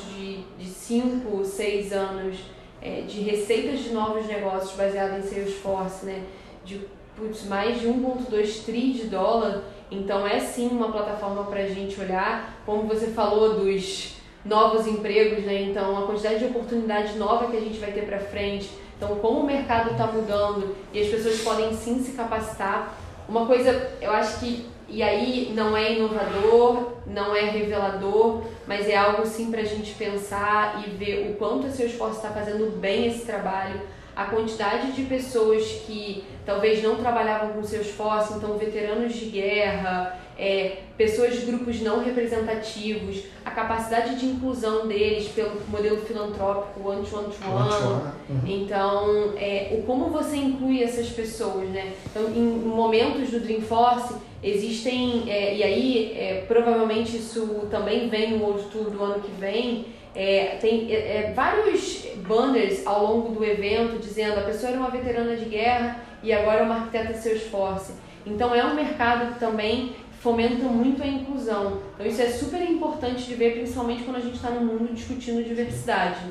de 0.57 0.65
5, 0.67 1.45
6 1.45 1.93
anos 1.93 2.37
é, 2.81 3.01
de 3.01 3.21
receitas 3.21 3.79
de 3.79 3.91
novos 3.91 4.25
negócios 4.25 4.73
baseado 4.73 5.17
em 5.17 5.21
Salesforce, 5.21 6.05
né? 6.05 6.23
De 6.65 6.81
putz, 7.15 7.45
mais 7.45 7.79
de 7.79 7.87
1,2 7.87 8.65
tri 8.65 8.93
de 8.93 9.05
dólar. 9.05 9.63
Então 9.91 10.27
é 10.27 10.39
sim 10.39 10.67
uma 10.69 10.91
plataforma 10.91 11.43
para 11.43 11.61
a 11.61 11.67
gente 11.67 11.99
olhar. 12.01 12.61
Como 12.65 12.87
você 12.87 13.07
falou 13.07 13.59
dos 13.59 14.15
novos 14.43 14.87
empregos, 14.87 15.45
né? 15.45 15.61
Então 15.61 15.97
a 15.97 16.07
quantidade 16.07 16.39
de 16.39 16.45
oportunidade 16.45 17.15
nova 17.17 17.49
que 17.49 17.57
a 17.57 17.61
gente 17.61 17.79
vai 17.79 17.91
ter 17.91 18.05
para 18.05 18.19
frente. 18.19 18.71
Então 18.97 19.15
como 19.17 19.41
o 19.41 19.45
mercado 19.45 19.91
está 19.91 20.07
mudando 20.07 20.75
e 20.91 20.99
as 20.99 21.07
pessoas 21.07 21.39
podem 21.41 21.73
sim 21.73 22.03
se 22.03 22.13
capacitar. 22.13 22.97
Uma 23.29 23.45
coisa, 23.45 23.91
eu 24.01 24.11
acho 24.11 24.39
que 24.39 24.72
e 24.93 25.01
aí 25.01 25.51
não 25.55 25.75
é 25.75 25.93
inovador, 25.93 26.91
não 27.07 27.35
é 27.35 27.41
revelador, 27.41 28.43
mas 28.67 28.87
é 28.87 28.95
algo 28.95 29.25
sim 29.25 29.49
para 29.49 29.61
a 29.61 29.65
gente 29.65 29.95
pensar 29.95 30.83
e 30.85 30.91
ver 30.91 31.31
o 31.31 31.35
quanto 31.35 31.65
a 31.65 31.69
Salesforce 31.71 32.17
está 32.17 32.29
fazendo 32.29 32.79
bem 32.79 33.07
esse 33.07 33.25
trabalho, 33.25 33.81
a 34.15 34.25
quantidade 34.25 34.91
de 34.91 35.05
pessoas 35.05 35.65
que 35.87 36.23
talvez 36.45 36.83
não 36.83 36.97
trabalhavam 36.97 37.53
com 37.53 37.63
Salesforce, 37.63 38.33
então 38.33 38.55
veteranos 38.55 39.15
de 39.15 39.25
guerra, 39.25 40.19
é, 40.37 40.77
pessoas 40.97 41.39
de 41.39 41.45
grupos 41.45 41.81
não 41.81 42.03
representativos, 42.03 43.23
a 43.45 43.51
capacidade 43.51 44.15
de 44.15 44.25
inclusão 44.25 44.87
deles 44.87 45.27
pelo 45.29 45.61
modelo 45.69 45.97
filantrópico 45.97 46.87
one-to-one-to-one. 46.87 48.13
Uhum. 48.29 48.41
Então, 48.45 49.33
é, 49.37 49.69
o 49.71 49.83
como 49.83 50.09
você 50.09 50.37
inclui 50.37 50.83
essas 50.83 51.09
pessoas, 51.09 51.69
né? 51.69 51.93
Então, 52.09 52.29
em 52.29 52.41
momentos 52.41 53.29
do 53.29 53.39
Dreamforce, 53.39 54.15
existem, 54.41 55.23
é, 55.27 55.55
e 55.55 55.63
aí 55.63 56.13
é, 56.17 56.45
provavelmente 56.47 57.17
isso 57.17 57.67
também 57.69 58.09
vem 58.09 58.37
no 58.37 58.43
World 58.43 58.63
Tour 58.65 58.89
do 58.89 59.03
ano 59.03 59.21
que 59.21 59.31
vem, 59.39 59.85
é, 60.15 60.57
tem 60.61 60.93
é, 60.93 61.33
vários 61.35 62.05
banners 62.27 62.85
ao 62.85 63.05
longo 63.05 63.33
do 63.33 63.43
evento 63.43 63.99
dizendo 63.99 64.39
a 64.39 64.43
pessoa 64.43 64.71
era 64.71 64.79
uma 64.79 64.91
veterana 64.91 65.35
de 65.35 65.45
guerra 65.45 66.03
e 66.21 66.31
agora 66.31 66.59
é 66.59 66.63
uma 66.63 66.75
arquiteta 66.75 67.13
Salesforce. 67.15 67.93
Então, 68.25 68.55
é 68.55 68.63
um 68.63 68.73
mercado 68.73 69.37
também 69.37 69.95
fomenta 70.23 70.63
muito 70.63 71.03
a 71.03 71.07
inclusão. 71.07 71.79
Então, 71.93 72.05
isso 72.05 72.21
é 72.21 72.29
super 72.29 72.61
importante 72.61 73.25
de 73.25 73.35
ver, 73.35 73.55
principalmente 73.55 74.03
quando 74.03 74.15
a 74.15 74.21
gente 74.21 74.35
está 74.35 74.49
no 74.51 74.61
mundo 74.61 74.93
discutindo 74.93 75.43
diversidade. 75.43 76.21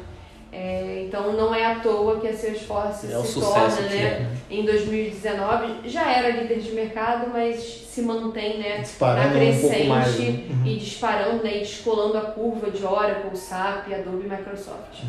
É, 0.50 1.06
então 1.06 1.32
não 1.32 1.54
é 1.54 1.64
à 1.64 1.80
toa 1.80 2.20
que 2.20 2.28
a 2.28 2.36
Salesforce 2.36 3.10
É 3.10 3.16
o 3.16 3.22
se 3.22 3.32
sucesso 3.32 3.76
torna, 3.76 3.88
que 3.88 3.96
né? 3.96 4.02
é. 4.50 4.54
Em 4.54 4.66
2019 4.66 5.88
já 5.88 6.10
era 6.12 6.28
líder 6.28 6.60
de 6.60 6.72
mercado, 6.72 7.30
mas 7.32 7.58
se 7.58 8.02
mantém, 8.02 8.58
né? 8.58 8.78
Disparando 8.80 9.28
na 9.28 9.34
um 9.34 9.38
crescente 9.38 9.76
pouco 9.76 9.88
mais, 9.88 10.18
né? 10.18 10.26
Uhum. 10.50 10.66
e 10.66 10.76
disparando, 10.76 11.42
né? 11.42 11.56
E 11.56 11.60
descolando 11.60 12.18
a 12.18 12.20
curva 12.20 12.70
de 12.70 12.84
Oracle, 12.84 13.34
SAP, 13.34 13.92
Adobe 13.94 14.26
e 14.26 14.28
Microsoft. 14.28 15.04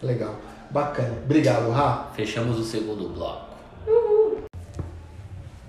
Legal. 0.00 0.36
Bacana. 0.70 1.14
Obrigado, 1.24 1.70
Rá. 1.70 2.10
Fechamos 2.14 2.58
o 2.58 2.64
segundo 2.64 3.08
bloco. 3.08 3.53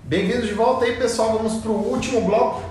Bem-vindos 0.08 0.46
de 0.46 0.54
volta 0.54 0.84
aí, 0.84 0.94
pessoal. 0.94 1.32
Vamos 1.32 1.54
para 1.54 1.72
o 1.72 1.90
último 1.90 2.20
bloco. 2.20 2.62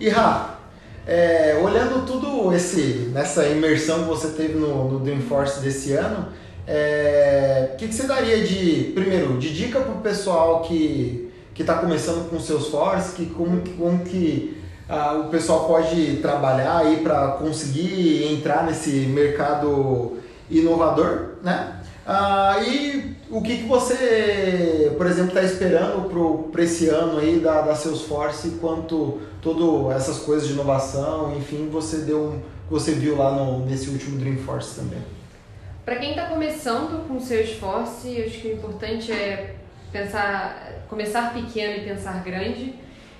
E 0.00 0.08
Rá, 0.08 0.58
é, 1.06 1.56
olhando 1.62 2.04
tudo 2.04 2.52
esse 2.52 3.12
nessa 3.14 3.46
imersão 3.46 4.00
que 4.00 4.08
você 4.08 4.30
teve 4.30 4.54
no, 4.54 4.90
no 4.90 4.98
Dreamforce 4.98 5.60
desse 5.60 5.92
ano, 5.92 6.30
é, 6.66 7.70
o 7.72 7.76
que, 7.76 7.86
que 7.86 7.94
você 7.94 8.08
daria 8.08 8.44
de 8.44 8.90
primeiro 8.92 9.38
de 9.38 9.54
dica 9.54 9.78
para 9.78 9.92
o 9.92 10.00
pessoal 10.00 10.62
que 10.62 11.32
está 11.56 11.74
começando 11.74 12.28
com 12.28 12.40
seus 12.40 12.72
Salesforce, 12.72 13.14
que 13.14 13.26
como, 13.26 13.60
como 13.78 14.02
que 14.02 14.60
ah, 14.88 15.22
o 15.24 15.28
pessoal 15.28 15.68
pode 15.68 16.16
trabalhar 16.16 16.78
aí 16.78 16.96
para 17.04 17.32
conseguir 17.32 18.32
entrar 18.32 18.64
nesse 18.64 18.90
mercado 18.90 20.18
inovador, 20.50 21.34
né? 21.44 21.82
Ah, 22.04 22.56
e 22.66 23.14
o 23.30 23.40
que, 23.42 23.58
que 23.58 23.62
você, 23.68 24.92
por 24.96 25.06
exemplo, 25.06 25.28
está 25.28 25.42
esperando 25.42 26.50
para 26.50 26.62
esse 26.62 26.88
ano 26.88 27.18
aí 27.18 27.38
da, 27.38 27.60
da 27.60 27.74
Salesforce 27.74 28.58
quanto 28.60 29.20
todas 29.40 29.96
essas 29.96 30.18
coisas 30.18 30.48
de 30.48 30.54
inovação, 30.54 31.36
enfim, 31.36 31.68
você 31.70 31.98
deu 31.98 32.42
você 32.68 32.92
viu 32.92 33.16
lá 33.16 33.32
no, 33.32 33.66
nesse 33.66 33.90
último 33.90 34.16
Dreamforce 34.18 34.80
também. 34.80 35.02
Para 35.84 35.96
quem 35.96 36.10
está 36.10 36.26
começando 36.26 37.06
com 37.08 37.18
Salesforce, 37.18 38.22
acho 38.22 38.38
que 38.38 38.48
o 38.48 38.52
importante 38.52 39.10
é 39.10 39.56
pensar, 39.90 40.84
começar 40.88 41.34
pequeno 41.34 41.78
e 41.78 41.80
pensar 41.80 42.22
grande. 42.22 42.74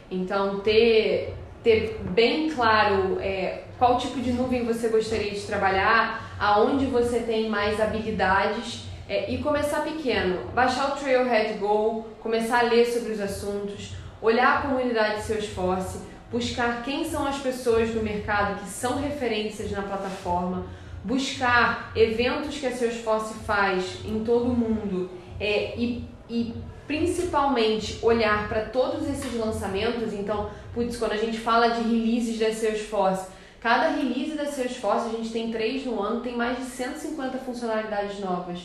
Então, 0.09 0.61
ter, 0.61 1.35
ter 1.65 2.01
bem 2.13 2.49
claro 2.49 3.19
é, 3.21 3.65
qual 3.77 3.99
tipo 3.99 4.21
de 4.21 4.33
nuvem 4.33 4.65
você 4.65 4.89
gostaria 4.89 5.33
de 5.33 5.41
trabalhar, 5.41 6.37
aonde 6.39 6.87
você 6.87 7.19
tem 7.19 7.49
mais 7.49 7.81
habilidades 7.81 8.90
é, 9.11 9.29
e 9.29 9.39
começar 9.39 9.81
pequeno. 9.81 10.45
Baixar 10.55 10.93
o 10.93 10.97
Trailhead 10.97 11.59
Go, 11.59 12.07
começar 12.21 12.61
a 12.61 12.63
ler 12.63 12.87
sobre 12.87 13.11
os 13.11 13.21
assuntos, 13.21 13.95
olhar 14.23 14.59
a 14.59 14.63
comunidade 14.63 15.23
Salesforce, 15.23 15.99
buscar 16.31 16.85
quem 16.85 17.05
são 17.05 17.27
as 17.27 17.39
pessoas 17.39 17.91
do 17.91 18.01
mercado 18.05 18.61
que 18.61 18.69
são 18.69 19.01
referências 19.01 19.73
na 19.73 19.83
plataforma, 19.83 20.65
buscar 21.03 21.91
eventos 21.97 22.59
que 22.59 22.67
a 22.67 22.71
Salesforce 22.71 23.35
faz 23.41 23.99
em 24.05 24.23
todo 24.23 24.45
o 24.45 24.57
mundo 24.57 25.11
é, 25.41 25.77
e, 25.77 26.05
e 26.29 26.55
principalmente 26.87 27.99
olhar 28.03 28.49
para 28.49 28.67
todos 28.67 29.09
esses 29.09 29.35
lançamentos. 29.35 30.13
Então, 30.13 30.51
putz, 30.73 30.97
quando 30.97 31.13
a 31.13 31.17
gente 31.17 31.39
fala 31.39 31.71
de 31.71 31.83
releases 31.83 32.39
da 32.39 32.53
Salesforce, 32.53 33.27
cada 33.61 33.89
release 33.89 34.37
da 34.37 34.47
Salesforce, 34.47 35.09
a 35.09 35.19
gente 35.19 35.31
tem 35.31 35.51
três 35.51 35.85
no 35.85 36.01
ano, 36.01 36.21
tem 36.21 36.37
mais 36.37 36.59
de 36.59 36.65
150 36.65 37.39
funcionalidades 37.39 38.21
novas. 38.21 38.61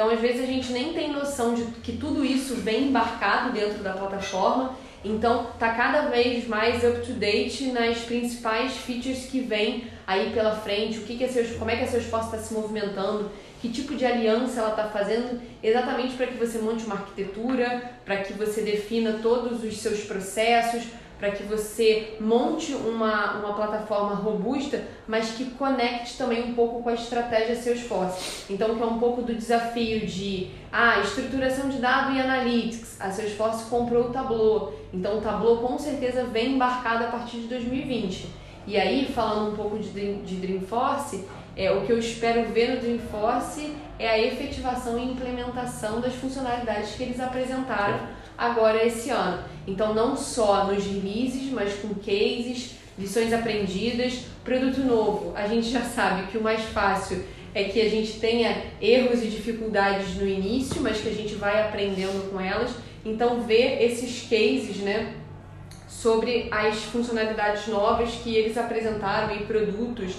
Então, 0.00 0.08
às 0.08 0.18
vezes, 0.18 0.40
a 0.40 0.46
gente 0.46 0.72
nem 0.72 0.94
tem 0.94 1.12
noção 1.12 1.52
de 1.52 1.62
que 1.82 1.92
tudo 1.92 2.24
isso 2.24 2.54
vem 2.54 2.84
embarcado 2.84 3.52
dentro 3.52 3.82
da 3.82 3.92
plataforma. 3.92 4.74
Então, 5.04 5.48
tá 5.58 5.74
cada 5.74 6.08
vez 6.08 6.48
mais 6.48 6.82
up 6.82 7.06
to 7.06 7.12
date 7.12 7.66
nas 7.66 7.98
principais 7.98 8.72
features 8.78 9.26
que 9.26 9.40
vem 9.40 9.88
aí 10.06 10.30
pela 10.32 10.56
frente, 10.56 10.96
o 10.96 11.02
que, 11.02 11.18
que 11.18 11.24
a 11.24 11.28
Salesforce, 11.28 11.58
como 11.58 11.70
é 11.70 11.76
que 11.76 11.84
a 11.84 11.86
Salesforce 11.86 12.28
está 12.28 12.38
se 12.38 12.54
movimentando, 12.54 13.30
que 13.60 13.68
tipo 13.68 13.94
de 13.94 14.06
aliança 14.06 14.60
ela 14.60 14.70
está 14.70 14.84
fazendo, 14.84 15.38
exatamente 15.62 16.14
para 16.14 16.28
que 16.28 16.38
você 16.38 16.56
monte 16.60 16.86
uma 16.86 16.94
arquitetura, 16.94 17.92
para 18.02 18.22
que 18.22 18.32
você 18.32 18.62
defina 18.62 19.18
todos 19.22 19.62
os 19.62 19.76
seus 19.76 20.00
processos, 20.04 20.84
para 21.20 21.32
que 21.32 21.42
você 21.42 22.14
monte 22.18 22.72
uma, 22.72 23.34
uma 23.34 23.52
plataforma 23.52 24.14
robusta, 24.14 24.82
mas 25.06 25.32
que 25.32 25.44
conecte 25.50 26.16
também 26.16 26.50
um 26.50 26.54
pouco 26.54 26.82
com 26.82 26.88
a 26.88 26.94
estratégia 26.94 27.54
Salesforce. 27.54 28.50
Então, 28.50 28.74
que 28.74 28.82
é 28.82 28.86
um 28.86 28.98
pouco 28.98 29.20
do 29.20 29.34
desafio 29.34 30.06
de 30.06 30.48
ah, 30.72 30.98
estruturação 31.00 31.68
de 31.68 31.76
dado 31.76 32.14
e 32.14 32.20
analytics. 32.20 32.98
A 32.98 33.10
Salesforce 33.10 33.68
comprou 33.68 34.06
o 34.06 34.10
Tableau, 34.10 34.72
então 34.94 35.18
o 35.18 35.20
Tableau 35.20 35.58
com 35.58 35.78
certeza 35.78 36.24
vem 36.24 36.54
embarcado 36.54 37.04
a 37.04 37.08
partir 37.08 37.40
de 37.40 37.48
2020. 37.48 38.26
E 38.66 38.78
aí, 38.78 39.06
falando 39.14 39.52
um 39.52 39.56
pouco 39.56 39.78
de, 39.78 40.14
de 40.22 40.36
Dreamforce, 40.36 41.26
é, 41.56 41.70
o 41.70 41.84
que 41.84 41.92
eu 41.92 41.98
espero 41.98 42.50
ver 42.50 42.74
no 42.74 42.80
Dreamforce 42.80 43.74
é 43.98 44.08
a 44.08 44.18
efetivação 44.18 44.98
e 44.98 45.10
implementação 45.10 46.00
das 46.00 46.14
funcionalidades 46.14 46.94
que 46.94 47.02
eles 47.02 47.20
apresentaram 47.20 48.00
agora 48.38 48.82
esse 48.82 49.10
ano. 49.10 49.42
Então, 49.70 49.94
não 49.94 50.16
só 50.16 50.66
nos 50.66 50.84
releases, 50.84 51.50
mas 51.50 51.74
com 51.74 51.94
cases, 51.94 52.72
lições 52.98 53.32
aprendidas, 53.32 54.24
produto 54.44 54.80
novo. 54.80 55.32
A 55.34 55.46
gente 55.46 55.68
já 55.68 55.82
sabe 55.82 56.26
que 56.30 56.38
o 56.38 56.42
mais 56.42 56.62
fácil 56.62 57.24
é 57.54 57.64
que 57.64 57.80
a 57.80 57.88
gente 57.88 58.20
tenha 58.20 58.64
erros 58.80 59.22
e 59.22 59.28
dificuldades 59.28 60.16
no 60.16 60.26
início, 60.26 60.80
mas 60.80 61.00
que 61.00 61.08
a 61.08 61.14
gente 61.14 61.34
vai 61.34 61.62
aprendendo 61.62 62.30
com 62.30 62.40
elas. 62.40 62.70
Então, 63.04 63.40
ver 63.40 63.82
esses 63.82 64.28
cases, 64.28 64.76
né? 64.78 65.14
sobre 66.00 66.48
as 66.50 66.76
funcionalidades 66.84 67.66
novas 67.66 68.10
que 68.14 68.34
eles 68.34 68.56
apresentaram 68.56 69.36
e 69.36 69.40
produtos 69.44 70.14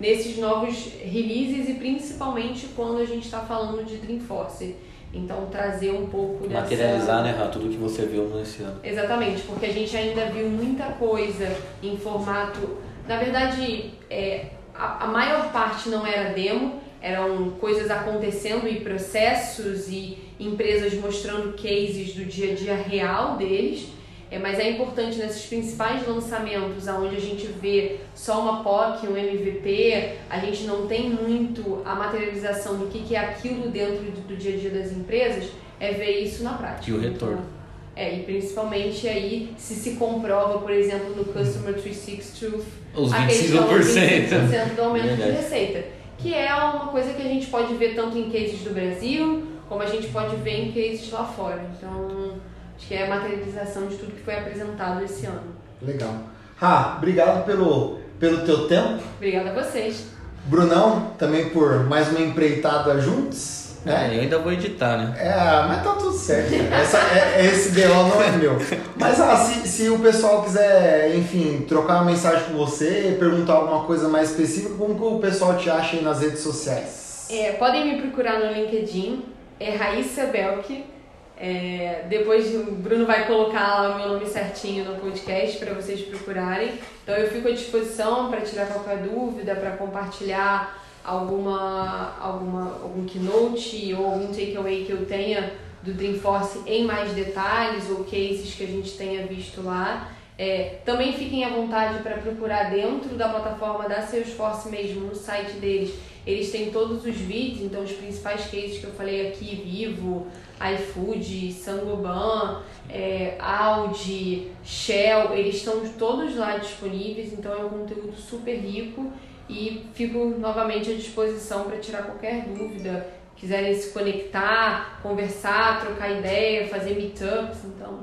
nesses 0.00 0.38
novos 0.38 0.74
releases 1.02 1.68
e 1.68 1.74
principalmente 1.74 2.68
quando 2.74 3.02
a 3.02 3.04
gente 3.04 3.26
está 3.26 3.40
falando 3.40 3.84
de 3.84 3.98
Dreamforce. 3.98 4.76
Então 5.16 5.46
trazer 5.46 5.92
um 5.92 6.06
pouco 6.06 6.46
dessa... 6.46 6.60
Materializar, 6.60 7.22
né, 7.22 7.50
tudo 7.52 7.68
que 7.68 7.76
você 7.76 8.04
viu 8.04 8.28
nesse 8.28 8.62
ano. 8.62 8.78
Exatamente, 8.84 9.42
porque 9.42 9.66
a 9.66 9.72
gente 9.72 9.96
ainda 9.96 10.26
viu 10.26 10.48
muita 10.48 10.84
coisa 10.92 11.56
em 11.82 11.96
formato. 11.96 12.76
Na 13.08 13.18
verdade, 13.18 13.94
é, 14.10 14.46
a, 14.74 15.04
a 15.04 15.06
maior 15.06 15.50
parte 15.52 15.88
não 15.88 16.06
era 16.06 16.34
demo, 16.34 16.80
eram 17.00 17.50
coisas 17.60 17.90
acontecendo 17.90 18.68
e 18.68 18.80
processos 18.80 19.88
e 19.88 20.18
empresas 20.38 20.94
mostrando 20.94 21.54
cases 21.54 22.14
do 22.14 22.24
dia 22.24 22.52
a 22.52 22.54
dia 22.54 22.74
real 22.74 23.36
deles. 23.36 23.88
É, 24.30 24.38
mas 24.38 24.58
é 24.58 24.70
importante 24.70 25.18
nesses 25.18 25.46
principais 25.46 26.06
lançamentos, 26.06 26.88
onde 26.88 27.16
a 27.16 27.20
gente 27.20 27.46
vê 27.46 27.98
só 28.14 28.40
uma 28.40 28.62
POC, 28.62 29.06
um 29.06 29.16
MVP, 29.16 30.14
a 30.28 30.38
gente 30.40 30.64
não 30.64 30.86
tem 30.86 31.10
muito 31.10 31.80
a 31.84 31.94
materialização 31.94 32.76
do 32.76 32.86
que, 32.86 33.04
que 33.04 33.14
é 33.14 33.20
aquilo 33.20 33.68
dentro 33.70 34.04
do, 34.10 34.28
do 34.28 34.36
dia 34.36 34.54
a 34.54 34.58
dia 34.58 34.70
das 34.70 34.90
empresas, 34.90 35.50
é 35.78 35.92
ver 35.92 36.20
isso 36.20 36.42
na 36.42 36.54
prática. 36.54 36.90
E 36.90 36.94
o 36.94 37.00
retorno. 37.00 37.56
É, 37.94 38.14
e 38.14 38.22
principalmente 38.24 39.08
aí 39.08 39.54
se 39.56 39.74
se 39.74 39.92
comprova, 39.92 40.58
por 40.58 40.70
exemplo, 40.70 41.14
no 41.16 41.24
Customer 41.24 41.72
360 41.72 42.62
Os 42.94 43.10
a 43.10 43.26
questão 43.26 43.66
dos 43.66 43.86
25%. 43.86 44.74
25% 44.74 44.74
do 44.74 44.82
aumento 44.82 45.16
de 45.16 45.30
receita. 45.30 45.84
Que 46.18 46.34
é 46.34 46.52
uma 46.54 46.88
coisa 46.88 47.14
que 47.14 47.22
a 47.22 47.28
gente 47.28 47.46
pode 47.46 47.72
ver 47.74 47.94
tanto 47.94 48.18
em 48.18 48.28
cases 48.28 48.60
do 48.60 48.74
Brasil, 48.74 49.46
como 49.68 49.82
a 49.82 49.86
gente 49.86 50.08
pode 50.08 50.36
ver 50.36 50.66
em 50.66 50.72
cases 50.72 51.10
lá 51.10 51.24
fora. 51.24 51.64
Então, 51.76 52.34
acho 52.76 52.86
que 52.86 52.94
é 52.94 53.06
a 53.06 53.08
materialização 53.08 53.86
de 53.86 53.96
tudo 53.96 54.12
que 54.12 54.22
foi 54.22 54.34
apresentado 54.34 55.02
esse 55.02 55.26
ano. 55.26 55.56
Legal. 55.82 56.14
Rá, 56.56 56.94
obrigado 56.98 57.44
pelo, 57.44 57.98
pelo 58.20 58.44
teu 58.44 58.68
tempo. 58.68 59.02
Obrigada 59.16 59.50
a 59.50 59.62
vocês. 59.62 60.06
Brunão, 60.44 61.12
também 61.18 61.48
por 61.50 61.84
mais 61.84 62.08
uma 62.08 62.20
empreitada 62.20 63.00
juntos. 63.00 63.66
Né? 63.84 64.10
É, 64.10 64.16
eu 64.16 64.20
ainda 64.22 64.38
vou 64.38 64.52
editar, 64.52 64.96
né? 64.96 65.14
É, 65.18 65.66
mas 65.68 65.84
tá 65.84 65.92
tudo 65.92 66.12
certo. 66.12 66.52
Essa, 66.72 66.98
é, 66.98 67.46
esse 67.46 67.70
BO 67.70 68.08
não 68.08 68.22
é 68.22 68.32
meu. 68.32 68.58
Mas 68.96 69.20
ah, 69.20 69.36
se, 69.36 69.68
se 69.68 69.88
o 69.88 69.98
pessoal 70.00 70.42
quiser, 70.42 71.14
enfim, 71.16 71.64
trocar 71.68 71.96
uma 71.96 72.06
mensagem 72.06 72.48
com 72.48 72.54
você, 72.54 73.16
perguntar 73.18 73.54
alguma 73.54 73.84
coisa 73.84 74.08
mais 74.08 74.30
específica, 74.30 74.74
como 74.74 74.96
que 74.96 75.02
o 75.02 75.18
pessoal 75.18 75.56
te 75.56 75.70
acha 75.70 75.96
aí 75.96 76.02
nas 76.02 76.20
redes 76.20 76.40
sociais? 76.40 77.26
É, 77.30 77.52
podem 77.52 77.94
me 77.94 78.02
procurar 78.02 78.40
no 78.40 78.52
LinkedIn, 78.52 79.24
é 79.60 79.76
Raíssa 79.76 80.26
Belk. 80.26 80.95
É, 81.38 82.06
depois 82.08 82.54
o 82.54 82.72
Bruno 82.72 83.04
vai 83.04 83.26
colocar 83.26 83.82
lá 83.82 83.94
o 83.94 83.98
meu 83.98 84.08
nome 84.14 84.26
certinho 84.26 84.84
no 84.84 84.98
podcast 84.98 85.58
para 85.58 85.74
vocês 85.74 86.00
procurarem. 86.00 86.72
Então 87.02 87.14
eu 87.14 87.30
fico 87.30 87.48
à 87.48 87.50
disposição 87.50 88.30
para 88.30 88.40
tirar 88.40 88.66
qualquer 88.66 88.98
dúvida, 88.98 89.54
para 89.54 89.72
compartilhar 89.72 90.82
alguma, 91.04 92.16
alguma, 92.20 92.80
algum 92.82 93.04
keynote 93.04 93.94
ou 93.94 94.06
algum 94.06 94.28
takeaway 94.28 94.84
que 94.84 94.92
eu 94.92 95.04
tenha 95.04 95.52
do 95.82 95.92
Dreamforce 95.92 96.62
em 96.66 96.84
mais 96.84 97.12
detalhes 97.12 97.88
ou 97.90 98.04
cases 98.04 98.54
que 98.54 98.64
a 98.64 98.66
gente 98.66 98.92
tenha 98.92 99.26
visto 99.26 99.62
lá. 99.62 100.10
É, 100.38 100.80
também 100.84 101.12
fiquem 101.14 101.44
à 101.44 101.48
vontade 101.48 102.02
para 102.02 102.16
procurar 102.16 102.70
dentro 102.70 103.14
da 103.16 103.28
plataforma 103.28 103.88
da 103.88 104.02
Salesforce 104.02 104.68
mesmo, 104.68 105.06
no 105.06 105.14
site 105.14 105.52
deles. 105.52 105.94
Eles 106.26 106.50
têm 106.50 106.70
todos 106.70 107.06
os 107.06 107.14
vídeos, 107.14 107.62
então 107.62 107.82
os 107.82 107.92
principais 107.92 108.46
cases 108.50 108.78
que 108.78 108.84
eu 108.84 108.90
falei 108.90 109.28
aqui, 109.28 109.62
Vivo, 109.64 110.26
iFood, 110.74 111.52
Sangoban, 111.52 112.62
é, 112.90 113.36
Audi, 113.38 114.50
Shell, 114.64 115.32
eles 115.34 115.56
estão 115.56 115.80
todos 115.96 116.34
lá 116.36 116.56
disponíveis, 116.56 117.32
então 117.32 117.52
é 117.52 117.64
um 117.64 117.68
conteúdo 117.68 118.16
super 118.16 118.56
rico 118.56 119.12
e 119.48 119.86
fico 119.94 120.18
novamente 120.38 120.90
à 120.90 120.94
disposição 120.94 121.64
para 121.64 121.78
tirar 121.78 122.02
qualquer 122.02 122.44
dúvida. 122.46 123.06
Quiserem 123.36 123.74
se 123.74 123.90
conectar, 123.90 124.98
conversar, 125.02 125.80
trocar 125.80 126.10
ideia, 126.10 126.66
fazer 126.66 126.94
meetups, 126.94 127.64
então. 127.66 128.00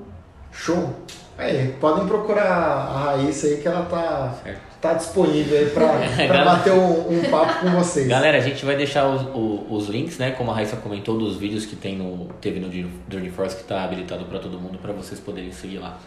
Show! 0.52 0.94
Aí, 1.38 1.74
podem 1.80 2.08
procurar 2.08 2.46
a 2.46 2.98
Raíssa 3.06 3.48
aí 3.48 3.58
que 3.58 3.68
ela 3.68 3.84
tá, 3.86 4.40
Certo. 4.44 4.73
Tá 4.84 4.94
disponível 4.94 5.58
aí 5.58 5.72
Galera. 6.28 6.44
bater 6.44 6.74
um, 6.74 7.18
um 7.18 7.22
papo 7.32 7.62
com 7.62 7.72
vocês. 7.72 8.06
Galera, 8.06 8.38
a 8.38 8.42
gente 8.42 8.66
vai 8.66 8.76
deixar 8.76 9.08
os, 9.08 9.26
os 9.70 9.88
links, 9.88 10.18
né? 10.18 10.32
Como 10.32 10.52
a 10.52 10.56
Raíssa 10.56 10.76
comentou, 10.76 11.18
dos 11.18 11.38
vídeos 11.38 11.66
que 11.66 11.78
tem 11.78 11.96
no, 11.96 12.28
teve 12.42 12.60
no 12.60 12.70
Journey 13.10 13.32
Force 13.32 13.56
que 13.56 13.64
tá 13.64 13.86
habilitado 13.86 14.26
pra 14.26 14.40
todo 14.40 14.60
mundo, 14.60 14.78
pra 14.78 14.92
vocês 14.92 15.22
poderem 15.22 15.54
seguir 15.54 15.78
lá. 15.78 15.98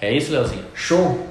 É 0.00 0.12
isso, 0.12 0.30
Leozinho? 0.30 0.64
Show! 0.72 1.26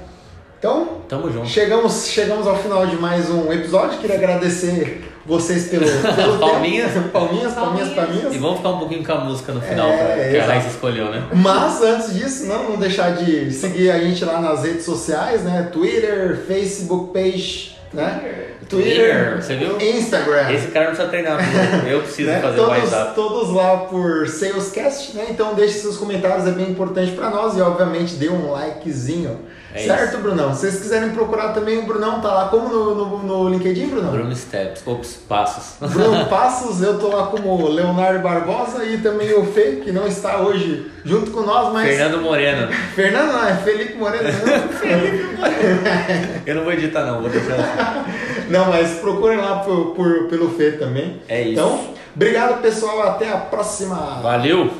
Então, 0.58 0.98
Tamo 1.08 1.32
junto. 1.32 1.48
chegamos, 1.48 2.06
chegamos 2.06 2.46
ao 2.46 2.56
final 2.56 2.86
de 2.86 2.94
mais 2.96 3.28
um 3.30 3.50
episódio. 3.50 3.98
Queria 3.98 4.16
agradecer 4.16 5.11
vocês 5.24 5.68
pelo, 5.68 5.84
pelo 5.86 6.38
Palminhas. 6.40 6.92
tempo. 6.92 7.08
Palminhas, 7.10 7.52
palminhas, 7.54 7.88
Palminhas. 7.92 7.94
palminhas. 7.94 8.34
E 8.34 8.38
vamos 8.38 8.56
ficar 8.58 8.70
um 8.70 8.78
pouquinho 8.78 9.04
com 9.04 9.12
a 9.12 9.20
música 9.20 9.52
no 9.52 9.60
final, 9.60 9.88
É, 9.88 9.96
pra- 9.96 10.30
que 10.30 10.36
a. 10.38 10.46
Raíssa 10.46 10.68
escolheu, 10.68 11.10
né? 11.10 11.22
Mas 11.34 11.82
antes 11.82 12.14
disso, 12.14 12.46
não, 12.46 12.70
não 12.70 12.76
deixar 12.76 13.10
de 13.16 13.50
seguir 13.52 13.90
a 13.90 13.98
gente 13.98 14.24
lá 14.24 14.40
nas 14.40 14.62
redes 14.64 14.84
sociais, 14.84 15.42
né? 15.44 15.68
Twitter, 15.72 16.44
Facebook 16.46 17.12
page, 17.12 17.76
né? 17.92 18.41
Twitter, 18.76 19.42
você 19.42 19.56
viu? 19.56 19.80
Instagram. 19.80 20.50
Esse 20.50 20.68
cara 20.68 20.86
não 20.86 20.94
precisa 20.94 21.08
treinar, 21.08 21.38
eu 21.88 22.00
preciso 22.00 22.30
né? 22.30 22.40
fazer 22.40 22.56
todos, 22.56 22.70
mais 22.70 22.90
rápido. 22.90 23.14
todos 23.14 23.50
lá 23.50 23.76
por 23.78 24.28
Salescast, 24.28 25.16
né? 25.16 25.26
Então 25.30 25.54
deixe 25.54 25.78
seus 25.78 25.96
comentários, 25.96 26.46
é 26.46 26.50
bem 26.50 26.70
importante 26.70 27.12
para 27.12 27.30
nós 27.30 27.56
e 27.56 27.60
obviamente 27.60 28.14
dê 28.14 28.28
um 28.28 28.50
likezinho. 28.50 29.40
É 29.74 29.86
certo, 29.86 30.18
Brunão? 30.18 30.54
Se 30.54 30.60
vocês 30.60 30.80
quiserem 30.80 31.10
procurar 31.10 31.54
também, 31.54 31.78
o 31.78 31.86
Brunão 31.86 32.20
tá 32.20 32.28
lá 32.28 32.48
como 32.48 32.68
no, 32.68 32.94
no, 32.94 33.18
no 33.22 33.48
LinkedIn, 33.48 33.86
Brunão? 33.86 34.12
Bruno 34.12 34.36
Steps, 34.36 34.82
ops, 34.86 35.18
passos. 35.26 35.76
Bruno 35.90 36.26
Passos, 36.28 36.82
eu 36.82 36.98
tô 36.98 37.08
lá 37.08 37.28
como 37.28 37.66
Leonardo 37.68 38.18
Barbosa 38.18 38.84
e 38.84 38.98
também 38.98 39.32
o 39.32 39.46
Fê, 39.46 39.80
que 39.82 39.90
não 39.90 40.06
está 40.06 40.42
hoje 40.42 40.90
junto 41.04 41.30
com 41.30 41.40
nós, 41.40 41.72
mas. 41.72 41.88
Fernando 41.88 42.20
Moreno. 42.20 42.70
Fernando 42.94 43.32
não, 43.32 43.48
é 43.48 43.54
Felipe 43.56 43.94
Moreno. 43.94 44.28
Não, 44.82 46.42
Eu 46.44 46.56
não 46.56 46.64
vou 46.64 46.72
editar 46.72 47.04
não, 47.04 47.20
vou 47.20 47.30
deixar 47.30 47.54
assim. 47.54 48.31
Não, 48.48 48.68
mas 48.68 48.98
procurem 48.98 49.38
lá 49.38 49.60
por, 49.60 49.94
por, 49.94 50.28
pelo 50.28 50.50
Fê 50.50 50.72
também. 50.72 51.20
É 51.28 51.42
isso. 51.42 51.52
Então, 51.52 51.94
obrigado 52.14 52.60
pessoal, 52.62 53.02
até 53.02 53.28
a 53.28 53.38
próxima. 53.38 54.20
Valeu! 54.22 54.70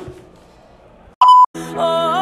Oh. 1.75 2.12